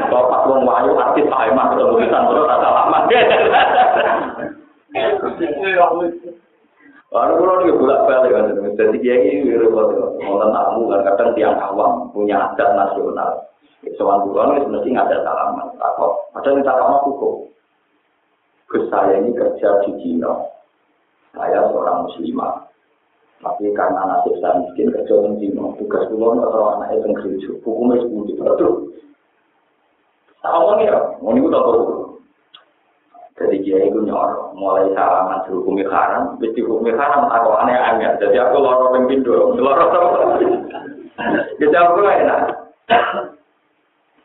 Kalau 0.08 0.32
pas 0.32 0.48
wong 0.48 0.64
wayu, 0.64 0.96
aktif, 0.96 1.28
Pak 1.28 1.52
Emang, 1.52 1.76
kita, 1.76 2.20
terus 2.32 2.48
rasa 2.48 2.64
salaman. 2.64 3.04
Lalu 7.08 7.34
kalau 7.40 7.64
ini 7.64 7.72
bolak 7.80 8.04
balik 8.04 8.32
kan, 8.36 8.46
jadi 8.76 8.98
dia 9.00 9.16
ini 9.16 9.56
repot, 9.56 9.96
mau 10.20 10.44
tamu 10.44 10.92
kan 10.92 11.08
kadang 11.08 11.30
tiang 11.40 11.56
awam 11.56 12.12
punya 12.12 12.52
adat 12.52 12.76
nasional. 12.76 13.48
Soal 13.96 14.28
bulan 14.28 14.60
itu 14.60 14.68
mesti 14.68 14.92
ada 14.92 15.24
salaman, 15.24 15.72
atau 15.80 16.20
ada 16.36 16.52
yang 16.52 16.68
salaman 16.68 17.00
hukum. 17.08 17.48
Gus 18.68 18.84
saya 18.92 19.24
ini 19.24 19.32
kerja 19.32 19.88
di 19.88 19.92
Cina. 20.04 20.36
Saya 21.32 21.72
seorang 21.72 22.04
muslimah. 22.04 22.68
Tapi 23.40 23.72
karena 23.72 24.02
nasib 24.04 24.36
saya 24.44 24.60
miskin 24.60 24.92
kerja 24.92 25.14
di 25.32 25.48
Cina. 25.48 25.72
Tugas 25.80 26.04
pulau 26.12 26.36
nggak 26.36 26.52
tahu 26.52 26.66
anak 26.76 26.90
itu 26.92 27.08
gereja. 27.16 27.50
Hukumnya 27.64 28.04
sepuluh 28.04 28.36
Aduh. 28.52 28.76
Sama 30.44 30.84
ya, 30.84 30.98
mau 31.24 31.32
nih 31.32 31.48
tahu 31.48 32.07
Jadi 33.38 33.62
dia 33.62 33.78
itu 33.86 34.02
nyor, 34.02 34.50
mulai 34.58 34.90
salaman 34.98 35.46
dihukumi 35.46 35.86
haram, 35.86 36.42
wis 36.42 36.58
dihukumi 36.58 36.90
haram 36.98 37.30
aku 37.30 37.54
aneh 37.54 37.78
aneh. 37.78 38.18
Jadi 38.18 38.34
aku 38.34 38.58
lorong 38.58 38.98
ping 38.98 39.06
pindho, 39.06 39.54
apa? 39.54 40.42
Jadi 41.62 41.76
aku 41.78 42.02
enak. 42.02 42.42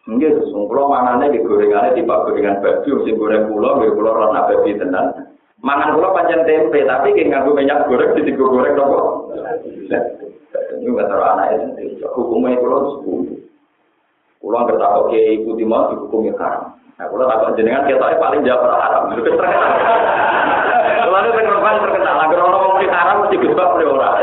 Mungkin 0.08 0.48
sungkulo 0.48 0.88
manane 0.88 1.28
di 1.28 1.44
gorengannya 1.44 1.92
tipe 1.92 2.10
gorengan 2.10 2.64
baju, 2.64 2.90
mesti 2.90 3.12
goreng 3.14 3.52
pulau, 3.52 3.78
goreng 3.78 3.94
pulau 3.94 4.16
rana 4.16 4.48
babi 4.48 4.80
tenan. 4.80 5.30
Mangan 5.62 5.94
pulau 5.94 6.16
panjang 6.16 6.42
tempe, 6.42 6.82
tapi 6.82 7.14
kayak 7.14 7.30
nganggo 7.30 7.54
minyak 7.54 7.86
goreng, 7.86 8.16
jadi 8.16 8.32
goreng 8.34 8.74
nopo. 8.74 9.30
Ini 10.82 10.88
nggak 10.88 11.06
tahu 11.06 11.22
anak 11.22 11.46
itu, 11.54 12.02
hukumnya 12.16 12.58
pulau 12.58 12.98
sepuluh. 12.98 13.30
Pulau 14.42 14.66
nggak 14.66 14.80
tahu 14.80 14.94
oke 15.06 15.20
ibu 15.20 15.50
timah 15.54 15.94
dihukumi 15.94 16.32
haram. 16.34 16.82
Nah, 17.01 17.09
kalau 17.09 17.24
takut 17.24 17.57
jenengan 17.57 17.88
kita 17.88 18.20
paling 18.20 18.45
jauh 18.45 18.68
haram. 18.68 19.09
Kalau 19.12 21.16
ada 21.18 21.30
penerbangan 21.32 21.82
terkenal, 21.88 22.16
agar 22.24 22.40
orang 22.40 22.62
mau 22.62 22.78
haram 22.78 23.16
mesti 23.24 23.36
gebak 23.40 23.74
oleh 23.74 23.86
orang. 23.90 24.14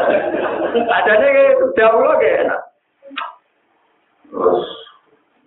Adanya 0.69 1.29
jauh 1.73 2.01
loh 2.01 2.15
enak. 2.21 2.61
Terus, 4.29 4.61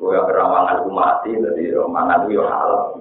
gue 0.03 0.11
yang 0.11 0.27
beramangan 0.27 0.83
aku 0.83 0.91
mati, 0.91 1.31
jadi 1.39 1.79
mangan 1.87 2.27
gue 2.27 2.43
halal. 2.43 2.99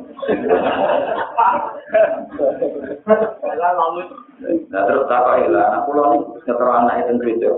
Nah 4.72 4.82
terus 4.88 5.06
tak 5.10 5.44
hilang, 5.44 5.72
aku 5.82 5.90
lo 5.98 6.04
nih 6.14 6.22
ngeter 6.46 6.70
anak 6.70 6.96
itu 7.04 7.14
gereja. 7.20 7.52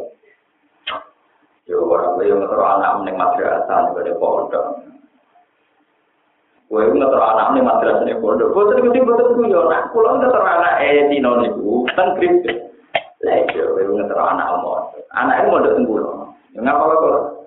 Yo 1.67 1.75
orang 1.85 2.15
gue 2.17 2.31
yang 2.31 2.39
ngeter 2.39 2.59
anak 2.59 2.91
mening 3.03 3.19
madrasah, 3.19 3.91
juga 3.91 4.01
ada 4.07 4.13
pondok. 4.17 4.65
Kowe 6.73 6.81
ora 6.89 7.05
tau 7.05 7.21
anak 7.21 7.47
ning 7.53 7.69
madrasane 7.69 8.17
pondok. 8.17 8.49
Boten 8.49 8.81
kuwi 8.81 9.05
boten 9.05 9.37
kuwi 9.37 9.53
yo 9.53 9.69
nak 9.69 9.93
kula 9.93 10.17
ora 10.17 10.41
anak 10.57 10.81
eh, 10.81 11.05
e 11.05 11.09
dino 11.13 11.37
niku. 11.37 11.85
kan 11.93 12.17
krip. 12.17 12.41
Lah 13.21 13.45
yo 13.53 13.77
kowe 13.77 14.01
ora 14.01 14.33
anak 14.33 14.49
omong. 14.57 14.89
Anake 15.13 15.45
e 15.45 15.49
mondok 15.53 15.73
teng 15.77 15.85
kula. 15.85 16.33
Yo 16.57 16.59
ngapa 16.65 16.97
kok? 16.97 17.45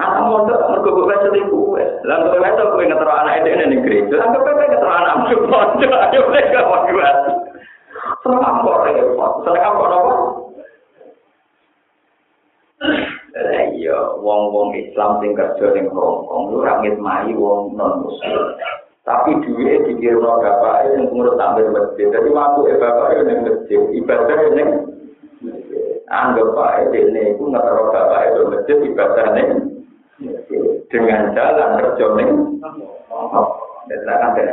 Anak 0.00 0.24
mondok 0.32 0.64
mergo 0.72 0.96
kok 0.96 1.08
wes 1.12 1.28
teng 1.28 1.44
kowe. 1.52 1.84
Lah 2.08 2.16
kowe 2.24 2.40
wes 2.40 2.56
tau 2.56 2.72
kowe 2.72 2.84
ngetro 2.88 3.12
anak 3.12 3.36
e 3.36 3.40
dene 3.44 3.64
ning 3.68 3.80
krip. 3.84 4.08
Lah 4.16 4.32
kowe 4.32 4.48
wes 4.48 4.64
ngetro 4.64 4.88
anak 4.88 5.16
mondok 5.20 5.44
pondok. 5.52 5.92
Ayo 6.08 6.20
rek 6.32 6.56
gak 6.56 6.68
wae. 6.72 6.92
Terus 8.24 8.40
apa 8.40 8.64
kok 8.64 8.80
repot? 8.88 9.32
Terus 9.44 9.60
apa 9.60 9.84
iya 13.74 13.98
wong-wong 14.22 14.78
Islam 14.78 15.18
sing 15.18 15.34
kerja 15.34 15.66
ning 15.74 15.90
Hongkong 15.90 16.54
lu 16.54 16.62
ora 16.62 16.78
ngitmai 16.78 17.34
wong 17.34 17.74
non 17.74 18.06
muslim 18.06 18.54
tapi 19.04 19.36
duwe 19.42 19.84
dikirno 19.84 20.40
bapak 20.40 20.96
sing 20.96 21.12
pengurus 21.12 21.36
tampil 21.36 21.68
masjid. 21.74 22.08
Jadi 22.08 22.28
waktu 22.32 22.60
e 22.72 22.74
bapak 22.80 23.08
ning 23.26 23.38
masjid 23.44 23.82
ibadah 24.00 24.38
ning 24.54 24.68
anggap 26.08 26.48
bae 26.56 26.82
dene 26.94 27.36
iku 27.36 27.52
ngetero 27.52 27.92
bapak 27.92 28.20
e 28.22 28.40
masjid 28.48 28.78
ibadah 28.80 29.26
ning 29.34 29.48
dengan 30.88 31.34
jalan 31.34 31.70
kerja 31.82 32.06
ning 32.16 32.30
dan 33.84 34.00
kan 34.08 34.48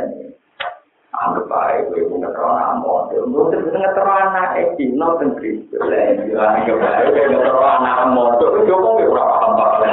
anggap 1.22 1.54
ae 1.54 1.86
kowe 1.86 2.18
ngetro 2.18 2.50
amon 2.50 3.14
terus 3.14 3.62
ngetro 3.70 4.10
anake 4.10 4.74
dino 4.74 5.22
teng 5.22 5.38
gereja 5.38 5.78
lha 5.86 6.02
iya 6.18 6.42
anggap 6.58 6.82
ae 6.82 7.04
kowe 7.14 7.24
ngetro 7.30 7.62
amon 7.62 8.30
terus 8.42 8.66
yo 8.66 8.76
kok 8.82 9.06
ora 9.06 9.24
paham 9.30 9.52
pak. 9.54 9.72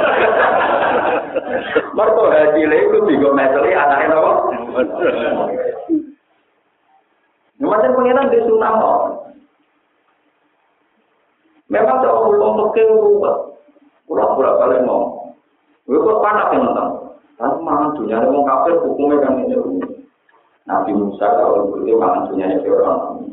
Marto 1.96 2.22
haji 2.30 2.62
lek 2.66 2.82
ku 2.90 2.98
digo 3.06 3.30
meteli 3.34 3.74
anake 3.74 4.06
nopo 4.10 4.32
Nyuwun 7.60 7.80
sing 7.84 7.92
pengenan 7.92 8.32
di 8.32 8.40
sunah 8.48 8.72
Memang 11.70 12.02
tak 12.02 12.10
perlu 12.10 12.46
untuk 12.56 12.72
keurubah 12.74 13.36
Pura-pura 14.08 14.58
kali 14.58 14.82
mau 14.82 15.30
Gue 15.86 16.02
kok 16.02 16.22
panas 16.24 16.50
yang 16.50 16.66
nonton 16.66 16.88
Tapi 17.36 17.56
mana 17.62 17.94
dunia 17.94 18.18
ini 18.20 18.32
mau 18.32 18.44
kafir 18.44 18.74
hukumnya 18.84 19.24
kan 19.24 19.40
ini. 19.44 19.56
Nabi 20.70 20.94
Musa 20.94 21.26
kalau 21.34 21.74
begitu 21.74 21.98
makan 21.98 22.30
punya 22.30 22.46
orang. 22.62 23.26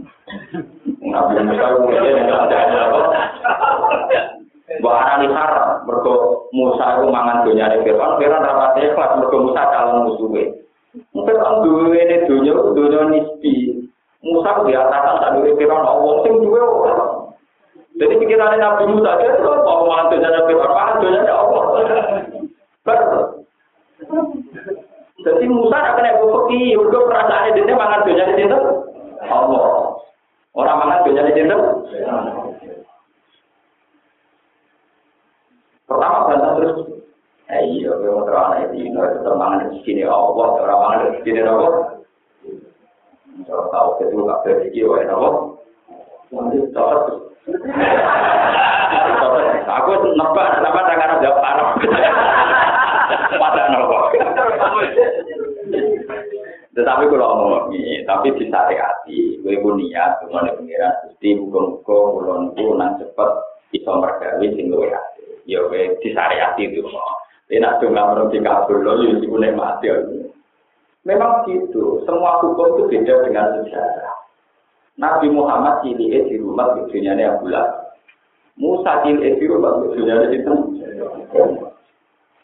Nabi 1.06 1.34
Musa 1.46 1.66
kemudian 1.78 2.26
yang 2.26 2.34
ada 2.34 2.58
apa? 2.66 3.00
Bahkan 4.82 5.22
ini 5.24 5.28
haram. 5.32 5.86
Mereka 5.86 6.14
Musa 6.52 6.86
itu 6.98 7.06
mangan 7.14 7.46
dunia 7.46 7.70
ini 7.72 7.86
Fir'aun. 7.86 8.18
Fir'aun 8.18 8.42
rapatnya 8.44 8.92
kelas 8.98 9.12
mereka 9.22 9.38
Musa 9.38 9.62
calon 9.70 9.98
musuhnya. 10.10 10.44
Orang 11.14 11.56
dua 11.62 11.94
ini 11.94 12.26
dunia, 12.26 12.54
dunia 12.74 13.02
nisbi. 13.14 13.86
Musa 14.26 14.66
biasakan 14.66 15.22
tak 15.22 15.32
dulu 15.38 15.56
Fir'aun. 15.62 15.86
Allah 15.86 16.14
sing 16.26 16.34
dua 16.42 16.62
orang. 16.66 17.02
Jadi 17.98 18.14
pikirannya 18.18 18.58
Nabi 18.58 18.84
Musa 18.92 19.18
dia 19.22 19.38
itu 19.38 19.46
mau 19.46 19.86
mangan 19.86 20.10
dunia 20.10 20.30
ini 20.34 20.42
Fir'aun. 20.50 20.74
Mangan 20.74 20.98
dunia 21.00 21.22
ini 21.22 21.32
Allah. 21.32 21.64
Jadi 25.18 25.46
Musa 25.50 25.76
akan 25.76 26.08
yang 26.08 26.24
fakih, 26.24 26.78
udah 26.78 27.02
perasaan 27.10 27.52
dia 27.58 27.76
mangan 27.76 28.06
dunia 28.06 28.24
di 28.32 28.36
situ. 28.46 28.60
Allah. 29.28 29.66
Orang 30.56 30.78
mangan 30.80 31.04
dunia 31.04 31.28
di 31.28 31.34
situ. 31.36 31.58
Pertama 35.88 36.28
bantah 36.28 36.52
terus. 36.60 36.78
Eh 37.48 37.64
iya, 37.64 37.96
gue 37.96 38.12
mau 38.12 38.28
terang 38.28 38.60
anak 38.60 38.76
itu, 38.76 38.92
itu 38.92 39.32
mangan 39.40 39.72
di 39.72 39.80
sini 39.88 40.04
Allah, 40.04 40.48
di 41.28 41.36
sini 41.36 41.43
Allah. 41.43 41.99
Kalau 43.43 43.65
tahu 43.67 43.89
itu 43.99 44.15
nggak 44.15 44.41
berpikir, 44.47 44.88
Allah. 44.88 45.59
Nanti 46.32 46.57
cocok. 46.71 47.19
Aku 49.67 49.91
nebak, 50.15 50.47
nebak 50.63 50.84
tangan 50.88 51.19
jawab 51.19 51.43
Arab. 51.43 51.69
Pada 53.36 53.63
nopo. 53.75 53.97
Tetapi 56.71 57.03
kalau 57.11 57.28
ngomong 57.36 57.75
tapi 58.07 58.28
disariati, 58.39 59.43
gue 59.43 59.59
pun 59.59 59.75
niat, 59.75 60.23
cuma 60.23 60.47
nih 60.47 60.55
pengiran, 60.55 60.93
mesti 61.09 61.30
buka-buka, 61.43 61.97
kulon 62.15 62.41
itu 62.55 62.71
nang 62.78 62.95
cepet, 63.01 63.32
bisa 63.73 63.91
sing 64.55 64.71
gue 64.71 64.88
hati. 64.88 65.23
Ya 65.43 65.59
gue 65.67 65.99
disariati 65.99 66.71
itu, 66.71 66.86
mau. 66.88 67.19
Ini 67.49 67.63
nak 67.63 67.82
cuma 67.82 68.13
menurut 68.13 68.32
di 68.32 68.39
kabel 68.39 68.78
lo, 68.86 68.93
ya 69.03 69.17
sih 69.19 69.28
gue 69.28 69.49
mati. 69.57 69.88
Memang 71.08 71.47
gitu, 71.47 72.03
semua 72.03 72.43
hukum 72.43 72.84
itu 72.84 72.84
beda 72.91 73.24
dengan 73.24 73.64
sejarah. 73.64 74.12
Nabi 74.99 75.32
Muhammad 75.32 75.80
cilik 75.80 76.28
di 76.28 76.36
rumah 76.36 76.76
gedenya 76.76 77.32
Abu 77.32 77.47
Musa 78.60 79.08
cilik 79.08 79.39
di 79.39 79.45
rumah 79.47 79.80
gedenya 79.88 80.28
itu. 80.36 80.51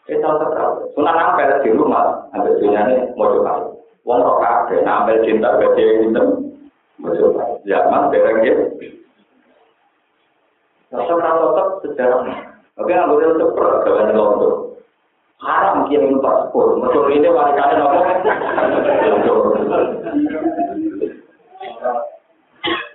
Kita 0.08 0.30
tetap. 0.40 0.70
Sunan 0.96 1.16
Ampel 1.16 1.60
di 1.60 1.76
rumah, 1.76 2.24
ambil 2.32 2.56
dunia 2.56 3.08
mau 3.20 3.36
coba. 3.36 3.72
Wong 4.04 4.20
kok 4.20 4.40
kabeh 4.40 4.80
ambil 4.84 5.16
cinta 5.24 5.60
gede 5.60 5.84
itu. 6.08 6.24
Mau 7.00 7.12
coba. 7.12 7.42
Zaman 7.68 8.12
bereng 8.12 8.38
ya. 8.44 8.54
Tetap 10.88 11.20
tetap 11.20 11.68
sejarah. 11.84 12.36
Oke, 12.80 12.92
nggak 12.92 13.08
boleh 13.12 13.28
tetap 13.32 13.50
peragaman 13.56 14.16
londo. 14.16 14.63
haram 15.42 15.86
kirim 15.90 16.18
untuk 16.20 16.34
sepur. 16.46 16.78
Mencuri 16.78 17.18
ini 17.18 17.28
wali 17.30 17.52
kalian 17.58 17.82
apa? 17.82 17.98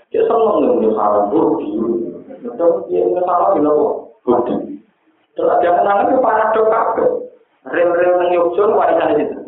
Ya 0.10 0.22
seneng 0.26 0.56
nih 0.64 0.70
punya 0.74 0.90
haram 0.96 1.24
budi. 1.34 1.70
Mencuri 2.42 2.80
dia 2.88 3.04
punya 3.04 3.22
haram 3.28 3.50
di 3.56 3.60
nopo 3.60 3.86
budi. 4.24 4.56
Terus 5.36 5.60
dia 5.60 5.72
menang 5.76 6.08
itu 6.08 6.20
para 6.24 6.52
dokter. 6.56 7.10
Rem-rem 7.68 8.16
yang 8.24 8.30
nyusun 8.32 8.72
wali 8.76 8.96
itu. 9.20 9.40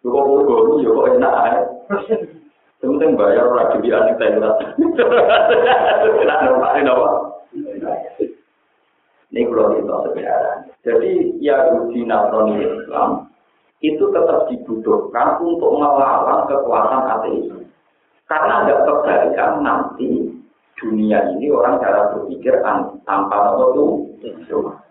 Kok 0.00 0.26
buru-buru 0.26 0.80
kok 0.80 1.08
enak 1.12 1.34
eh? 1.44 1.52
ya? 1.52 2.16
Sementing 2.80 3.12
bayar 3.12 3.44
orang 3.44 3.76
jadi 3.76 4.00
anak 4.00 4.16
tenggelam. 4.16 4.56
Tidak 6.16 6.38
nampak? 6.40 6.72
Ini 9.30 9.46
kalau 9.46 9.78
kita 9.78 9.94
sebenarnya. 10.10 10.54
Jadi 10.82 11.10
Yahudi 11.38 12.02
Nasrani 12.02 12.66
Islam 12.66 13.30
itu 13.80 14.04
tetap 14.10 14.50
dibutuhkan 14.50 15.38
untuk 15.38 15.78
melawan 15.78 16.50
kekuatan 16.50 17.02
ateisme. 17.06 17.62
Karena 18.26 18.66
ada 18.66 18.74
kebalikan 18.86 19.62
nanti 19.62 20.34
dunia 20.82 21.18
ini 21.36 21.46
orang 21.50 21.78
cara 21.78 22.10
berpikir 22.14 22.58
tanpa 23.06 23.36
itu 23.54 23.84
cuma. 24.50 24.82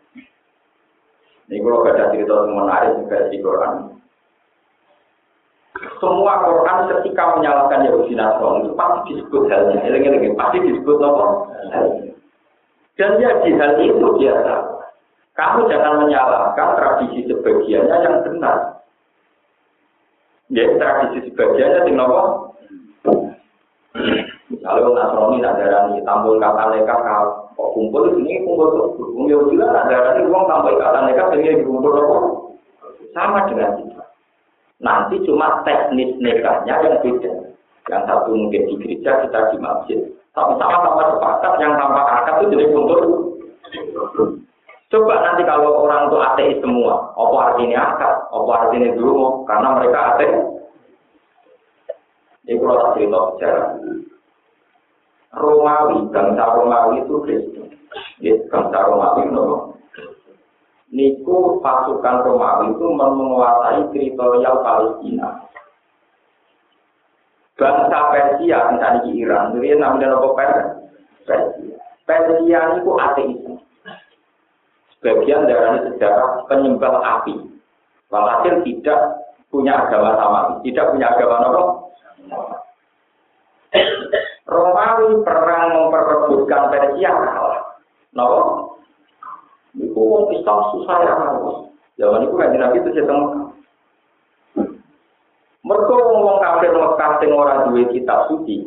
Ini 1.49 1.65
kalau 1.65 1.81
ada 1.83 2.13
cerita 2.13 2.35
menarik 2.47 2.95
juga 3.03 3.17
di 3.27 3.37
Quran. 3.43 3.75
Semua 5.99 6.33
Quran 6.47 6.77
ketika 6.95 7.35
menyalahkan 7.35 7.87
Yahudi 7.91 8.15
Nasrani 8.15 8.63
itu 8.63 8.71
pasti 8.79 8.99
disebut 9.19 9.43
halnya. 9.51 9.83
Ini 9.83 10.31
pasti 10.39 10.57
disebut 10.63 10.97
apa? 11.03 11.25
Dan 12.99 13.15
ya 13.23 13.31
di 13.47 13.55
hal 13.55 13.79
itu 13.79 14.07
biasa. 14.19 14.53
Kamu 15.39 15.71
jangan 15.71 16.03
menyalahkan 16.03 16.69
tradisi 16.75 17.31
sebagiannya 17.31 17.95
yang 18.03 18.15
benar. 18.27 18.83
Ya, 20.51 20.67
tradisi 20.75 21.31
sebagiannya 21.31 21.87
di 21.87 21.93
nomor. 21.95 22.51
Kalau 24.59 24.91
Nasrani 24.91 25.39
nadarani 25.39 26.03
tampil 26.03 26.43
kata 26.43 26.75
mereka 26.75 26.99
kok 27.55 27.69
kumpul 27.71 28.19
ini 28.19 28.43
kumpul 28.43 28.67
tuh. 28.75 29.15
Ya 29.31 29.39
udah 29.39 29.69
nadarani 29.71 30.27
uang 30.27 30.43
tampil 30.51 30.75
kata 30.75 30.97
mereka 31.07 31.31
ini 31.39 31.63
kumpul 31.63 31.95
apa? 31.95 32.17
Sama 33.15 33.47
dengan 33.47 33.79
kita. 33.79 34.03
Nanti 34.83 35.23
cuma 35.23 35.63
teknis 35.63 36.19
nekahnya 36.19 36.83
yang 36.83 36.99
beda. 36.99 37.31
Yang 37.87 38.03
satu 38.05 38.29
mungkin 38.35 38.67
di 38.67 38.75
gereja, 38.83 39.23
kita 39.23 39.39
di 39.55 39.57
masjid. 39.57 39.99
Tapi 40.39 40.55
sama-sama 40.55 41.03
sepakat 41.11 41.53
yang 41.59 41.75
tanpa 41.75 42.01
akad 42.07 42.35
itu 42.39 42.55
jadi 42.55 42.65
kuntur. 42.71 43.01
Coba 44.89 45.15
nanti 45.21 45.43
kalau 45.43 45.83
orang 45.83 46.07
itu 46.07 46.17
ateis 46.17 46.57
semua, 46.63 47.11
apa 47.13 47.37
artinya 47.51 47.79
akad, 47.93 48.13
apa 48.31 48.51
artinya 48.55 48.89
dulu, 48.95 49.43
karena 49.43 49.67
mereka 49.75 49.99
ateis. 50.15 50.35
Ini 52.47 52.57
kalau 52.57 52.79
tak 52.79 52.91
cerita 52.97 53.19
sejarah. 53.35 53.67
Romawi, 55.29 56.09
bangsa 56.09 56.45
Romawi 56.57 57.05
itu 57.05 57.15
Kristen. 57.21 57.67
Ya, 58.23 58.33
bangsa 58.49 58.79
Romawi 58.89 59.29
no. 59.29 59.77
Niku 60.89 61.61
pasukan 61.61 62.25
Romawi 62.25 62.73
itu 62.73 62.87
menguasai 62.89 63.93
teritorial 63.93 64.55
Palestina. 64.65 65.45
Bangsa 67.59 67.99
Persia 68.15 68.59
misalnya 68.71 69.03
di 69.03 69.11
Iran. 69.19 69.51
Jadi 69.53 69.75
namanya 69.75 70.15
apa? 70.15 70.27
Persia. 71.27 71.77
Persia. 72.07 72.59
Itu 72.79 72.91
ateis. 72.95 73.39
Sebagian 74.99 75.47
dari 75.47 75.79
sejarah 75.91 76.47
penyembah 76.47 76.95
api. 77.03 77.35
Walhasil 78.09 78.63
tidak 78.63 78.99
punya 79.51 79.75
agama 79.75 80.15
sama. 80.15 80.39
Tidak 80.63 80.85
punya 80.95 81.07
agama 81.11 81.35
apa? 81.43 81.61
Romawi 84.49 85.21
perang 85.21 85.67
memperebutkan 85.77 86.73
Persia 86.73 87.11
kalah. 87.11 87.63
Napa? 88.15 88.41
Iku 89.77 90.01
wong 90.01 90.33
Islam 90.33 90.59
susah 90.73 90.97
ya 91.05 91.13
Zaman 91.99 92.25
itu 92.25 92.33
kan 92.39 92.55
Nabi 92.55 92.79
itu 92.81 92.89
sedang 92.95 93.48
Mereka 95.69 95.93
ngomong 95.93 96.41
kafir 96.41 96.73
Mekah 96.73 97.11
sing 97.21 97.29
ora 97.29 97.69
duwe 97.69 97.85
kitab 97.93 98.25
suci. 98.25 98.65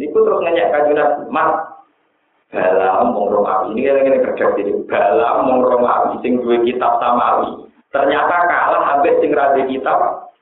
Niku 0.00 0.24
terus 0.24 0.40
nanya 0.40 0.72
kanjeng 0.72 0.96
Nabi, 0.96 1.28
"Mas, 1.28 1.52
bala 2.48 3.04
mong 3.04 3.28
Romawi 3.28 3.76
ini 3.76 3.84
kan 3.84 4.00
ngene 4.00 4.24
kerja 4.24 4.56
diri. 4.56 4.72
Bala 4.88 5.44
mong 5.44 5.60
Romawi 5.68 6.16
sing 6.24 6.40
duwe 6.40 6.64
kitab 6.64 6.96
samawi. 7.04 7.68
Ternyata 7.92 8.48
kalah 8.48 8.82
habis 8.96 9.20
sing 9.20 9.36
ra 9.36 9.52
kitab. 9.60 10.32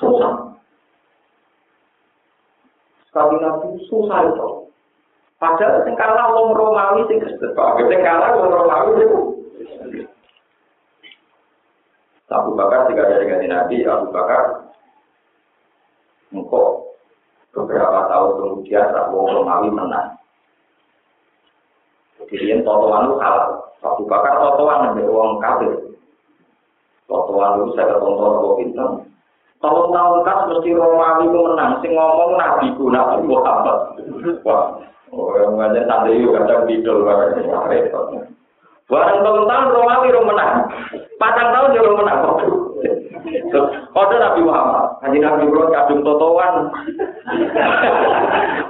Susah. 0.00 0.56
Sekali 3.12 3.36
Nabi 3.44 3.68
susah 3.92 4.32
itu. 4.32 4.48
Padahal 5.36 5.84
sing 5.84 5.92
kalah 6.00 6.32
wong 6.32 6.56
Romawi 6.56 7.04
sing 7.12 7.20
Kristen. 7.20 7.52
Sing 7.52 8.00
kalah 8.00 8.32
wong 8.32 8.48
Romawi 8.48 8.90
sing 8.96 9.10
Abu 12.28 12.52
Bakar 12.52 12.92
jika 12.92 13.08
dari 13.08 13.24
ganti 13.24 13.48
Nabi, 13.48 13.76
Abu 13.88 14.12
Bakar 14.12 14.68
engkau 16.28 16.92
beberapa 17.56 18.04
tahun 18.12 18.30
kemudian 18.36 18.92
Abu 18.92 19.16
Romawi 19.24 19.72
menang. 19.72 20.12
Jadi 22.28 22.44
yang 22.52 22.60
totoan 22.68 23.08
itu 23.08 23.16
salah. 23.16 23.48
Abu 23.80 24.04
Bakar 24.04 24.36
totoan 24.44 24.92
dengan 24.92 25.08
uang 25.08 25.40
kafir. 25.40 25.72
Totoan 27.08 27.64
itu 27.64 27.72
saya 27.72 27.96
tonton 27.96 28.36
Abu 28.36 28.50
Bintang. 28.60 28.92
Tahun-tahun 29.64 30.20
kan 30.28 30.38
mesti 30.52 30.70
Romawi 30.76 31.24
itu 31.32 31.38
menang. 31.40 31.72
Sing 31.80 31.92
ngomong 31.96 32.36
Nabi 32.36 32.66
ku, 32.76 32.92
Nabi 32.92 33.24
Muhammad. 33.24 33.96
Wah, 34.44 34.76
oh, 35.16 35.32
yang 35.40 35.56
ngajar 35.56 35.88
tadi 35.88 36.20
juga 36.20 36.44
kadang 36.44 36.68
bidol 36.68 37.08
banget. 37.08 37.48
Barang 38.88 39.20
tahun-tahun 39.20 39.68
Romawi 39.76 40.08
itu 40.08 40.20
menang. 40.24 40.64
Patang 41.20 41.52
tahun 41.52 41.76
dia 41.76 41.92
menang. 41.92 42.18
Kode 43.92 44.16
Nabi 44.16 44.40
Muhammad, 44.40 44.96
Haji 45.04 45.18
Nabi 45.20 45.44
Muhammad 45.50 45.76
kadung 45.76 46.00
totoan. 46.00 46.72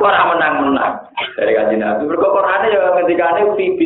Orang 0.02 0.28
menang-menang 0.34 0.92
dari 1.38 1.54
Haji 1.54 1.76
Nabi. 1.78 2.10
Berkok 2.10 2.34
Quran 2.34 2.66
ya 2.66 2.78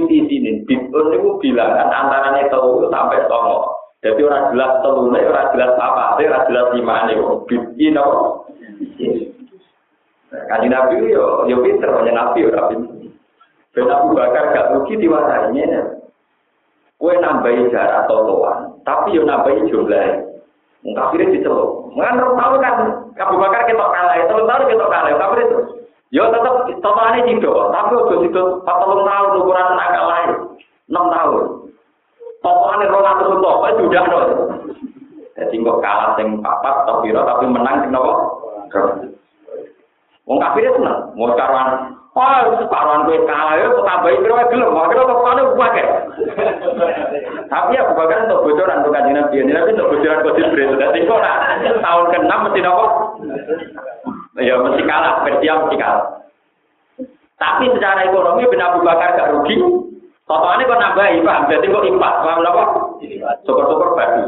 di 0.09 0.19
sini. 0.25 0.65
Bibit 0.65 0.89
itu 0.89 1.31
bilangan 1.45 1.93
antara 1.93 2.41
tahu 2.49 2.89
sampai 2.89 3.29
songo. 3.29 3.77
Jadi 4.03 4.19
orang 4.25 4.51
jelas 4.57 4.73
telurnya, 4.83 5.31
orang 5.31 5.49
jelas 5.55 5.73
apa, 5.79 6.17
orang 6.17 6.45
jelas 6.49 6.67
lima 6.73 6.95
ini. 7.13 7.15
Bibit 7.45 7.77
ini 7.77 8.01
Kaji 10.33 10.69
Nabi 10.73 11.13
yo 11.13 11.45
yo 11.45 11.61
pinter, 11.61 11.93
Nabi 11.93 12.41
yo 12.41 12.51
Nabi. 12.57 12.75
Ben 13.73 13.89
Bakar 13.89 14.53
gak 14.53 14.69
rugi 14.77 15.01
diwasainya. 15.01 16.02
Kue 17.03 17.19
nambahi 17.19 17.67
jarak 17.75 18.07
totoan, 18.07 18.79
tapi 18.87 19.19
yo 19.19 19.27
nambahi 19.27 19.67
jumlah. 19.67 20.23
Kafirnya 20.87 21.35
diceluk. 21.35 21.91
Mengan 21.99 22.23
tahu 22.39 22.63
kan, 22.63 22.75
Abu 23.19 23.43
Bakar 23.43 23.67
kita 23.67 23.83
kalah, 23.83 24.23
telung 24.31 24.47
tahun 24.47 24.71
kita 24.71 24.87
kalah, 24.87 25.11
kafir 25.19 25.39
itu. 25.43 25.59
Yo 26.15 26.31
tetap 26.31 26.71
totoannya 26.79 27.27
tidak, 27.27 27.59
tapi 27.75 27.93
udah 27.99 28.19
itu 28.23 28.43
empat 28.63 28.77
telung 28.79 29.03
tahun 29.03 29.35
ukuran 29.35 29.79
agak 29.83 30.05
lain, 30.07 30.31
enam 30.95 31.05
tahun. 31.11 31.45
Totoannya 32.39 32.91
rong 32.91 33.35
untuk, 33.35 33.51
apa 33.51 33.69
sudah 33.83 34.03
dong. 34.07 34.31
Jadi 35.35 35.55
kok 35.59 35.81
kalah 35.83 36.11
sing 36.15 36.39
papat, 36.39 36.87
tapi 36.87 37.11
tapi 37.11 37.45
menang 37.51 37.77
sing 37.83 37.91
nopo. 37.91 38.15
Wong 40.31 40.39
kafir 40.39 40.71
itu 40.71 40.79
seneng, 40.79 41.19
mau 41.19 41.35
karuan 41.35 41.99
Oh, 42.13 42.61
separuhan 42.61 43.09
gue 43.09 43.25
kalah 43.25 43.57
ya, 43.57 43.73
tambahin 43.73 44.21
kira 44.21 44.45
gelem, 44.53 44.77
kok 44.77 45.25
mana 45.25 45.49
gue 45.49 45.57
pakai. 45.57 45.87
Tapi 47.49 47.73
ya, 47.73 47.89
kan 47.89 48.29
untuk 48.29 48.53
bocoran 48.53 48.85
kajian 48.85 49.17
nabi, 49.17 49.41
ini 49.41 49.57
tapi 49.57 49.73
untuk 49.73 49.97
bocoran 49.97 50.21
kode 50.21 50.45
beres. 50.53 50.77
Jadi 50.77 51.09
kok 51.09 51.23
nak 51.25 51.41
tahun 51.81 52.05
ke 52.13 52.19
enam 52.21 52.41
mesti 52.45 52.61
nopo? 52.61 52.87
Ya 54.45 54.61
mesti 54.61 54.83
kalah, 54.85 55.25
Persia 55.25 55.53
mesti 55.57 55.77
kalah. 55.81 56.05
Tapi 57.41 57.65
secara 57.73 58.05
ekonomi 58.05 58.45
benar 58.45 58.77
Abu 58.77 58.85
Bakar 58.85 59.17
gak 59.17 59.33
rugi. 59.33 59.57
Totalnya 60.29 60.69
kok 60.69 60.81
nambahi, 60.85 61.25
paham? 61.25 61.49
Jadi 61.49 61.65
kok 61.73 61.87
impas, 61.89 62.15
paham 62.29 62.45
nopo? 62.45 62.63
Syukur-syukur 63.49 63.97
badi. 63.97 64.25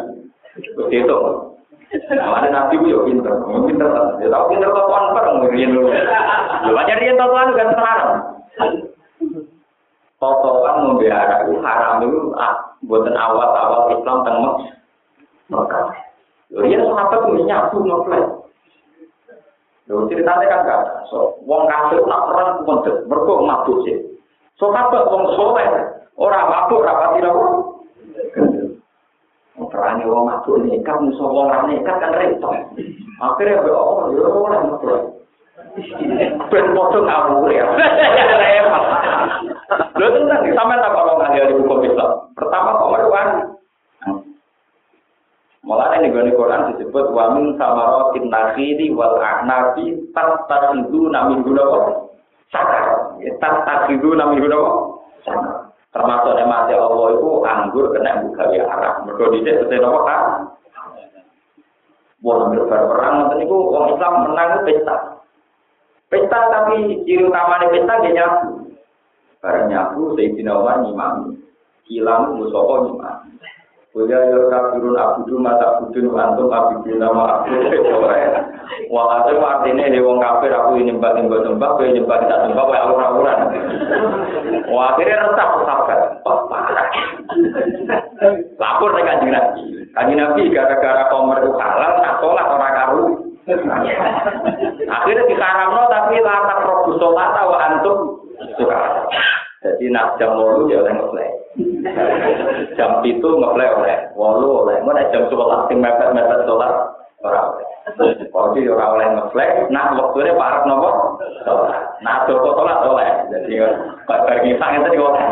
Terus 0.56 0.88
itu. 0.88 1.18
Namanya 1.94 2.48
nabi 2.50 2.90
ya 2.90 2.98
pinter. 3.06 3.34
Pinter. 3.42 3.88
Ya 4.18 4.28
tahu 4.30 4.44
pinter 4.50 4.70
totoan 4.74 5.14
bareng. 5.14 5.36
Rian 5.54 5.70
lu. 5.78 5.86
Lu 6.66 6.72
aja 6.74 6.94
rian 6.98 7.14
totoan 7.14 7.54
kan 7.54 7.68
sekarang. 7.70 8.10
Totoan 10.18 10.76
membela 10.90 11.44
itu 11.46 11.54
haram 11.62 12.02
itu 12.02 12.20
ah, 12.34 12.54
buatan 12.82 13.14
awal-awal 13.14 13.94
Islam 13.94 14.18
tengok. 14.26 14.54
Maka. 15.52 15.80
Rian 16.50 16.82
sahabat 16.82 17.20
itu 17.30 17.46
nyabu 17.46 17.76
ngeflash. 17.86 18.30
Lho 19.84 20.08
ceritanya 20.08 20.48
kan 20.48 20.64
gak 20.64 20.80
so 21.12 21.36
wong 21.44 21.68
kafir 21.68 22.00
nak 22.08 22.24
perang 22.32 22.64
kumpul 22.64 23.04
mergo 23.04 23.44
mabuk 23.44 23.84
sih. 23.84 24.16
So 24.56 24.72
kabeh 24.72 25.04
wong 25.12 25.36
soleh 25.36 25.68
ora 26.16 26.40
mabuk 26.48 26.80
ora 26.80 27.12
pati 27.12 27.20
Perane 29.54 30.02
wong 30.02 30.26
mabuk 30.26 30.66
nekat 30.66 30.98
musuh 30.98 31.30
wong 31.30 31.46
ra 31.46 31.62
nekat 31.70 31.96
kan 32.02 32.10
repot. 32.18 32.58
Akhirnya 33.22 33.62
be 33.62 33.70
oh 33.70 34.10
yo 34.10 34.26
ora 34.26 34.58
mabuk. 34.66 35.22
Ben 36.50 36.66
foto 36.74 36.98
ngawur 37.06 37.50
ya. 37.54 37.66
Repot. 37.70 38.84
Lho 39.94 40.06
tenan 40.10 40.42
sampe 40.58 40.74
tak 40.74 40.90
kok 40.90 41.18
ngadi 41.22 41.50
di 41.50 41.54
buku 41.62 41.74
Islam. 41.86 42.10
Pertama 42.34 42.78
kok 42.82 42.92
meruan. 42.98 43.28
Malah 45.64 45.96
ini 45.96 46.12
gue 46.12 46.36
Quran 46.36 46.76
disebut 46.76 47.08
wamin 47.16 47.56
samarotin 47.56 48.28
nakhiri 48.28 48.92
wal 48.92 49.16
a'nabi 49.16 49.96
tattasidu 50.12 51.08
namin 51.08 51.40
guna 51.40 51.64
Sakar. 52.52 53.16
Tattasidu 53.40 54.12
namin 54.12 54.44
guna 54.44 54.60
Sakar. 55.24 55.63
termasuk 55.94 56.34
nikmat 56.34 56.74
Allah 56.74 57.08
itu 57.14 57.28
anggur 57.46 57.94
kena 57.94 58.26
gawe 58.34 58.58
arah. 58.66 58.94
Mergo 59.06 59.30
dhisik 59.30 59.62
sete 59.62 59.78
napa 59.78 60.00
kan 60.02 60.24
wong 62.24 62.50
ambil 62.50 62.66
perang 62.66 63.14
nanti 63.20 63.44
niku 63.44 63.56
wong 63.70 63.94
Islam 63.94 64.26
menang 64.26 64.66
pesta. 64.66 64.96
Pesta 66.10 66.38
tapi 66.50 67.06
ciri 67.06 67.22
utamanya 67.30 67.70
pesta 67.70 67.94
dia 68.02 68.10
nyabu 68.10 68.74
bareng 69.38 69.66
nyabu 69.70 70.18
Sayyidina 70.18 70.52
Umar 70.58 70.82
nyimami. 70.82 71.38
Kilam 71.86 72.42
musoko 72.42 72.90
nyimami. 72.90 73.30
Kuliah 73.94 74.26
yo 74.26 74.50
kafirun 74.50 74.98
abudu 74.98 75.38
mata 75.38 75.78
abudun 75.78 76.18
antum 76.18 76.50
abidin 76.50 76.98
nama 76.98 77.46
abudu 77.46 77.78
kore 77.86 78.26
Wah 78.88 79.26
itu 79.26 79.40
artinya 79.40 79.84
ini 79.88 79.98
wong 80.00 80.20
kafir 80.20 80.52
aku 80.52 80.78
ini 80.78 80.92
nyembah 80.92 81.10
nyembah 81.16 81.38
nyembah 81.44 81.68
kowe 81.76 81.86
nyembah 81.88 82.16
tidak 82.24 82.38
nyembah 82.48 82.64
kowe 82.64 82.78
ora 82.94 83.06
ora. 83.10 83.32
Wah 84.70 84.84
akhirnya 84.94 85.34
sahabat. 85.34 86.00
Wah 86.24 86.38
parah. 86.48 86.88
Lapor 88.60 88.90
kanjeng 88.96 89.32
Nabi. 89.32 89.62
Kanjeng 89.92 90.18
Nabi 90.20 90.42
gara-gara 90.52 91.10
komer 91.10 91.38
itu 91.42 91.50
halal 91.56 91.92
nak 92.00 92.16
sholat 92.20 92.46
ora 92.48 92.68
karu. 92.72 93.04
Akhirnya 94.88 95.28
dikaramno 95.28 95.82
tapi 95.92 96.16
latak 96.24 96.58
robu 96.64 96.90
sholat 96.96 97.30
wa 97.34 97.58
antum. 97.60 97.98
Jadi 99.64 99.84
nak 99.88 100.20
jam 100.20 100.36
walu 100.36 100.68
ya 100.68 100.84
oleh 100.84 100.92
ngeplay. 100.92 101.30
jam 102.76 103.00
itu 103.00 103.28
ngeplay 103.28 103.68
oleh 103.72 103.96
walu 104.12 104.64
oleh. 104.64 104.76
Mana 104.84 105.08
jam 105.08 105.24
sebelas 105.32 105.64
tim 105.72 105.80
mepet 105.80 106.12
mepet 106.12 106.44
sholat 106.44 107.03
orang 107.24 107.56
oleh. 107.56 107.66
Jadi 107.96 108.68
orang 108.68 108.92
oleh 109.00 109.06
ngeplay. 109.16 109.50
Nah 109.72 109.96
waktunya 109.96 110.36
parek 110.36 110.62
nopo. 110.68 110.90
Nah 112.04 112.28
joko 112.28 112.52
sholat 112.56 112.84
oleh. 112.84 113.08
Jadi 113.32 113.52
bagi 114.04 114.50
sang 114.60 114.76
itu 114.84 115.00
oleh. 115.00 115.24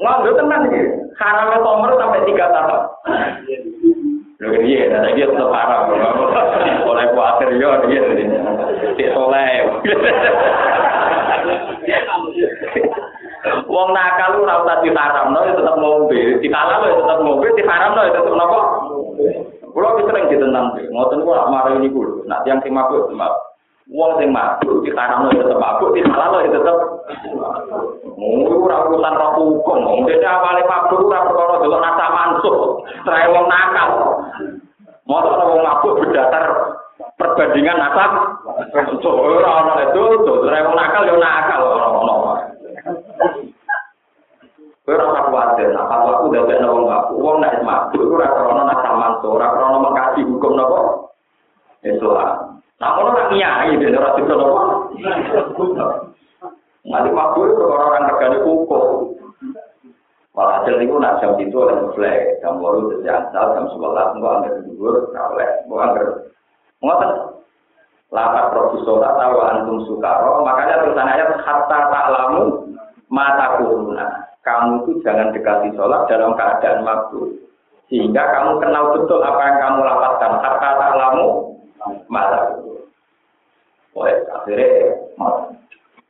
Nggak 0.00 0.36
tenang 0.40 0.62
sih. 0.72 0.84
Haramnya 1.20 1.60
komer 1.60 1.92
sampai 2.00 2.24
tiga 2.24 2.48
tahun. 2.48 2.82
Lho 4.40 4.56
iya, 4.64 4.88
dan 4.88 5.04
dia 5.12 5.28
tetap 5.28 5.52
haram. 5.52 5.92
Oleh 6.88 7.04
khawatir 7.12 7.60
yo 7.60 7.76
dia 7.84 8.00
tidak 8.96 9.12
soleh. 9.12 9.68
Wong 13.40 13.88
nakal 13.96 14.36
ora 14.36 14.60
usah 14.60 14.84
diharamno 14.84 15.40
tetep 15.48 15.76
ngombe, 15.80 16.20
dikalal 16.44 16.84
ya 16.84 16.92
tetep 16.92 17.18
ngombe, 17.24 17.48
diharamno 17.56 18.00
ya 18.04 18.12
tetep 18.12 18.34
napa? 18.36 18.60
Kulo 19.70 19.88
wis 19.96 20.04
sering 20.10 20.28
ditentang, 20.28 20.76
ngoten 20.76 21.24
kok 21.24 21.48
marah 21.48 21.72
ini 21.78 21.88
kulo. 21.88 22.20
Nak 22.28 22.44
yang 22.44 22.60
sing 22.60 22.76
mabuk, 22.76 23.08
wong 23.88 24.10
sing 24.20 24.28
mabuk 24.28 24.84
diharamno 24.84 25.32
ya 25.32 25.40
tetep 25.40 25.56
mabuk, 25.56 25.96
dihalal 25.96 26.44
ya 26.44 26.52
tetep 26.52 26.76
Mungkin 28.20 28.60
ora 28.60 28.84
urusan 28.84 29.16
roh 29.16 29.30
hukum, 29.40 29.78
mungkin 29.88 30.20
awalnya 30.20 30.68
mabuk 30.68 31.08
ora 31.08 31.24
perkara 31.24 31.64
delok 31.64 31.80
nasa 31.80 32.12
mansuh, 32.12 32.84
serai 33.08 33.32
wong 33.32 33.48
nakal. 33.48 33.88
Mau 35.08 35.24
wong 35.24 35.64
mabuk 35.64 35.96
berdasar 35.96 36.44
perbandingan 37.16 37.80
nasab, 37.80 38.36
ora 39.08 39.50
ono 39.64 39.72
itu, 39.80 40.04
serai 40.44 40.60
wong 40.68 40.76
nakal 40.76 41.08
yo 41.08 41.16
nakal. 41.16 41.60
Ora 41.64 41.88
ono. 41.88 42.19
Kowe 44.90 44.96
ora 44.96 45.12
usah 45.12 45.24
kuwatir, 45.28 45.68
nak 45.70 45.92
aku 45.92 46.32
udah 46.32 46.42
ben 46.48 46.64
wong 46.64 46.88
mabuk, 46.88 47.20
wong 47.20 47.36
nek 47.38 47.60
mabuk 47.62 48.10
ora 48.10 48.26
krana 48.32 48.62
nasa 48.64 48.90
mansuh, 48.96 49.36
ora 49.36 49.52
krana 49.52 49.78
mengkaji 49.78 50.20
hukum 50.24 50.56
napa? 50.56 50.80
Islam. 51.84 52.58
Nah, 52.80 52.90
kalau 52.96 53.12
orang 53.12 53.30
nyai, 53.36 53.76
dia 53.76 53.92
ora 53.92 54.16
bisa 54.16 54.34
napa? 54.34 54.62
Nanti 56.80 57.08
mabuk 57.12 57.44
itu 57.54 57.62
orang 57.68 58.08
kerjanya 58.08 58.38
kukuh. 58.40 58.84
Malah 60.30 60.62
hasil 60.62 60.78
itu 60.80 60.94
nak 60.96 61.18
jam 61.20 61.36
itu 61.42 61.54
oleh 61.58 61.76
flag, 61.92 62.38
jam 62.40 62.62
baru 62.62 62.86
sejak 62.96 63.28
asal 63.28 63.50
jam 63.50 63.66
sebelas 63.76 64.08
nggak 64.14 64.34
angker 64.40 64.54
nggak 64.62 65.26
oleh, 65.36 65.50
nggak 65.66 65.84
angker. 65.84 66.06
Ngotot. 66.80 67.12
Lapat 68.10 68.44
profesor 68.50 69.06
atau 69.06 69.38
antum 69.38 69.86
sukaro, 69.86 70.42
makanya 70.42 70.82
tulisan 70.82 71.06
ayat 71.06 71.30
hatta 71.46 71.78
tak 71.94 72.10
mata 73.10 73.58
kuruna. 73.58 74.06
Kamu 74.40 74.88
itu 74.88 75.04
jangan 75.04 75.34
dekati 75.36 75.74
sholat 75.76 76.08
dalam 76.08 76.32
keadaan 76.32 76.86
mabuk. 76.86 77.28
Sehingga 77.92 78.22
kamu 78.32 78.62
kenal 78.62 78.96
betul 78.96 79.20
apa 79.20 79.42
yang 79.50 79.58
kamu 79.60 79.78
lapatkan. 79.84 80.32
Hatta 80.40 80.70
tak 80.78 80.96
lamu 80.96 81.26
mata. 82.08 82.56
Wah, 83.90 84.06
akhirnya 84.06 84.94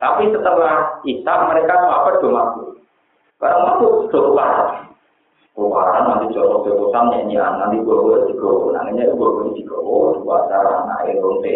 Tapi 0.01 0.33
setelah 0.33 1.01
Islam 1.09 1.41
mereka 1.51 1.75
apa 1.81 2.21
do 2.21 2.29
mabuk. 2.31 2.69
Karena 3.41 3.59
mabuk 3.67 4.13
do 4.13 4.37
parah. 4.37 4.87
Kuaran 5.51 6.09
nanti 6.09 6.33
jodoh 6.33 6.65
jodohan 6.65 7.11
nyanyian 7.13 7.59
nanti 7.61 7.83
gue 7.85 7.93
gue 7.93 8.73
nanya 8.73 9.13
gue 9.13 9.29
gue 9.29 9.61
juga 9.61 9.77
dua 10.23 10.47
cara 10.49 10.89
naik 10.89 11.21
ronte 11.21 11.53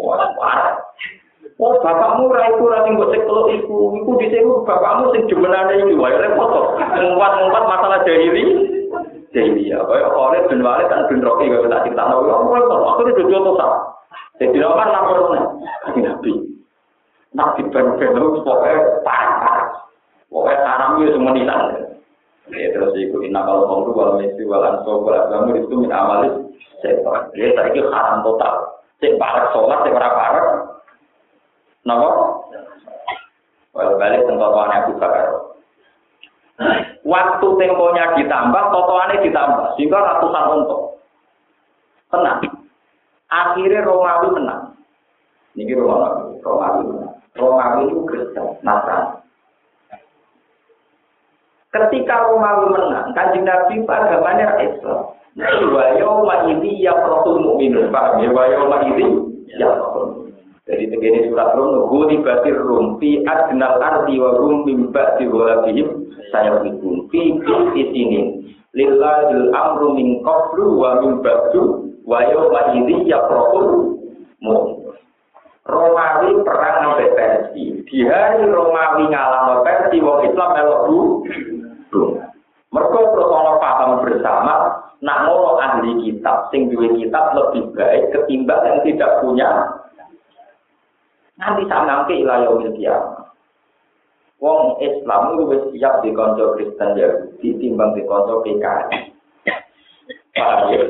wah 0.00 0.32
parah. 0.38 0.80
Oh, 1.58 1.74
bapakmu 1.82 2.30
ra 2.30 2.54
iku 2.54 2.70
ora 2.70 2.86
sing 2.86 2.94
mbok 2.94 3.10
cekel 3.10 3.38
iku, 3.50 3.90
iku 3.98 4.10
dhisik 4.22 4.46
oh, 4.46 4.62
bapakmu 4.62 5.10
sing 5.10 5.26
jumenane 5.26 5.74
iki 5.82 5.98
wae 5.98 6.14
repot 6.14 6.54
to. 6.54 6.62
Ngumpat-ngumpat 6.78 7.62
masalah 7.66 7.98
jahili. 8.06 8.78
Jahili 9.34 9.66
Jadi 9.66 9.74
ya, 9.74 9.82
kaya 9.82 10.06
kore 10.14 10.38
ben 10.46 10.62
wale 10.62 10.86
kan 10.86 11.04
ben 11.10 11.18
roki 11.18 11.50
kaya 11.50 11.66
tak 11.66 11.82
cinta 11.84 12.06
no 12.06 12.22
yo 12.24 12.46
ngono 12.46 12.62
to. 12.62 12.76
Aku 12.78 13.00
iki 13.10 13.26
to 13.26 13.52
sak. 13.58 13.70
Sing 14.38 14.48
dina 14.54 14.70
kan 14.70 14.94
laporane. 14.94 15.40
Iki 15.90 16.00
nabi. 16.06 16.32
Nabi 17.34 17.60
ben 17.74 17.86
ben 17.98 18.10
lu 18.14 18.38
sopo 18.40 18.70
pak. 19.02 19.58
Wong 20.30 20.46
tanam 20.46 21.02
yo 21.02 21.10
semen 21.10 21.42
ilang. 21.42 21.90
Ya 22.54 22.70
terus 22.70 22.94
iku 22.94 23.18
inna 23.26 23.42
kalau 23.42 23.66
wong 23.66 23.80
lu 23.90 23.98
wale 23.98 24.12
mesti 24.22 24.46
walan 24.46 24.78
sopo 24.86 25.10
lan 25.10 25.26
kamu 25.26 25.58
itu 25.60 25.74
min 25.74 25.90
amalis. 25.90 26.34
Sing 26.86 27.02
pak, 27.02 27.34
ya 27.34 27.50
saiki 27.52 27.82
haram 27.82 28.22
total. 28.22 28.78
Sing 29.02 29.18
parek 29.18 29.50
salat 29.50 29.82
sing 29.82 29.92
ora 29.92 30.08
parek. 30.14 30.46
Napa? 31.86 32.10
Wal 33.76 33.94
balik 33.94 34.26
tentotoannya 34.26 34.76
Abu 34.82 34.92
Bakar. 34.98 35.26
Waktu 37.06 37.46
temponya 37.46 38.18
ditambah, 38.18 38.62
totoannya 38.74 39.22
ditambah. 39.22 39.66
Sehingga 39.78 39.98
ratusan 40.02 40.44
untuk. 40.58 40.80
Tenang. 42.10 42.40
Akhirnya 43.28 43.86
Romawi 43.86 44.28
menang. 44.34 44.74
Ini 45.54 45.72
Romawi. 45.78 46.42
Romawi 46.42 46.82
menang. 46.90 47.14
Romawi 47.38 47.82
itu 47.86 48.02
Kristen, 48.08 48.46
Nasrani. 48.66 49.22
Ketika 51.70 52.26
Romawi 52.26 52.66
menang, 52.74 53.14
kanjeng 53.14 53.46
Nabi 53.46 53.84
agamanya 53.86 54.58
Islam. 54.58 55.14
Wa 55.70 55.94
yawma 55.94 56.50
ini 56.50 56.82
ya 56.82 56.96
rasul 56.98 57.38
mu'minun. 57.38 57.94
Paham 57.94 58.26
ya? 58.26 58.34
Wa 58.34 58.50
yawma 58.50 58.82
ya 59.54 59.68
rasul 59.70 60.27
Jadi 60.68 60.84
tegene 60.92 61.32
surat 61.32 61.56
Rum, 61.56 61.88
Gudi 61.88 62.20
batir 62.20 62.60
Rum, 62.60 63.00
fi 63.00 63.24
adnal 63.24 63.80
ardi 63.80 64.20
wa 64.20 64.36
rum 64.36 64.68
min 64.68 64.92
ba'di 64.92 65.24
ghalabihim 65.24 66.12
saya 66.28 66.60
bikun 66.60 67.08
fi 67.08 67.40
sini. 67.72 68.44
Lillahil 68.76 69.48
amru 69.56 69.96
min 69.96 70.20
qablu 70.20 70.76
wa 70.76 71.00
min 71.00 71.24
ba'du 71.24 71.88
wa 72.04 72.20
yawma 72.20 72.76
ya 73.08 73.16
rasul 73.32 73.96
mu'min. 74.44 74.92
Romawi 75.68 76.32
perang 76.48 76.76
sampai 76.80 77.12
Persia. 77.12 77.76
Di 77.84 77.98
hari 78.04 78.44
Romawi 78.48 79.08
ngalah 79.08 79.64
Persia, 79.64 80.04
wong 80.04 80.20
Islam 80.24 80.48
melok 80.52 80.80
bu. 80.88 80.98
Mereka 82.68 83.00
terus 83.00 83.32
paham 83.64 84.04
bersama, 84.04 84.84
nak 85.00 85.24
ahli 85.64 86.04
kitab, 86.04 86.52
sing 86.52 86.68
duwe 86.68 86.92
kitab 87.00 87.32
lebih 87.32 87.72
baik 87.72 88.12
ketimbang 88.12 88.60
yang 88.60 88.78
tidak 88.84 89.24
punya. 89.24 89.48
Nanti 91.38 91.62
tak 91.70 91.86
nangke 91.86 92.18
ilayah 92.18 92.50
kiamat. 92.74 93.30
Wong 94.38 94.78
Islam 94.78 95.34
itu 95.34 95.42
wis 95.50 95.62
siap 95.74 95.98
di 96.02 96.14
konco 96.14 96.54
Kristen 96.54 96.94
Yahudi 96.94 97.58
timbang 97.58 97.90
di 97.98 98.06
konco 98.06 98.38
PKI. 98.46 99.10
Paham 100.34 100.70
ya? 100.70 100.86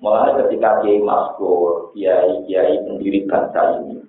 Mulai 0.00 0.34
ketika 0.40 0.80
Kiai 0.80 0.98
Maskur, 1.04 1.92
Kiai 1.92 2.42
Kiai 2.48 2.80
pendiri 2.88 3.28
bangsa 3.28 3.76
ini, 3.78 4.00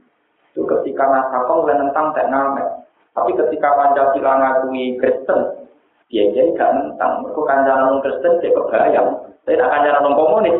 itu 0.55 0.63
ketika 0.63 1.05
nasakong 1.05 1.67
oleh 1.67 1.75
tentang 1.75 2.15
ngamet. 2.15 2.67
Tapi 3.13 3.31
ketika 3.37 3.77
Pancasila 3.77 4.31
ngakui 4.41 4.97
Kristen, 4.97 5.67
Kiai 6.07 6.31
Kiai 6.31 6.55
gak 6.55 6.71
nentang. 6.71 7.21
Mereka 7.21 7.41
kancanan 7.45 7.99
Kristen 7.99 8.39
dia 8.39 8.55
kebayang. 8.55 9.09
Saya 9.43 9.59
tidak 9.59 9.69
kancanan 9.69 10.01
non 10.07 10.17
komunis. 10.17 10.57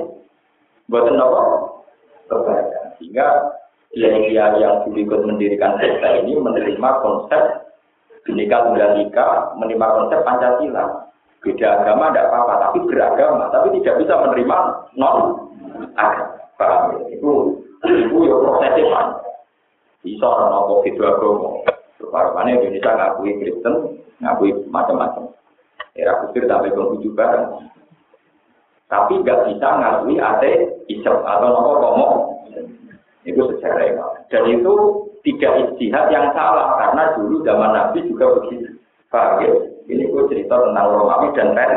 Buatan 0.92 1.24
apa? 1.24 1.42
Kebayang. 2.30 2.86
Sehingga 3.00 3.28
Kiai 3.94 4.34
yang 4.34 4.90
ikut 4.90 5.22
mendirikan 5.22 5.78
bangsa 5.78 6.26
ini 6.26 6.34
menerima 6.34 6.90
konsep 7.06 7.62
Binika 8.26 8.66
Tunggal 8.66 8.98
Ika 9.06 9.54
menerima 9.62 9.86
konsep 9.86 10.20
Pancasila. 10.26 11.14
Beda 11.44 11.84
agama 11.84 12.10
tidak 12.10 12.32
apa-apa, 12.32 12.54
tapi 12.56 12.78
beragama, 12.88 13.52
tapi 13.52 13.76
tidak 13.84 14.00
bisa 14.00 14.16
menerima 14.16 14.58
non 14.98 15.18
agama. 15.94 17.04
Ya? 17.04 17.20
Itu 17.20 17.62
itu 17.84 18.18
ya 18.26 18.36
prosesnya. 18.40 19.02
Bisa 20.02 20.26
orang 20.26 20.50
nopo 20.50 20.74
itu 20.88 21.04
agama. 21.04 21.62
Rupanya 22.00 22.52
Indonesia 22.58 22.92
ngakui 22.96 23.38
Kristen, 23.44 23.76
ngakui 24.24 24.56
macam-macam. 24.72 25.30
Era 25.94 26.18
kusir 26.26 26.50
begitu 26.50 27.14
bareng. 27.14 27.70
Tapi 28.88 29.22
nggak 29.22 29.52
bisa 29.52 29.68
ngakui 29.68 30.16
Islam 30.90 31.18
atau 31.28 31.48
nopo 31.52 31.72
komo. 31.78 32.08
Itu 33.24 33.42
sejarah 33.56 34.20
Dan 34.28 34.44
itu 34.52 34.74
tidak 35.24 35.52
istihad 35.64 36.12
yang 36.12 36.36
salah 36.36 36.76
karena 36.76 37.16
dulu 37.16 37.40
zaman 37.48 37.72
Nabi 37.72 38.04
juga 38.12 38.28
begitu. 38.40 38.76
Pak, 39.08 39.46
ya? 39.46 39.52
Ini 39.88 40.12
gue 40.12 40.24
cerita 40.32 40.56
tentang 40.60 40.88
Romawi 40.92 41.32
dan 41.36 41.56
Ren. 41.56 41.74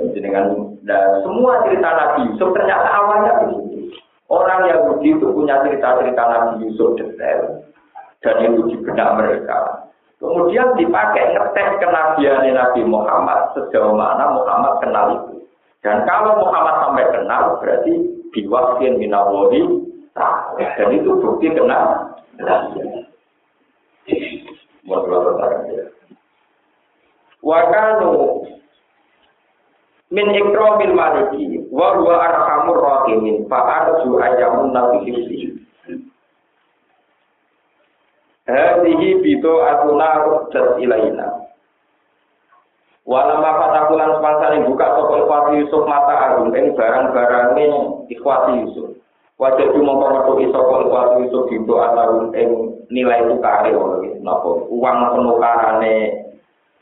dengan 0.00 0.72
dan 0.88 1.20
semua 1.20 1.60
cerita 1.68 1.88
Nabi 1.92 2.32
Yusuf 2.32 2.56
ternyata 2.56 2.88
awalnya 2.88 3.32
begitu. 3.44 3.92
Orang 4.32 4.64
Yahudi 4.64 5.18
itu 5.18 5.26
punya 5.28 5.60
cerita-cerita 5.60 6.22
Nabi 6.24 6.64
Yusuf 6.64 6.96
detail 6.96 7.60
dan 8.24 8.36
itu 8.48 8.60
di 8.70 8.76
benak 8.80 9.18
mereka. 9.20 9.90
Kemudian 10.20 10.76
dipakai 10.76 11.32
ngetes 11.32 11.68
kenabian 11.80 12.44
Nabi 12.52 12.80
Muhammad 12.84 13.56
sejauh 13.56 13.92
mana 13.92 14.32
Muhammad 14.32 14.80
kenal 14.84 15.06
itu. 15.16 15.39
Dan 15.80 16.04
kalau 16.04 16.44
Muhammad 16.44 16.76
sampai 16.84 17.04
kenal 17.08 17.56
berarti 17.56 17.92
diwakil 18.36 19.00
minawali 19.00 19.62
dan 20.12 20.88
itu 20.92 21.10
bukti 21.22 21.48
kena 21.54 22.04
Wakanu 27.40 28.44
min 30.12 30.26
ikramil 30.36 30.92
maliki 30.92 31.64
wa 31.72 31.96
huwa 31.96 32.14
arhamur 32.20 32.78
rahimin 32.84 33.48
fa 33.48 33.86
arju 33.86 34.20
ayamun 34.20 34.74
nabi 34.76 35.08
hifsi 35.08 35.56
Hadihi 38.50 39.22
bido 39.22 39.62
atuna 39.62 40.26
rujat 40.26 40.82
ilaina 40.82 41.39
Walama 43.10 43.58
fatakulan 43.58 44.22
semasani 44.22 44.70
buka 44.70 44.86
toko 44.94 45.26
ikhwati 45.26 45.58
Yusuf 45.58 45.82
mata 45.90 46.30
agung 46.30 46.54
ini 46.54 46.70
barang-barang 46.78 47.58
ini 47.58 47.80
ikhwati 48.06 48.62
Yusuf. 48.62 48.94
Wajib 49.34 49.74
cuma 49.74 49.98
perlu 49.98 50.38
isok 50.38 50.86
ikhwati 50.86 51.26
Yusuf 51.26 51.50
itu 51.50 51.74
atau 51.74 52.30
yang 52.30 52.70
nilai 52.86 53.26
tukar 53.26 53.66
ya 53.66 53.74
Allah. 53.74 54.14
Nopo 54.22 54.70
uang 54.70 54.96
penukarane 55.10 56.20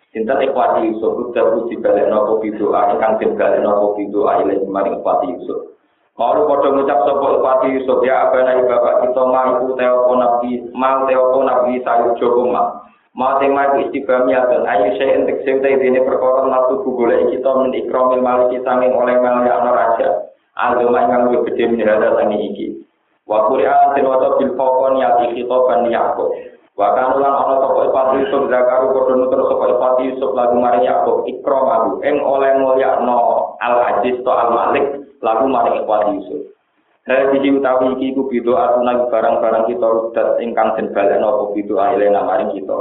Sintan 0.08 0.40
ikhwati 0.40 0.88
Yusuf 0.88 1.32
udah 1.32 1.44
puji 1.52 1.80
balik 1.84 2.08
nopo 2.08 2.40
itu 2.40 2.72
ayo 2.72 2.96
kan 2.96 3.20
tim 3.20 3.32
balik 3.36 3.60
nopo 3.60 3.96
itu 3.96 4.24
ayo 4.24 4.44
lagi 4.48 4.64
maring 4.68 5.00
ikhwati 5.00 5.32
Yusuf. 5.36 5.76
Kalau 6.12 6.44
kau 6.44 6.64
ngucap 6.64 7.08
sopo 7.08 7.40
ikhwati 7.40 7.76
Yusuf 7.76 8.00
ya 8.04 8.28
apa 8.28 8.40
nih 8.40 8.68
bapak 8.68 9.04
kita 9.04 9.22
mampu 9.24 9.76
teo 9.76 10.12
nabi 10.16 10.50
mal 10.72 11.04
teo 11.04 11.40
nabi 11.44 11.80
sayu 11.84 12.16
joko 12.16 12.52
mah. 12.52 12.84
Ma 13.18 13.34
tema 13.42 13.74
istiqam 13.82 14.30
ya 14.30 14.46
dan 14.46 14.62
ayu 14.62 14.94
saya 14.94 15.18
entek 15.18 15.42
sing 15.42 15.58
ini 15.58 15.98
perkara 16.06 16.46
nafsu 16.46 16.86
golek 16.86 17.34
kita 17.34 17.50
min 17.50 17.74
ikromil 17.74 18.22
maliki 18.22 18.62
sanging 18.62 18.94
oleh 18.94 19.18
mali 19.18 19.50
ana 19.50 19.74
raja 19.74 20.30
agama 20.54 21.02
ingkang 21.02 21.26
luwih 21.26 21.42
gedhe 21.50 21.66
minhada 21.66 22.14
sani 22.14 22.38
iki. 22.46 22.78
Wa 23.26 23.50
Qur'an 23.50 23.98
den 23.98 24.06
waca 24.06 24.38
bil 24.38 24.54
fawqan 24.54 25.02
ya 25.02 25.18
khitaban 25.18 25.90
Yakub. 25.90 26.30
Wa 26.78 26.94
lan 26.94 27.18
ana 27.18 27.58
sapa 27.58 27.90
Ipati 27.90 28.14
Yusuf 28.22 28.46
zakaru 28.54 28.94
padha 28.94 29.12
nutur 29.18 29.40
sapa 29.50 29.64
Ipati 29.66 30.02
Yusuf 30.14 30.30
lagu 30.38 30.54
maring 30.62 30.86
Yakub 30.86 31.26
ikram 31.26 31.66
aku 31.66 31.90
ing 32.06 32.22
oleh 32.22 32.54
mulyakno 32.62 33.18
Al 33.58 33.74
Aziz 33.82 34.14
to 34.22 34.30
Al 34.30 34.54
Malik 34.54 34.86
lagu 35.26 35.50
maring 35.50 35.82
Ipati 35.82 36.10
Yusuf. 36.22 36.54
Hadi 37.02 37.50
utawi 37.50 37.98
iki 37.98 38.14
ku 38.14 38.30
bido 38.30 38.54
atuna 38.54 39.10
barang-barang 39.10 39.66
kita 39.66 39.86
rudat 39.90 40.38
ingkang 40.38 40.78
den 40.78 40.94
baleno 40.94 41.26
apa 41.34 41.44
bido 41.56 41.82
ailena 41.82 42.22
maring 42.22 42.54
kita. 42.54 42.78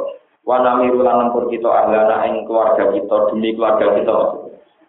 Wa 0.48 0.64
namiru 0.64 1.04
lan 1.04 1.28
nempur 1.28 1.52
kita 1.52 1.68
ahlana 1.68 2.24
ing 2.32 2.48
keluarga 2.48 2.88
kita 2.96 3.16
demi 3.36 3.52
keluarga 3.52 4.00
kita. 4.00 4.18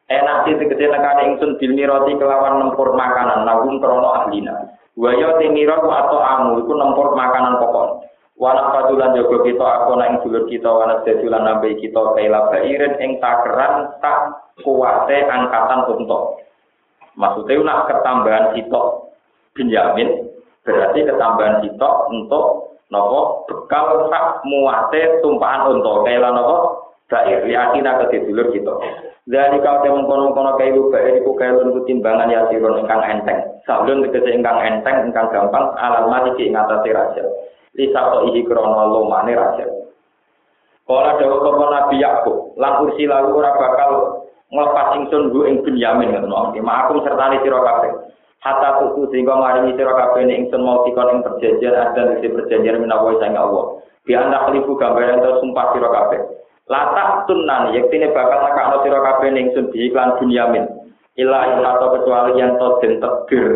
enak 0.09 0.49
sih 0.49 0.57
tegese 0.57 0.89
nekane 0.89 1.35
ingsun 1.35 1.61
bil 1.61 1.75
mirati 1.75 2.15
kelawan 2.15 2.63
nempur 2.63 2.95
makanan. 2.95 3.43
Nabung 3.43 3.83
krono 3.83 4.23
ahlina. 4.23 4.71
Wa 4.95 5.11
ya 5.19 5.35
timirat 5.43 5.83
atau 5.83 6.23
amu 6.23 6.63
iku 6.63 6.73
nempur 6.79 7.13
makanan 7.19 7.59
pokok. 7.59 8.07
Wanak 8.39 8.71
patulan 8.71 9.19
jaga 9.19 9.39
kita 9.43 9.67
aku 9.67 9.93
nang 9.99 10.23
dulur 10.23 10.47
kita 10.47 10.71
wanak 10.71 11.03
jadulan 11.03 11.43
nambahi 11.43 11.75
kita 11.83 11.99
kaila 12.15 12.55
bairin 12.55 12.95
ing 13.03 13.19
takeran 13.19 13.99
tak 13.99 14.19
kuwate 14.63 15.27
angkatan 15.27 15.91
untuk. 15.91 16.39
Maksudnya 17.19 17.67
nak 17.67 17.91
ketambahan 17.91 18.55
kita 18.55 18.83
Benjamin 19.59 20.31
berarti 20.63 21.03
ketambahan 21.03 21.67
kita 21.67 21.91
untuk 22.15 22.68
nopo 22.89 23.45
bekal 23.49 24.09
tak 24.09 24.45
muate 24.49 25.21
tumpahan 25.21 25.77
untuk 25.77 26.05
kaila 26.05 26.33
nopo 26.33 26.57
bair 27.09 27.41
yakin 27.49 27.89
ke 28.09 28.25
dulur 28.29 28.53
kita 28.53 28.75
dari 29.29 29.61
kau 29.61 29.85
temu 29.85 30.09
kono 30.09 30.33
kono 30.33 30.57
kayak 30.57 30.73
lu 30.73 30.89
baik 30.89 31.21
itu 31.21 31.31
kayak 31.37 31.61
lu 31.61 31.85
timbangan 31.85 32.33
ya 32.33 32.49
sirun 32.49 32.81
ingkang 32.81 33.05
enteng. 33.05 33.61
Sablon 33.69 34.01
tegese 34.09 34.33
ingkang 34.33 34.57
enteng, 34.65 35.05
ingkang 35.05 35.29
gampang 35.29 35.69
alam 35.77 36.09
mati 36.09 36.33
ki 36.41 36.49
raja. 36.57 37.25
Lisa 37.77 38.01
to 38.09 38.33
ihi 38.33 38.41
krono 38.49 38.89
lo 38.89 39.05
mane 39.05 39.37
raja. 39.37 39.69
Kala 40.89 41.21
dawa 41.21 41.37
kapa 41.45 41.65
Nabi 41.69 41.97
Yakub, 42.01 42.57
lan 42.57 42.81
kursi 42.81 43.05
lalu 43.05 43.37
ora 43.37 43.53
bakal 43.53 44.25
nglepas 44.49 44.97
ingsun 44.97 45.29
bu 45.29 45.45
ing 45.45 45.61
Benyamin 45.61 46.17
ngoten 46.17 46.33
mawon. 46.33 46.57
Ma'akum 46.65 47.05
sertane 47.05 47.45
sira. 47.45 47.61
Hatta 48.39 48.79
tuku 48.79 49.11
sehingga 49.11 49.35
maringi 49.35 49.75
sira 49.75 49.91
kabeh 49.91 50.23
ing 50.23 50.47
ingsun 50.47 50.63
mau 50.63 50.87
dikon 50.87 51.11
ing 51.11 51.19
perjanjian 51.27 51.75
ada 51.75 52.23
di 52.23 52.31
perjanjian 52.31 52.79
menawa 52.79 53.19
sang 53.19 53.35
Allah. 53.35 53.83
Bi 54.07 54.15
anda 54.15 54.47
khalifu 54.47 54.79
gambaran 54.79 55.27
sumpah 55.43 55.75
sira 55.75 55.91
kabeh. 55.91 56.21
Latak 56.71 57.27
tunan 57.27 57.75
yektine 57.75 58.15
bakal 58.15 58.39
nekakno 58.47 58.77
sira 58.87 59.01
kabeh 59.03 59.29
ning 59.35 59.51
sun 59.59 59.75
iklan 59.75 60.23
Bunyamin. 60.23 60.71
Ila 61.19 61.59
atau 61.67 61.99
kecuali 61.99 62.39
yang 62.39 62.55
to 62.63 62.79
den 62.79 63.03
tebir 63.03 63.49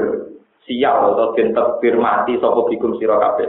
siap 0.66 0.98
atau 0.98 1.30
den 1.38 1.54
tebir 1.54 1.94
mati 1.94 2.34
sapa 2.42 2.66
bikum 2.66 2.98
sira 2.98 3.22
kabeh. 3.22 3.46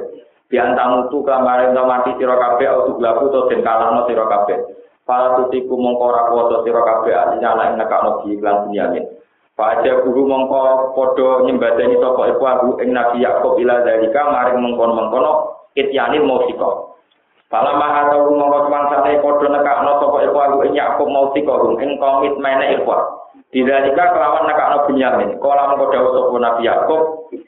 Biantamu 0.54 1.10
tu 1.10 1.26
kamarin 1.26 1.74
to 1.74 1.82
mati 1.82 2.14
sira 2.22 2.38
kabeh 2.38 2.70
atau 2.70 2.94
glabu 3.02 3.34
to 3.34 3.50
den 3.50 3.66
kalahno 3.66 4.06
sira 4.06 4.30
kabeh. 4.30 4.70
Para 5.02 5.34
tutiku 5.42 5.82
mongko 5.82 6.14
ora 6.14 6.30
kuwasa 6.30 6.62
sira 6.62 6.82
kabeh 6.86 7.14
artinya 7.18 7.58
ana 7.58 7.64
ing 7.74 7.76
nekakno 7.82 8.22
iklan 8.30 8.70
Bunyamin. 8.70 9.23
Paja 9.54 10.02
guru 10.02 10.26
mongko 10.26 10.98
padha 10.98 11.46
nyembadani 11.46 12.02
sapa 12.02 12.34
iku 12.34 12.42
aku 12.42 12.70
ing 12.82 12.90
Nabi 12.90 13.22
Yakub 13.22 13.62
ila 13.62 13.86
dalika 13.86 14.26
maring 14.26 14.58
mengkon-mengkono 14.58 15.32
ityanin 15.78 16.26
musika. 16.26 16.90
Pala 17.54 17.78
maha 17.78 18.10
tau 18.10 18.34
mongko 18.34 18.66
semangsane 18.66 19.22
padha 19.22 19.48
nekakno 19.54 20.02
sapa 20.02 20.18
iku 20.26 20.38
aku 20.42 20.58
ing 20.66 20.74
Yakub 20.74 21.06
mau 21.06 21.30
tika 21.38 21.54
ing 21.86 22.02
komitmene 22.02 22.82
iku. 22.82 22.98
Didalika 23.54 24.18
kelawan 24.18 24.50
nekakno 24.50 24.78
Bunyamin. 24.90 25.30
Kala 25.38 25.70
mongko 25.70 25.86
dawuh 25.94 26.12
sapa 26.18 26.36
Nabi 26.42 26.62
Yakub, 26.66 27.02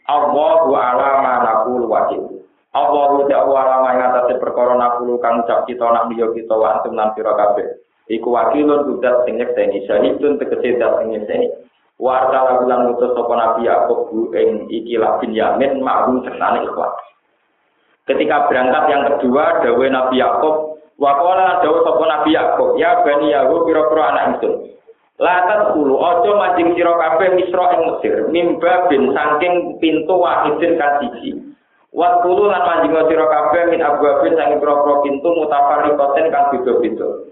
Allahu 0.05 0.69
ala 0.77 1.09
ma 1.25 1.33
naqul 1.41 1.89
wakil. 1.89 2.45
Allahu 2.75 3.23
ta'ala 3.31 3.81
ma 3.81 3.91
ngatasi 3.95 4.35
perkara 4.37 4.75
nakulu 4.75 5.15
kang 5.23 5.41
ucap 5.47 5.63
kita 5.63 5.89
nak 5.89 6.11
liya 6.11 6.27
kita 6.35 6.53
wa 6.53 6.75
antum 6.75 6.93
lan 6.93 7.15
sira 7.15 7.31
kabeh. 7.31 7.81
Iku 8.11 8.35
wakilun 8.35 8.83
kudat 8.85 9.23
sing 9.25 9.39
nyekseni, 9.39 9.87
syahidun 9.87 10.37
tegese 10.37 10.77
dat 10.77 10.99
sing 10.99 11.15
nyekseni. 11.15 11.49
Wa 11.95 12.27
arsala 12.27 12.59
bulan 12.59 12.91
ngutus 12.91 13.15
sapa 13.15 13.33
Nabi 13.39 13.71
Yakub 13.71 14.11
bu 14.11 14.27
ing 14.35 14.67
ikilah 14.67 15.23
bin 15.23 15.31
Yamin 15.31 15.79
ma'hum 15.79 16.27
sertane 16.27 16.67
ikhwan. 16.67 16.91
Ketika 18.05 18.51
berangkat 18.51 18.83
yang 18.91 19.03
kedua, 19.15 19.63
dawe 19.63 19.85
Nabi 19.89 20.19
Yakub, 20.19 20.77
wakola 20.99 21.63
dawe 21.63 21.79
sapa 21.87 22.03
Nabi 22.03 22.29
Yakub, 22.35 22.69
ya 22.75 22.99
bani 23.01 23.31
Yakub 23.31 23.63
pira-pira 23.63 24.03
anak 24.11 24.23
ingsun. 24.35 24.53
Latat 25.15 25.71
kulu, 25.71 25.95
ojo 25.95 26.35
mancing 26.35 26.75
sira 26.75 26.91
kabeh 26.99 27.39
misra 27.39 27.65
ing 27.71 27.81
Mesir, 27.87 28.15
mimba 28.27 28.91
bin 28.91 29.15
saking 29.15 29.79
pintu 29.79 30.11
wahidin 30.19 30.75
kasiji. 30.75 31.31
Wat 31.95 32.19
kulu 32.27 32.51
lan 32.51 32.67
mancing 32.67 32.91
sira 32.91 33.23
kabeh 33.23 33.71
min 33.71 33.79
abwabin 33.79 34.35
saking 34.35 34.59
pira-pira 34.59 34.95
pintu 35.07 35.27
mutafarriqatin 35.31 36.25
kang 36.27 36.45
beda-beda. 36.51 37.24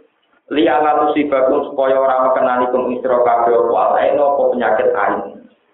Liya 0.53 0.85
lalu 0.85 1.17
sibakum 1.17 1.65
supaya 1.73 1.97
ora 1.97 2.29
mengenali 2.29 2.69
kum 2.69 2.93
isra 2.93 3.17
kabeh 3.25 3.57
apa 3.57 3.73
alaino 3.89 4.23
apa 4.37 4.41
penyakit 4.53 4.89
ain. 4.93 5.19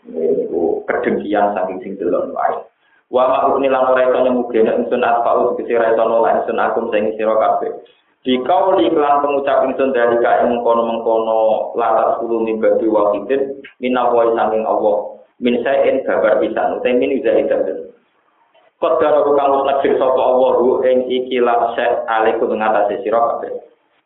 Niku 0.08 0.88
kedengkian 0.88 1.52
saking 1.52 1.78
sing 1.84 1.92
delon 2.00 2.32
wae. 2.32 2.64
Wa 3.12 3.28
ma'ukni 3.28 3.68
lan 3.68 3.92
ora 3.92 4.08
iso 4.08 4.24
nyemugene 4.24 4.72
ingsun 4.80 5.04
asfa'u 5.04 5.60
tegese 5.60 5.76
ora 5.76 5.92
iso 5.92 6.04
nolak 6.08 6.34
ingsun 6.40 6.64
akum 6.64 6.88
sing 6.96 7.12
sira 7.20 7.36
kabeh. 7.36 7.76
Dikau 8.24 8.80
li 8.80 8.88
kelan 8.88 9.20
pengucap 9.20 9.68
ingsun 9.68 9.92
dari 9.92 10.16
ka 10.24 10.48
ing 10.48 10.56
mengkono-mengkono 10.56 11.76
latar 11.76 12.16
sepuluh 12.16 12.48
mimbabi 12.48 12.88
wakidin 12.88 13.60
minawai 13.84 14.32
sanging 14.36 14.64
Allah 14.64 15.20
min 15.44 15.60
sayin 15.64 16.04
gabar 16.08 16.40
pisan 16.40 16.80
utai 16.80 17.00
min 17.00 17.16
iza 17.20 17.36
idan 17.36 17.92
Kodar 18.80 19.12
aku 19.12 19.36
kang 19.36 19.68
nekdir 19.68 20.00
sapa 20.00 20.20
Allah 20.24 20.56
ing 20.88 21.04
ikilah 21.12 21.76
set 21.76 22.08
alaikum 22.08 22.56
ngatasi 22.56 23.04
sira 23.04 23.20
kabeh. 23.20 23.52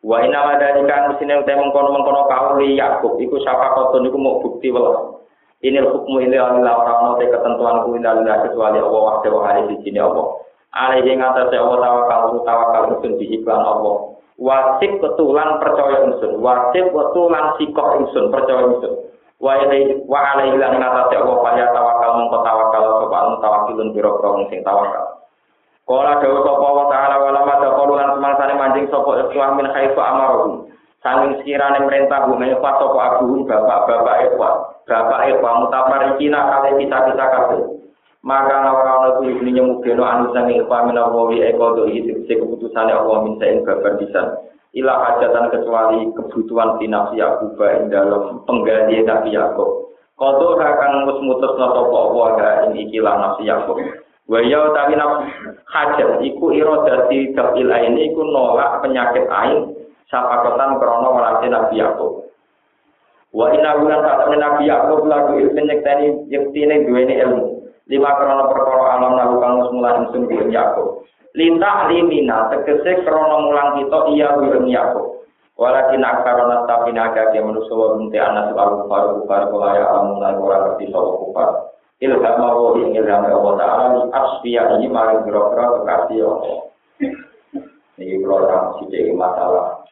Wa 0.03 0.19
inna 0.19 0.43
wa 0.43 0.59
dalika 0.59 1.15
mesine 1.15 1.39
utai 1.39 1.55
mengkono-mengkono 1.55 2.27
kauli 2.27 2.75
Yakub 2.75 3.15
iku 3.23 3.39
sapa 3.39 3.71
koton 3.71 4.03
iku 4.03 4.19
mau 4.19 4.43
bukti 4.43 4.67
welas. 4.67 5.23
Ini 5.63 5.79
hukmu 5.79 6.19
ini 6.19 6.35
adalah 6.35 6.83
orang 6.83 6.99
note 7.15 7.23
ketentuan 7.31 7.87
ku 7.87 7.95
indah 7.95 8.19
kecuali 8.19 8.83
Allah 8.83 9.01
waktu 9.15 9.31
wa 9.31 9.63
di 9.63 9.79
sini 9.79 9.95
Allah. 10.03 10.43
Alaihi 10.75 11.07
yang 11.07 11.23
atas 11.23 11.55
Allah 11.55 11.79
tawakal 11.79 12.43
tawakal 12.43 12.83
usun 12.99 13.15
di 13.15 13.31
iklan 13.39 13.63
Allah. 13.63 14.11
Wajib 14.35 14.99
ketulan 14.99 15.63
percaya 15.63 16.03
usun. 16.11 16.43
Wajib 16.43 16.91
ketulan 16.91 17.55
sikok 17.55 17.87
usun 18.03 18.27
percaya 18.27 18.75
usun. 18.75 19.07
Wa 19.39 19.55
ilaihi 19.63 20.03
wa 20.03 20.19
alaihi 20.35 20.59
lan 20.59 20.83
atas 20.83 21.15
Allah 21.15 21.37
kaya 21.47 21.65
tawakal 21.71 22.11
mongko 22.19 22.37
tawakal 22.43 22.83
sapa 23.07 23.17
anu 23.23 23.35
tawakilun 23.39 23.87
pira-pira 23.95 24.29
sing 24.51 24.59
tawakal. 24.67 25.22
Kala 25.83 26.23
dawuh 26.23 26.41
sapa 26.47 26.67
wa 26.67 26.85
ta'ala 26.87 27.15
wa 27.19 27.29
lamma 27.35 27.55
taqulu 27.59 27.93
lan 27.99 28.15
semangsane 28.15 28.53
manjing 28.55 28.87
sapa 28.87 29.19
ikhwan 29.27 29.59
min 29.59 29.67
haitsu 29.71 29.99
amaruhum. 29.99 30.71
Sanging 31.03 31.35
sekiranya 31.43 31.83
perintah 31.83 32.23
bumi 32.27 32.55
apa 32.55 32.69
sapa 32.79 32.99
abu 33.19 33.43
bapak-bapak 33.43 34.31
ikhwan. 34.31 34.73
bapak 34.83 35.19
Eva 35.31 35.49
mutafarikina 35.63 36.39
kali 36.39 36.83
kita-kita 36.83 37.25
kabeh. 37.31 37.61
Maka 38.23 38.71
orang 38.71 39.19
itu 39.19 39.35
ibni 39.35 39.59
nyemugeno 39.59 40.03
anu 40.03 40.31
sangi 40.31 40.59
Eva 40.63 40.87
minawawi 40.87 41.43
eko 41.43 41.75
do 41.75 41.83
hidup 41.91 42.23
si 42.23 42.39
keputusan 42.39 42.87
Allah 42.91 43.19
minta 43.23 43.47
ing 43.47 43.67
babar 43.67 43.99
pisan. 43.99 44.27
Ilah 44.73 44.97
hajatan 45.05 45.51
kecuali 45.53 46.07
kebutuhan 46.15 46.79
finasi 46.79 47.19
aku 47.19 47.51
ing 47.59 47.91
dalam 47.91 48.41
pengganti 48.47 49.03
Nabi 49.03 49.35
Yakub. 49.35 49.91
Kodo 50.15 50.55
akan 50.55 51.03
mus 51.03 51.19
mutus 51.19 51.51
nopo 51.59 51.83
Allah 51.91 52.71
ing 52.71 52.79
ikilah 52.87 53.15
nafsi 53.19 53.43
Yakub. 53.47 53.75
Waya 54.23 54.71
utawi 54.71 54.95
nafsi 54.95 55.27
hajat 55.67 56.23
iku 56.23 56.55
irodasi 56.55 57.35
dapil 57.35 57.67
ini 57.67 58.07
iku 58.07 58.23
nolak 58.23 58.79
penyakit 58.79 59.27
ain 59.27 59.75
sapakotan 60.07 60.79
krono 60.79 61.11
walasi 61.11 61.51
Nabi 61.51 61.83
Yakub. 61.83 62.23
Wa 63.35 63.51
inna 63.51 63.81
bulan 63.81 63.99
saat 63.99 64.31
Nabi 64.31 64.69
Yakub 64.69 65.09
lagu 65.09 65.35
ilmu 65.41 65.59
nyekteni 65.59 66.29
yektine 66.31 66.87
duweni 66.87 67.19
ilmu. 67.19 67.67
Lima 67.91 68.15
krono 68.15 68.47
perkara 68.47 68.95
alam 68.95 69.19
lalu 69.19 69.35
kang 69.43 69.53
mulan 69.75 70.07
ingsun 70.07 70.29
kuwi 70.31 70.55
Yakub. 70.55 71.03
Linta 71.35 71.91
limina 71.91 72.47
tegese 72.47 73.03
krono 73.03 73.51
mulang 73.51 73.81
kita 73.81 73.99
iya 74.13 74.39
kuwi 74.39 74.71
Yakub. 74.71 75.19
Walakin 75.59 76.01
akarona 76.01 76.63
tapi 76.65 76.95
naga 76.95 77.29
ke 77.29 77.43
manusia 77.43 77.77
wa 77.77 77.99
binti 77.99 78.17
anas 78.17 78.55
al 78.57 78.87
kufar 78.87 79.03
kufar 79.21 79.41
kula 79.51 79.77
alam 79.77 80.17
ngerti 80.17 80.89
kufar. 80.89 81.72
Ilham 82.01 82.23
Allah 82.23 82.71
ing 82.81 82.97
ilham 82.97 83.23
Allah 83.29 83.53
Ta'ala 83.59 83.85
li 83.93 84.01
asfiya 84.09 84.61
ini 84.79 84.87
mari 84.89 85.21
biro-biro 85.21 85.83
kekasih 85.83 86.19
Allah. 86.25 86.57
Ini 88.01 88.25
kalau 88.25 88.81
sithik 88.81 89.13
masalah 89.13 89.83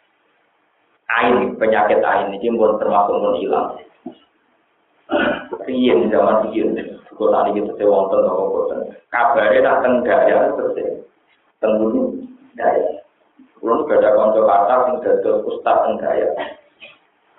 ain 1.20 1.54
penyakit 1.60 2.00
ain 2.02 2.34
ini 2.34 2.50
pun 2.56 2.80
termasuk 2.80 3.16
pun 3.20 3.36
hilang. 3.38 3.78
Riyen 5.68 6.08
zaman 6.10 6.50
riyen, 6.50 6.74
kalau 7.14 7.30
tadi 7.36 7.60
kita 7.60 7.72
sewa 7.78 8.08
wonten 8.08 8.26
apa 8.26 8.44
boten. 8.48 8.80
Kabare 9.12 9.58
nak 9.60 9.80
teng 9.84 9.94
daya 10.08 10.56
terus 10.56 10.80
bumi 11.60 12.26
daya. 12.56 13.04
Kulo 13.62 13.86
gak 13.86 14.02
ada 14.02 14.18
kanca 14.18 14.42
kata 14.42 14.76
sing 14.88 14.96
dados 15.06 15.46
ustaz 15.46 15.78
teng 15.86 15.96
daya. 16.02 16.28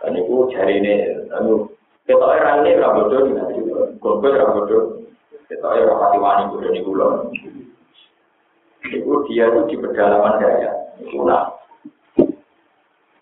Dan 0.04 0.18
itu 0.18 0.50
jari 0.50 0.82
ini, 0.82 0.94
anu, 1.30 1.70
kita 2.06 2.26
era 2.34 2.58
ini 2.62 2.74
ora 2.74 2.90
bodoh, 2.90 3.22
gombel 4.02 4.34
ora 4.34 4.52
bodoh. 4.52 4.84
Kita 5.46 5.68
era 5.78 5.94
pati 5.94 6.18
wani 6.18 6.50
bodoh 6.50 6.70
kulo. 6.82 7.08
Itu 8.82 9.12
dia 9.30 9.46
itu 9.46 9.60
di 9.70 9.76
pedalaman 9.78 10.42
daya. 10.42 10.70
Itu 10.98 11.22
nah, 11.22 11.54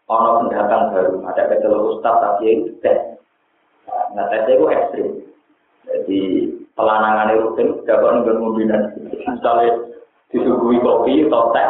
ono 0.09 0.29
pendatang 0.43 0.97
baru, 0.97 1.21
ada 1.29 1.43
kecelok 1.53 2.01
ustaz 2.01 2.17
tapi 2.17 2.45
itu 2.49 2.73
tes. 2.81 3.21
Nah 4.17 4.25
tesnya 4.33 4.57
itu 4.57 4.65
ekstrim. 4.73 5.09
Jadi 5.87 6.21
pelanangan 6.75 7.37
itu 7.37 7.49
kan 7.55 7.69
dapat 7.85 8.11
nunggu 8.17 8.33
mobilan. 8.41 8.83
Misalnya 9.29 9.71
disuguhi 10.33 10.81
kopi 10.81 11.29
atau 11.29 11.53
teh. 11.53 11.69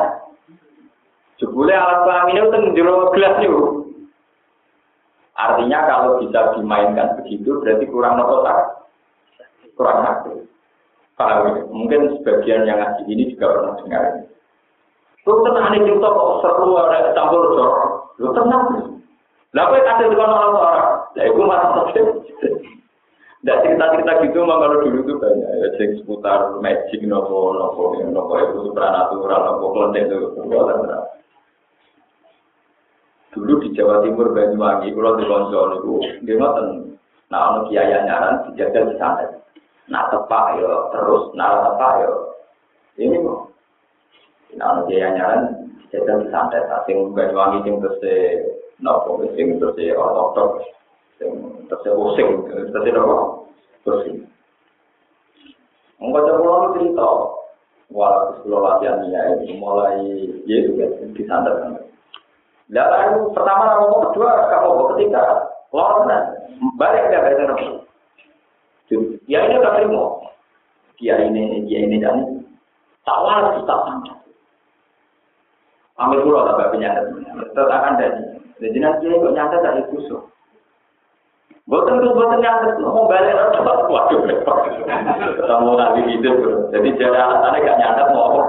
Jebule 1.40 1.72
alat 1.72 2.04
kelamin 2.04 2.36
itu 2.36 2.58
jero 2.76 3.10
gelas 3.16 3.36
itu. 3.40 3.60
Artinya 5.40 5.88
kalau 5.88 6.20
bisa 6.20 6.52
dimainkan 6.52 7.16
begitu 7.16 7.64
berarti 7.64 7.88
kurang 7.88 8.20
nopo 8.20 8.44
kurang 9.80 10.04
aktif. 10.04 10.44
Paham 11.16 11.56
ya? 11.56 11.64
Mungkin 11.72 12.20
sebagian 12.20 12.68
yang 12.68 12.76
ngaji 12.76 13.02
ini 13.08 13.32
juga 13.32 13.56
pernah 13.56 13.74
dengar. 13.80 14.02
Itu 15.24 15.32
tenang 15.40 15.72
ini 15.72 15.88
kita 15.96 16.08
kok 16.12 16.30
seru 16.44 16.76
ada 16.76 17.16
campur 17.16 17.56
jorok. 17.56 18.12
Lu 18.20 18.28
tenang. 18.36 18.64
Lah 19.56 19.64
kowe 19.72 19.80
kasih 19.80 20.12
di 20.12 20.16
orang 20.20 20.52
orang. 20.52 20.88
Ya 21.16 21.22
itu 21.32 21.40
masalah. 21.40 21.88
Tidak 23.40 23.56
cerita-cerita 23.64 24.20
gitu 24.20 24.44
mah 24.44 24.60
kalau 24.60 24.84
dulu 24.84 25.00
tuh 25.08 25.16
banyak 25.16 25.48
ya 25.64 25.68
cek 25.80 26.04
seputar 26.04 26.60
magic 26.60 27.00
nopo 27.08 27.56
nopo 27.56 27.96
nopo 27.96 28.32
itu 28.36 28.68
supranatural 28.68 29.40
nopo 29.48 29.64
kelenteng 29.72 30.12
itu 30.12 30.28
dulu 33.32 33.64
di 33.64 33.68
Jawa 33.72 34.04
Timur 34.04 34.36
Banyuwangi 34.36 34.92
kalau 34.92 35.16
di 35.16 35.24
Loncol 35.24 35.68
itu 35.80 35.92
dia 36.28 36.36
ngoten 36.36 36.98
nah 37.32 37.56
ono 37.56 37.72
kiai 37.72 37.88
nyaran 37.88 38.52
dijaga 38.52 38.90
di 38.90 38.94
sana 39.00 39.24
nah 39.90 40.06
tepak 40.08 40.62
yo 40.62 40.88
terus 40.94 41.34
nah 41.34 41.66
tepak 41.66 42.06
yo 42.06 42.12
ini 42.96 43.18
kok 43.20 43.40
nah 44.54 44.66
ono 44.74 44.80
kiai 44.86 45.14
nyaran 45.14 45.70
jadi 45.90 46.30
santai, 46.30 46.62
sing 46.86 47.10
Banyuwangi 47.10 47.66
sing 47.66 47.82
terus 47.82 47.98
nopo 48.78 49.26
sing 49.34 49.58
terus 49.58 49.74
ortodok, 49.74 50.62
sing 51.18 51.30
terus 51.66 51.82
using, 51.82 52.46
terus 52.46 52.94
nopo 52.94 53.50
terus. 53.82 54.06
Enggak 56.00 56.22
ada 56.24 56.32
pulau 56.38 56.72
cerita, 56.78 57.10
walau 57.92 58.32
sekolah 58.40 58.80
latihan 58.80 59.04
ya 59.10 59.20
ini 59.36 59.58
mulai 59.58 59.98
ya 60.46 60.54
itu 60.62 60.78
kan 60.78 61.10
di 61.12 61.22
santai 61.26 61.58
kan. 61.58 61.72
Lalu 62.70 63.34
pertama 63.34 63.82
kedua 64.14 64.30
kamu 64.46 64.94
ketika 64.94 65.22
lawan 65.74 66.08
balik 66.78 67.10
dia 67.10 67.18
balik 67.18 67.50
nopo. 67.50 67.89
Ya 69.30 69.46
ini 69.46 69.62
tak 69.62 69.74
terima. 69.78 70.04
Dia 70.98 71.14
ini, 71.22 71.64
dia 71.70 71.78
ini 71.86 71.96
dan 72.02 72.44
tak 73.06 73.18
waras 73.22 73.62
tak 73.64 73.80
santai. 73.86 74.18
Ambil 76.00 76.24
pulau 76.24 76.48
tak 76.48 76.72
penyadat. 76.74 77.06
Tetap 77.54 77.68
akan 77.70 78.00
jadi. 78.00 78.22
Jadi 78.60 78.78
nanti 78.80 79.08
kok 79.08 79.32
nyata 79.32 79.56
tak 79.64 79.88
kusuk. 79.88 80.28
Bukan 81.70 82.02
tuh 82.02 82.12
bukan 82.18 82.42
nyata 82.42 82.82
mau 82.82 83.06
balik 83.06 83.36
atau 83.36 83.62
waduh 83.88 84.20
Kamu 85.38 85.70
nanti 85.78 86.00
hidup. 86.10 86.36
Jadi 86.74 86.88
jadi 86.98 87.14
alasannya 87.14 87.62
gak 87.62 87.78
nyata 87.78 88.02
mau 88.10 88.22
apa. 88.26 88.42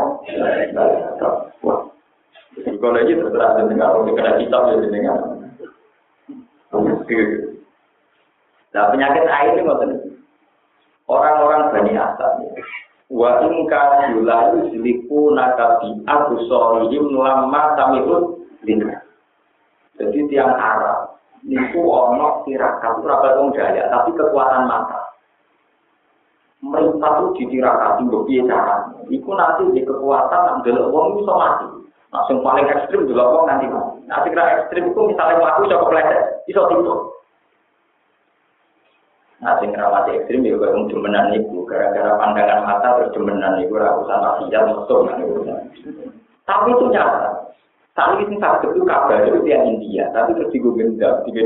Kalau 2.81 2.97
lagi 2.97 3.13
terserah 3.13 3.61
dengan 3.61 3.93
kalau 3.93 4.09
kena 4.09 4.41
kitab 4.41 4.73
ya 4.73 4.75
dengan. 4.81 5.17
Nah 8.71 8.85
penyakit 8.89 9.23
air 9.27 9.53
ini 9.53 9.61
ngoten. 9.67 9.91
Orang-orang 11.11 11.75
Bani 11.75 11.93
Asam 11.99 12.47
wa 13.11 13.43
in 13.43 13.67
kanu 13.67 14.23
la 14.23 14.55
yusliku 14.55 15.35
nakabi 15.35 15.99
aku 16.07 16.47
sorihim 16.47 17.11
lama 17.11 17.75
tamikun 17.75 18.47
lina. 18.63 19.03
Jadi 19.99 20.31
tiang 20.31 20.55
Arab 20.55 21.19
niku 21.43 21.83
ono 21.83 22.47
tirakat 22.47 23.03
ora 23.03 23.35
wong 23.35 23.51
daya 23.51 23.91
tapi 23.91 24.15
kekuatan 24.15 24.71
mata. 24.71 25.11
Merintah 26.63 27.19
itu 27.19 27.27
ditirakati 27.43 28.07
mbok 28.07 28.31
piye 28.31 28.47
cara 28.47 28.95
iku 29.11 29.35
nanti 29.35 29.67
di 29.75 29.83
kekuatan 29.83 30.63
ndelok 30.63 30.87
wong 30.95 31.19
iso 31.19 31.33
mati. 31.35 31.67
Nah 32.15 32.23
sing 32.31 32.39
paling 32.39 32.71
ekstrim 32.71 33.11
delok 33.11 33.27
wong 33.35 33.43
nanti 33.51 33.67
mati. 33.67 33.99
Nah 34.07 34.23
sing 34.23 34.31
ekstrim 34.31 34.87
itu 34.87 35.01
misalnya 35.11 35.43
mlaku 35.43 35.67
iso 35.67 35.75
kepleset 35.83 36.21
iso 36.47 36.61
tipu 36.71 37.10
Nah, 39.41 39.57
sing 39.57 39.73
rawat 39.73 40.05
ekstrim 40.05 40.45
ya 40.45 40.53
kayak 40.53 40.85
demenan 40.93 41.33
itu, 41.33 41.65
gara-gara 41.65 42.13
pandangan 42.13 42.61
mata 42.61 42.87
terus 43.01 43.17
itu 43.17 43.73
ora 43.73 43.97
usah 43.97 44.17
maksiat 44.21 44.63
mesum. 44.69 45.09
Tapi 46.45 46.69
itu 46.77 46.85
nyata. 46.93 47.49
Saat 47.97 48.21
ini 48.21 48.37
saat 48.37 48.61
itu 48.61 48.85
kabar 48.85 49.25
itu 49.25 49.41
yang 49.49 49.65
India, 49.65 50.13
tapi 50.13 50.37
terus 50.37 50.53
digo 50.53 50.77
gendam, 50.77 51.25
digo 51.25 51.41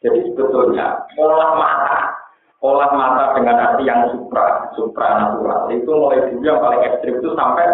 Jadi 0.00 0.24
sebetulnya 0.30 1.04
olah 1.20 1.52
mata, 1.52 2.16
olah 2.64 2.90
mata 2.96 3.24
dengan 3.36 3.60
arti 3.60 3.84
yang 3.84 4.08
supra, 4.10 4.72
supra 4.72 5.20
natural 5.20 5.68
itu 5.68 5.90
mulai 5.90 6.32
dulu 6.32 6.42
yang 6.42 6.64
paling 6.64 6.80
ekstrim 6.80 7.20
itu 7.20 7.30
sampai 7.36 7.66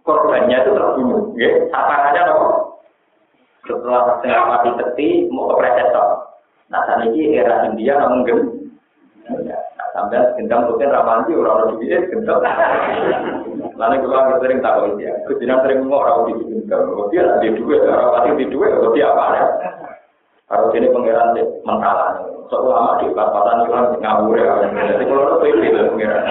korbannya 0.00 0.64
itu 0.64 0.70
terbunuh. 0.72 1.22
Ya, 1.36 1.68
sasarannya 1.68 2.20
apa? 2.24 2.48
Setelah 3.68 4.00
setengah 4.16 4.42
mati 4.48 4.70
teti 4.80 5.08
mau 5.28 5.52
ke 5.52 5.54
presetor. 5.60 6.23
Nah, 6.72 6.80
saat 6.88 7.04
ini 7.08 7.36
era 7.36 7.68
India 7.68 8.00
namun 8.00 8.24
gen. 8.24 8.38
Nah, 9.24 9.60
sampai 9.92 10.36
gendam 10.36 10.68
mungkin 10.68 10.92
ramanti 10.92 11.32
orang 11.36 11.56
orang 11.64 11.76
di 11.80 11.86
gendam. 11.88 12.40
Lalu 13.74 14.06
kalau 14.06 14.38
sering 14.38 14.60
tahu 14.62 14.96
dia, 14.96 15.12
kemudian 15.26 15.60
sering 15.60 15.78
ngomong 15.84 16.00
orang 16.00 16.18
di 16.28 16.32
gendam. 16.46 16.82
Dia 17.12 17.24
di 17.40 17.48
dua, 17.56 17.76
orang 17.84 18.10
pasti 18.16 18.30
di 18.40 18.46
dua, 18.48 18.66
dia 18.96 19.06
apa 19.12 19.24
ya? 19.34 19.46
Harus 20.52 20.76
ini 20.76 20.92
pangeran 20.92 21.36
mentalan. 21.64 22.12
Seulama 22.52 23.00
di 23.00 23.08
papasan 23.16 23.64
itu 23.64 23.72
ngawur 24.04 24.36
ya. 24.36 24.52
Jadi 24.68 25.04
kalau 25.08 25.40
itu 25.40 25.60
itu 25.64 25.80
pangeran. 25.88 26.24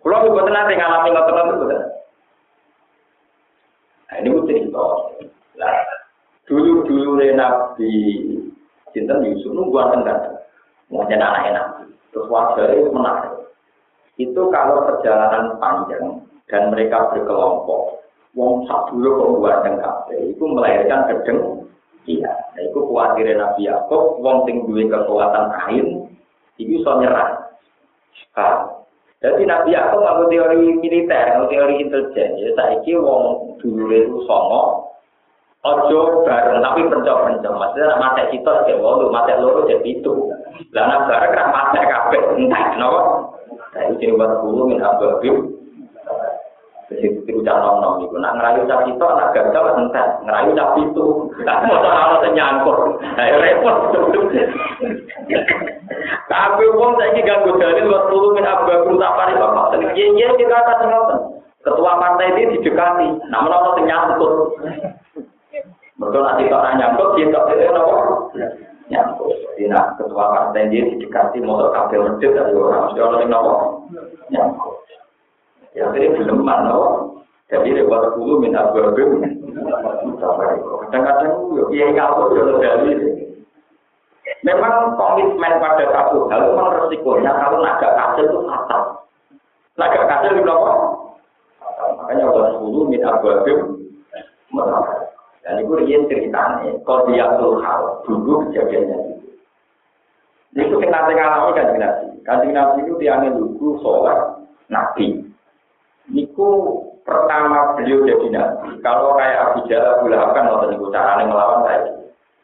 Kalau 0.00 0.24
ibu 0.24 0.40
nanti 0.48 0.72
ngalami 0.78 1.08
ngotot 1.12 1.36
itu 1.52 1.66
Nah 4.08 4.16
ini 4.24 4.32
gue 4.32 4.46
cerita. 4.48 4.86
Nah, 5.60 5.74
dulu 6.48 6.88
dulu 6.88 7.20
nabi 7.36 7.92
Cinta 8.92 9.20
Yusuf 9.20 9.52
nunggu 9.52 9.78
tengah, 9.78 10.40
mau 10.88 11.04
jadi 11.06 11.20
anak 11.20 11.44
enak. 11.52 11.66
Terus 12.12 12.30
wajar 12.32 12.72
itu 12.72 12.90
menarik. 12.90 13.34
Itu 14.18 14.50
kalau 14.50 14.88
perjalanan 14.88 15.60
panjang 15.62 16.24
dan 16.50 16.72
mereka 16.72 17.12
berkelompok, 17.12 18.02
wong 18.34 18.66
sabulu 18.66 19.14
kok 19.14 19.32
buat 19.38 19.56
kafe, 19.62 20.34
itu 20.34 20.42
melahirkan 20.42 21.06
gedeng. 21.12 21.40
Iya, 22.08 22.32
nah, 22.32 22.62
itu 22.64 22.78
khawatir 22.88 23.36
Nabi 23.36 23.68
Yakub, 23.68 24.24
wong 24.24 24.48
sing 24.48 24.64
kekuatan 24.64 25.44
kain, 25.60 26.08
itu 26.56 26.80
bisa 26.80 26.90
nyerah. 27.04 27.52
Nah, 28.32 28.80
jadi 29.20 29.44
Nabi 29.44 29.76
Yakub 29.76 30.00
nganggo 30.00 30.24
teori 30.32 30.78
militer, 30.80 31.36
nganggo 31.36 31.52
teori 31.52 31.74
intelijen. 31.84 32.30
Ya 32.40 32.50
saiki 32.56 32.96
wong 32.96 33.54
dulu 33.60 33.92
itu 33.92 34.18
songo, 34.24 34.87
Ojo 35.66 36.22
bareng 36.22 36.62
tapi 36.62 36.86
pencok-pencok. 36.86 37.50
Maksudnya 37.50 37.98
mata 37.98 38.22
kita 38.30 38.62
ya 38.70 38.78
walu, 38.78 39.10
mata 39.10 39.34
loro 39.42 39.66
jadi 39.66 39.90
itu. 39.90 40.30
Lah 40.70 40.86
nak 40.86 41.10
bareng 41.10 41.34
kan 41.34 41.46
mata 41.50 41.80
kabeh 41.82 42.22
entah 42.38 42.62
kenapa. 42.70 43.00
Nah 43.74 43.82
itu 43.90 43.94
jadi 43.98 44.14
buat 44.14 44.38
bulu 44.38 44.70
min 44.70 44.78
ababim. 44.78 45.36
Terus 46.86 47.04
itu 47.04 47.18
tiru 47.26 47.42
calon 47.42 47.82
nom 47.82 48.06
itu. 48.06 48.14
Nak 48.22 48.38
ngerayu 48.38 48.70
cap 48.70 48.86
itu, 48.86 49.02
nak 49.02 49.34
gagal 49.34 49.66
entah. 49.82 50.08
Ngerayu 50.22 50.50
cap 50.54 50.70
itu. 50.78 51.06
Nah 51.42 51.56
mau 51.66 51.82
soal 51.82 52.22
nyangkut. 52.30 52.78
Nah 53.18 53.26
repot. 53.42 53.76
Tapi 56.30 56.64
uang 56.70 56.92
saya 57.02 57.10
ini 57.18 57.26
ganggu 57.26 57.50
dalil 57.58 57.90
buat 57.90 58.04
bulu 58.14 58.28
min 58.30 58.46
ababim 58.46 58.94
tak 58.94 59.14
pari 59.18 59.34
bapak. 59.34 59.74
Iya 59.74 60.06
iya 60.14 60.28
kita 60.38 60.54
atas 60.54 60.86
Ketua 61.66 61.98
partai 61.98 62.38
ini 62.38 62.62
didekati. 62.62 63.08
Namun 63.26 63.50
orang 63.50 63.82
nyangkut. 63.82 64.54
Mereka 65.98 66.18
nanti 66.22 66.46
tak 66.46 66.78
nyangkut, 66.78 67.18
tak 67.18 67.44
boleh 67.50 67.66
apa? 67.74 67.96
Nyangkut. 68.86 69.34
Jadi 69.34 69.62
nak 69.66 69.98
ketua 69.98 70.24
partai 70.30 70.70
dia 70.70 70.86
didekati 70.86 71.42
motor 71.42 71.74
kabel 71.74 72.14
medit 72.14 72.30
dari 72.38 72.54
orang. 72.54 72.86
Mesti 72.86 73.00
orang 73.02 73.20
yang 73.26 73.34
apa? 73.34 73.54
Nyangkut. 74.30 74.76
Ya, 75.74 75.84
jadi 75.90 76.14
belum 76.14 76.46
mana. 76.46 76.78
Jadi 77.50 77.82
lewat 77.82 78.14
dulu 78.14 78.38
minta 78.38 78.70
berbeda. 78.70 79.26
Kadang-kadang 80.86 81.34
ya 81.74 81.86
kalau 81.96 82.30
ya 82.36 82.42
dari 82.62 82.92
Memang 84.46 84.94
komitmen 84.94 85.58
pada 85.58 85.88
satu 85.90 86.30
hal 86.30 86.52
memang 86.52 86.70
resikonya 86.78 87.32
kalau 87.42 87.58
naga 87.58 87.90
kasil 87.96 88.28
itu 88.28 88.38
fatal. 88.46 88.82
Naga 89.74 90.00
kasil 90.06 90.36
itu 90.36 90.46
apa? 90.46 90.72
Makanya 91.98 92.24
Allah 92.30 92.54
dulu 92.60 92.86
minta 92.86 93.18
berbeda. 93.18 93.66
Dan 95.48 95.64
itu 95.64 95.72
dia 95.88 95.98
ceritanya, 96.12 96.76
dia 97.08 97.24
hal, 97.64 98.04
dulu 98.04 98.52
kejadiannya 98.52 98.96
itu. 99.16 99.32
Itu 100.60 100.76
yang 100.76 100.92
nanti 100.92 101.16
ngalami 101.16 101.56
kan 101.56 101.72
nabi. 101.80 102.04
Kanjeng 102.20 102.52
nabi 102.52 102.84
itu 102.84 103.00
tiangnya 103.00 103.32
lugu 103.32 103.80
sholat 103.80 104.44
nabi. 104.68 105.24
Niku 106.12 106.48
pertama 107.08 107.80
beliau 107.80 108.04
jadi 108.04 108.28
nabi. 108.28 108.76
Kalau 108.84 109.16
kayak 109.16 109.40
Abu 109.40 109.58
Jalal 109.72 110.04
Abu 110.04 110.12
kan 110.36 110.52
waktu 110.52 110.66
niku 110.76 110.92
caranya 110.92 111.32
melawan 111.32 111.64
saya. 111.64 111.96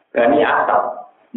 Gani 0.09 0.41
asap. 0.41 0.81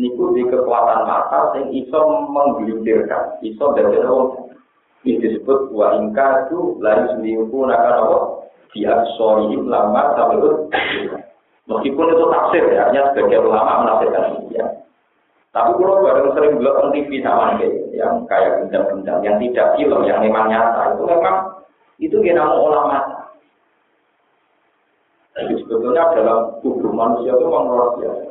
Niku 0.00 0.32
di 0.32 0.48
kekuatan 0.48 1.04
mata 1.04 1.52
yang 1.52 1.68
iso 1.68 2.00
menggelintirkan, 2.32 3.44
iso 3.44 3.76
dari 3.76 4.00
orang. 4.00 4.56
Ini 5.04 5.20
disebut 5.20 5.68
wa 5.76 6.00
itu 6.00 6.80
lalu 6.80 7.04
sendiri 7.12 7.44
pun 7.52 7.68
akan 7.68 7.92
apa? 8.08 8.18
Dia 8.72 9.04
sorry 9.20 9.52
lama 9.52 10.16
sampai 10.16 10.38
itu. 10.40 10.50
Meskipun 11.68 12.08
itu 12.08 12.24
tafsir 12.32 12.64
ya, 12.72 12.88
artinya 12.88 13.12
sebagai 13.12 13.44
ulama 13.44 13.84
menafsirkan 13.84 14.24
ini 14.40 14.56
ya. 14.56 14.66
Tapi 15.52 15.76
kalau 15.76 16.00
bareng 16.00 16.32
sering 16.32 16.56
bilang 16.56 16.92
TV 16.96 17.20
sama 17.20 17.60
nih, 17.60 17.72
yang 17.92 18.24
kayak 18.24 18.64
bintang-bintang, 18.64 19.20
yang 19.20 19.36
tidak 19.36 19.76
film, 19.76 20.00
yang 20.08 20.20
memang 20.24 20.48
nyata, 20.48 20.96
itu 20.96 21.02
memang 21.04 21.36
itu 22.00 22.16
kita 22.24 22.40
mau 22.40 22.72
ulama. 22.72 23.28
Jadi 25.36 25.60
sebetulnya 25.60 26.08
dalam 26.16 26.56
tubuh 26.64 26.92
manusia 26.92 27.36
itu 27.36 27.44
memang 27.44 27.64
luar 27.68 27.88
biasa. 28.00 28.28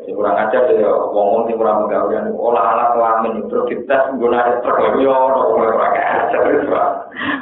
Jadi 0.00 0.10
kurang 0.16 0.36
ajar 0.40 0.62
ya, 0.72 0.88
ngomong 0.88 1.48
sing 1.48 1.56
kurang 1.60 1.84
menggawean, 1.84 2.32
olah 2.32 2.64
alat 2.64 2.88
kelamin 2.96 3.44
itu 3.44 3.56
kita 3.68 3.96
menggunakan 4.08 4.64
truk 4.64 4.80
lagi, 4.80 5.04
ya, 5.04 5.12
orang 5.12 5.96
ajar 6.00 6.42
itu. 6.48 6.68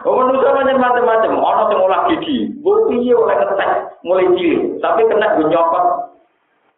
Oh, 0.02 0.18
manusia 0.18 0.50
macam-macam, 0.50 1.38
orang 1.38 1.70
yang 1.70 1.80
olah 1.86 2.00
gigi, 2.10 2.50
bu 2.58 2.90
iya 2.90 3.14
oleh 3.14 3.38
ngetek, 3.38 3.89
mulai 4.06 4.26
cilik, 4.36 4.80
tapi 4.80 5.04
kena 5.08 5.36
nyopot 5.36 5.84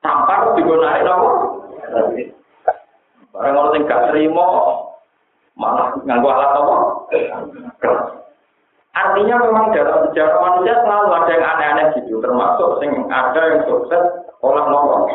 tampar 0.02 0.52
digunakan 0.58 1.06
apa? 1.06 1.30
Barang 3.32 3.56
orang 3.56 3.74
yang 3.80 3.88
gak 3.88 4.04
terima, 4.12 4.46
malah 5.56 5.96
nganggu 6.04 6.28
alat 6.28 6.52
apa? 6.52 6.76
Artinya 8.92 9.40
memang 9.40 9.72
dalam 9.72 10.12
sejarah 10.12 10.36
manusia 10.36 10.76
selalu 10.84 11.08
ada 11.16 11.32
yang 11.32 11.48
aneh-aneh 11.48 11.86
gitu, 11.96 12.20
termasuk 12.20 12.76
yang 12.84 13.08
ada 13.08 13.40
yang 13.48 13.60
sukses 13.64 14.04
olah 14.44 14.68
nolong. 14.68 15.08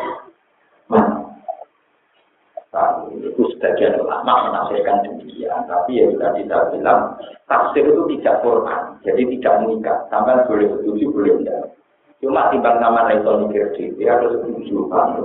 itu 3.10 3.42
sebagian 3.58 3.98
ulama 4.02 4.50
menafsirkan 4.50 5.02
demikian, 5.02 5.66
tapi 5.66 5.98
ya 5.98 6.06
sudah 6.14 6.30
kita 6.38 6.58
bilang 6.74 7.18
tafsir 7.50 7.86
itu 7.86 8.02
tidak 8.18 8.42
formal, 8.46 8.98
jadi 9.02 9.22
tidak 9.38 9.54
mengikat. 9.66 9.98
Sampai 10.14 10.46
boleh 10.46 10.68
setuju, 10.78 11.06
boleh 11.10 11.34
tidak. 11.42 11.77
Cuma 12.18 12.50
timbang 12.50 12.82
sama 12.82 13.06
Raiso 13.06 13.46
mikir 13.46 13.78
dewi 13.78 14.10
harus 14.10 14.42
setuju 14.42 14.90
kan. 14.90 15.22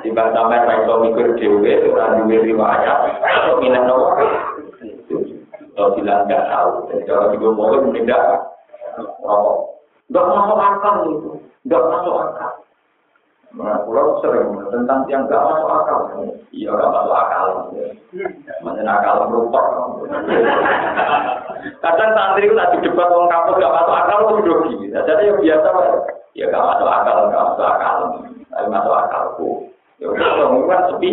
Timbang 0.00 0.32
sama 0.32 0.56
Raiso 0.64 0.94
mikir 1.04 1.36
itu 1.36 1.92
orang 1.92 2.24
duwe 2.24 2.36
riwayat 2.48 2.98
atau 3.20 3.60
minat 3.60 3.84
nopo. 3.84 4.16
Kalau 5.76 5.96
bilang 5.96 6.28
nggak 6.28 6.44
tahu, 6.48 6.92
kalau 7.08 7.32
juga 7.32 7.48
boleh 7.56 7.80
tidak 7.96 8.22
rokok. 9.20 9.58
Nggak 10.12 10.26
masuk 10.28 10.58
akal 10.58 10.94
itu, 11.08 11.30
nggak 11.64 11.84
masuk 11.88 12.14
akal. 12.20 12.50
Nah, 13.50 13.82
pulau 13.82 14.22
sering 14.22 14.54
tentang 14.70 15.10
yang 15.10 15.26
nggak 15.26 15.42
masuk 15.42 15.66
akal. 15.66 15.98
Iya, 16.54 16.70
nggak 16.70 16.92
masuk 16.94 17.16
akal. 17.18 17.46
Macam 18.62 18.86
akal 18.86 19.14
berupa. 19.26 19.62
Kadang 21.82 22.10
santri 22.14 22.46
itu 22.46 22.54
tadi 22.54 22.76
debat 22.86 23.10
orang 23.10 23.26
kampus 23.26 23.58
nggak 23.58 23.74
masuk 23.74 23.94
akal, 23.98 24.18
itu 24.22 24.34
grogi. 24.46 24.76
Nah, 24.94 25.02
jadi 25.02 25.22
yang 25.34 25.38
biasa, 25.42 25.68
ya 26.38 26.44
nggak 26.46 26.66
masuk 26.70 26.88
akal, 26.88 27.16
nggak 27.26 27.44
masuk 27.50 27.66
akal. 27.66 27.98
Tapi 28.50 28.66
masuk 28.70 28.94
akalku. 28.94 29.50
Ya 29.98 30.06
udah, 30.10 30.30
kan 30.70 30.80
sepi. 30.94 31.10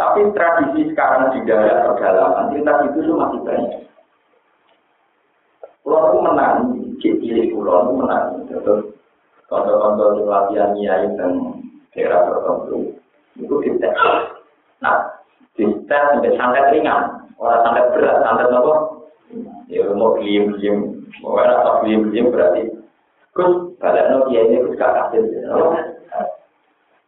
Tapi 0.00 0.20
tradisi 0.32 0.80
sekarang 0.90 1.36
di 1.36 1.44
daerah 1.44 1.92
pedalaman, 1.92 2.56
lintas 2.56 2.88
itu 2.88 3.12
masih 3.12 3.40
banyak. 3.44 3.84
Pulau 5.84 6.08
itu 6.08 6.18
menang, 6.24 6.56
cilik 7.00 7.52
pulau 7.52 7.84
itu 7.84 7.92
menang. 8.00 8.24
Kontrol-kontrol 9.50 10.14
di 10.14 10.22
latihan 10.30 10.70
nyai 10.78 11.10
dan 11.18 11.58
daerah 11.90 12.22
tertentu 12.30 12.94
itu 13.34 13.54
dites. 13.66 13.94
Nah, 14.78 15.10
dites 15.58 15.90
sampai 15.90 16.38
santet 16.38 16.70
ringan, 16.70 17.26
orang 17.34 17.60
santet 17.66 17.90
berat, 17.90 18.22
santet 18.22 18.46
apa? 18.46 18.74
Ya 19.66 19.90
mau 19.90 20.14
diem-diem, 20.22 21.02
mau 21.22 21.34
rasa 21.34 21.82
diem-diem 21.82 22.30
berarti. 22.30 22.62
Gus, 23.34 23.74
balik 23.78 24.06
no 24.10 24.26
kiai 24.30 24.46
ini 24.50 24.62
gus 24.62 24.78
gak 24.78 25.10
kasih. 25.10 25.22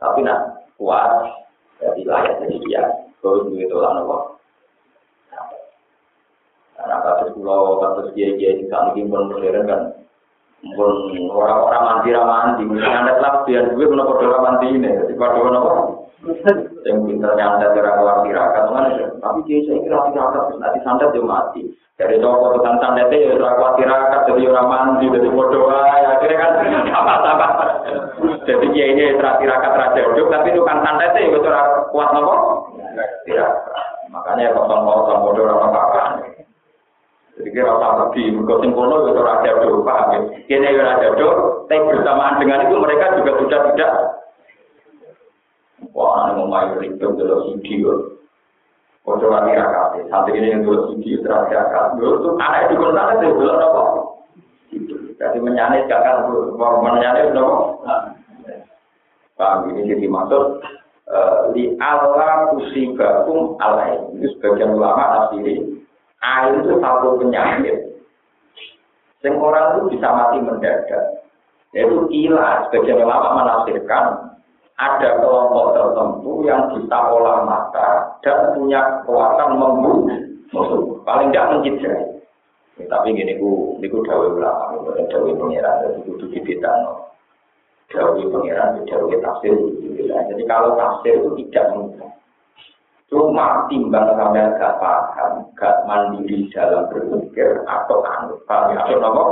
Tapi 0.03 0.19
nak 0.27 0.67
kuat, 0.79 1.31
jadi 1.79 2.03
layak 2.07 2.43
jadi 2.43 2.57
dia. 2.67 2.83
Gus 3.23 3.47
begitu 3.51 3.79
lah 3.79 4.03
nopo. 4.03 4.39
Karena 6.75 6.99
kasus 7.07 7.39
pulau, 7.39 7.79
kasus 7.79 8.11
kiai-kiai 8.19 8.59
di 8.59 8.67
sana 8.67 8.91
ini 8.99 9.07
pun 9.07 9.31
modern 9.31 9.71
kan. 9.71 10.02
Orang-orang 10.63 11.83
mandi 11.83 12.15
ramandi, 12.15 12.63
nyandet 12.71 13.19
lah 13.19 13.43
dia 13.43 13.67
gue 13.67 13.83
pun 13.83 13.99
podo 13.99 14.31
ramandi 14.31 14.71
ini, 14.71 14.95
jadi 14.95 15.15
podo 15.19 15.51
nopo. 15.51 15.71
Yang 16.87 16.99
pintar 17.03 17.35
nyandet 17.35 17.75
kira 17.75 17.99
keluar 17.99 18.23
tirakat, 18.23 18.71
tapi 19.19 19.39
kiai 19.43 19.67
saya 19.67 19.83
kira 19.83 19.99
tirakat 20.07 20.55
nanti 20.63 20.79
santet 20.87 21.11
dia 21.11 21.27
mati. 21.27 21.67
Dari 21.99 22.23
toko 22.23 22.55
tukang 22.55 22.79
santet 22.79 23.11
ya 23.11 23.35
ora 23.35 23.59
kuat 23.59 23.75
tirakat, 23.75 24.23
jadi 24.31 24.43
orang 24.55 24.71
mandi, 24.71 25.11
jadi 25.11 25.29
podo 25.35 25.67
aja, 25.67 26.15
akhirnya 26.15 26.39
kan 26.39 26.51
apa-apa. 26.95 27.47
Jadi 28.47 28.67
kiai 28.71 28.95
ini 28.95 29.19
tirakat 29.19 29.73
raja 29.75 30.01
hidup, 30.15 30.31
tapi 30.31 30.55
tukang 30.55 30.79
santet 30.87 31.19
ya 31.19 31.43
ora 31.43 31.91
kuat 31.91 32.09
nopo. 32.15 32.35
Tirakat. 33.27 33.83
Makanya 34.15 34.55
kosong-kosong 34.55 35.27
orang 35.27 35.59
apa-apa. 35.73 36.03
Jadi 37.33 37.49
usah 37.65 37.93
pergi, 37.97 38.29
mereka 38.29 38.61
singkono 38.61 39.09
itu 39.09 39.21
raja 39.25 39.51
do, 39.65 39.81
paham 39.81 40.13
ya? 40.13 40.21
Kini 40.45 40.69
ya 40.69 40.85
raja 40.85 41.17
do, 41.17 41.29
tapi 41.65 41.81
bersamaan 41.89 42.37
dengan 42.37 42.69
itu 42.69 42.77
mereka 42.77 43.17
juga 43.17 43.33
sudah 43.41 43.61
tidak. 43.73 43.93
Wah, 45.97 46.29
ini 46.29 46.37
mau 46.37 46.47
main 46.47 46.77
itu 46.85 47.01
dulu 47.01 47.57
video. 47.65 48.21
Kode 49.03 49.27
lagi 49.27 49.59
rakyat, 49.59 50.07
santri 50.13 50.39
ini 50.39 50.55
yang 50.55 50.63
dulu 50.63 50.95
video 50.95 51.25
terakhir 51.25 51.67
rakyat. 51.67 51.87
Dulu 51.99 52.13
tuh 52.23 52.33
anak 52.39 52.71
itu 52.71 52.75
kalau 52.79 52.95
ada 52.95 53.15
dulu 53.19 53.51
apa? 53.51 53.83
Jadi 55.19 55.39
menyanis 55.43 55.89
gak 55.89 56.03
kan, 56.05 56.17
mau 56.55 56.85
menyanis 56.85 57.33
dong. 57.35 57.83
Paham 59.41 59.73
ini 59.73 59.89
jadi 59.89 60.07
maksud 60.07 60.63
di 61.57 61.75
Allah 61.81 62.53
kusibakum 62.55 63.57
alai. 63.59 63.99
Itu 64.21 64.37
sebagian 64.39 64.77
ulama 64.77 65.33
nafsiri. 65.33 65.82
Air 66.23 66.63
itu 66.63 66.79
satu 66.79 67.19
penyakit. 67.19 67.77
Yang 69.27 69.37
orang 69.43 69.67
itu 69.75 69.81
bisa 69.99 70.09
mati 70.15 70.39
mendadak. 70.39 71.05
Yaitu 71.75 72.07
gila. 72.11 72.67
Sebagian 72.71 73.03
ulama 73.03 73.43
menafsirkan 73.43 74.33
ada 74.79 75.11
kelompok 75.23 75.79
tertentu 75.79 76.33
yang 76.47 76.71
bisa 76.75 76.99
olah 77.11 77.47
mata 77.47 78.19
dan 78.23 78.55
punya 78.55 79.03
kekuatan 79.03 79.51
membunuh. 79.59 80.19
Paling 81.03 81.31
tidak 81.31 81.49
mencidrai. 81.59 82.13
Ya, 82.81 82.89
tapi 82.89 83.13
gini 83.13 83.37
ku, 83.37 83.77
ini 83.77 83.87
ku 83.93 84.01
dawe 84.01 84.33
ulama, 84.33 84.81
bukan 84.81 85.05
dawe 85.13 85.29
pengiran, 85.29 85.85
jadi 85.85 85.99
kudu 86.09 86.25
dibedano. 86.33 87.13
Dawe 87.93 88.17
pengiran, 88.17 88.81
dawe 88.89 89.13
tafsir, 89.21 89.53
jadi 90.09 90.43
kalau 90.49 90.73
tafsir 90.81 91.21
itu 91.21 91.31
tidak 91.45 91.69
mudah. 91.77 92.11
Cuma 93.13 93.69
timbang 93.69 94.17
sampai 94.17 94.57
gak 94.57 94.81
paham, 94.81 95.45
gak 95.53 95.85
mandiri 95.85 96.49
dalam 96.49 96.89
berpikir 96.89 97.61
atau 97.69 98.01
anut. 98.01 98.41
Ya? 98.49 98.89
Atau 98.89 99.05
apa? 99.05 99.25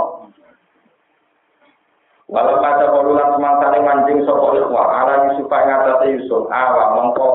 Walau 2.28 2.60
kata 2.62 2.94
semangsa 2.94 3.74
ini 3.74 3.80
mancing 3.82 4.18
sopo 4.22 4.54
ikhwah, 4.54 4.86
ala 5.02 5.14
Yusuf 5.26 5.50
yang 5.50 5.82
atas 5.82 6.06
Yusuf, 6.12 6.46
awa 6.46 6.94
mongko 6.94 7.30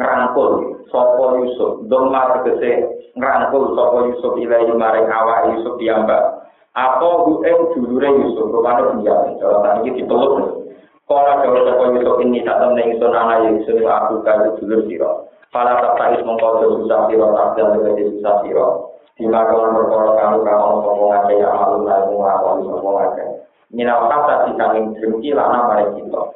ngerangkul 0.00 0.80
sopo 0.88 1.44
Yusuf, 1.44 1.84
doma 1.92 2.40
tegese 2.40 2.88
ngerangkul 3.18 3.76
sopo 3.76 4.08
Yusuf 4.08 4.32
ilahi 4.40 4.72
maring 4.72 5.10
awa 5.12 5.52
Yusuf 5.52 5.76
diambak. 5.76 6.48
Apa 6.72 7.28
hu'em 7.28 7.76
dulure 7.76 8.08
Yusuf, 8.24 8.48
rumahnya 8.48 8.96
penjamin, 8.96 9.36
jawaban 9.42 9.84
ini 9.84 10.00
dipeluk. 10.00 10.72
Kala 11.04 11.44
jauh 11.44 11.60
sopo 11.60 11.84
Yusuf 11.92 12.16
ini 12.24 12.46
tak 12.48 12.64
temen 12.64 12.96
Yusuf 12.96 13.12
anak 13.12 13.44
Yusuf 13.44 13.76
aku 13.84 14.24
kayu 14.24 14.56
dulur 14.56 14.88
siro. 14.88 15.23
Para 15.54 15.78
terkait 15.78 16.18
mengkau 16.26 16.58
susah 16.66 17.06
siro, 17.06 17.30
abdal 17.30 17.78
dengan 17.78 17.94
susah 17.94 18.42
siro. 18.42 18.90
Dimakan 19.14 19.78
berkoro 19.78 20.18
kamu 20.18 20.42
kamu 20.42 20.82
sopo 20.82 21.02
ngake 21.06 21.38
yang 21.38 21.54
malu 21.54 21.86
lalu 21.86 22.18
ngakoni 22.18 22.62
sopo 22.66 22.88
ngake. 22.98 23.24
Minal 23.70 24.10
kata 24.10 24.50
dikangin 24.50 24.98
dengki 24.98 25.30
lana 25.30 25.70
mari 25.70 25.86
kita. 25.94 26.34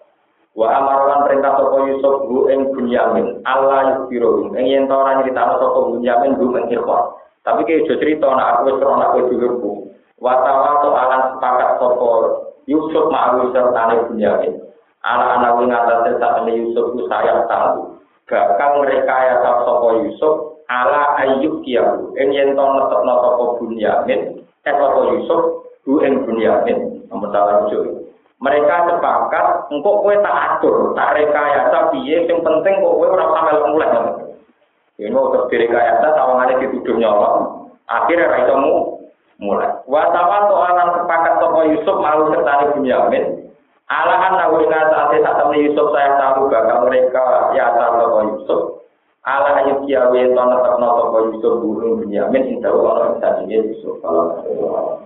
Wa 0.54 0.66
amarolan 0.78 1.26
perintah 1.26 1.58
sopo 1.58 1.90
Yusuf 1.90 2.30
bu 2.30 2.46
ing 2.46 2.70
Bunyamin. 2.70 3.42
Allah 3.42 3.98
yusbiro 3.98 4.54
ing 4.54 4.70
yen 4.70 4.86
ta 4.86 4.94
ora 4.94 5.18
nyritano 5.18 5.58
sopo 5.58 5.78
Bunyamin 5.98 6.38
bu 6.38 6.54
ikhwan. 6.54 7.02
Tapi 7.42 7.66
ke 7.66 7.90
jo 7.90 7.98
cerita 7.98 8.30
nak 8.30 8.62
aku 8.62 8.78
ora 8.78 8.94
nak 9.02 9.18
dulurku. 9.26 9.90
Wa 10.22 10.38
tawato 10.46 10.94
alan 10.94 11.34
sepakat 11.34 11.82
sopo 11.82 12.10
Yusuf 12.70 13.10
ma'awi 13.10 13.50
sertane 13.50 14.06
Bunyamin. 14.06 14.54
Anak-anak 15.02 15.52
wing 15.58 15.74
atase 15.74 16.14
sakmene 16.22 16.62
Yusuf 16.62 16.94
ku 16.94 17.10
saya 17.10 17.42
tahu. 17.50 17.97
Bakal 18.28 18.84
mereka 18.84 19.14
ya 19.24 19.40
sopo 19.40 20.04
Yusuf 20.04 20.60
ala 20.68 21.16
ayyub 21.16 21.64
kiyahu. 21.64 22.12
Ing 22.20 22.28
yen 22.36 22.52
to 22.52 22.60
netepno 22.60 23.14
sopo 23.24 23.44
Bunyamin, 23.56 24.44
eh 24.68 24.74
sopo 24.76 25.00
Yusuf 25.16 25.40
bu 25.88 26.04
ing 26.04 26.28
Bunyamin. 26.28 27.08
Nomor 27.08 27.32
salah 27.32 27.64
Mereka 28.38 28.74
sepakat, 28.86 29.66
engkau 29.74 29.98
kue 30.06 30.14
tak 30.22 30.30
atur, 30.30 30.94
tak 30.94 31.18
rekayasa 31.18 31.90
piye, 31.90 32.22
yang 32.22 32.38
penting 32.38 32.78
kok 32.78 32.94
kue 32.94 33.10
orang 33.10 33.34
sampai 33.34 33.66
mulai. 33.66 33.90
Ini 34.94 35.10
mau 35.10 35.34
terus 35.34 35.50
direkayasa, 35.50 36.14
tawangannya 36.14 36.62
dituduh 36.62 37.02
nyolong, 37.02 37.66
akhirnya 37.90 38.30
raisamu 38.30 39.02
mulai. 39.42 39.74
Watawan 39.90 40.54
soalan 40.54 40.88
sepakat 41.02 41.34
toko 41.42 41.60
Yusuf 41.66 41.96
malu 41.98 42.30
serta 42.30 42.78
Bunyamin, 42.78 43.47
Alahan 43.88 44.36
nawina 44.36 44.92
saat 44.92 45.16
saat 45.16 45.36
temen 45.40 45.64
Yusuf 45.64 45.96
saya 45.96 46.12
tahu 46.20 46.52
bakal 46.52 46.84
mereka 46.84 47.56
ya 47.56 47.72
toko 47.72 48.20
Yusuf. 48.36 48.62
Allah 49.24 49.64
ayat 49.64 49.84
kiawe 49.88 50.20
to 50.28 50.42
netepno 50.44 50.88
toko 50.92 51.16
Yusuf 51.32 51.52
burung 51.64 52.04
Bunyamin 52.04 52.60
indah 52.60 52.68
Allah 52.68 53.16
bisa 53.16 53.28
Yusuf 53.48 53.96
kalau 54.04 55.00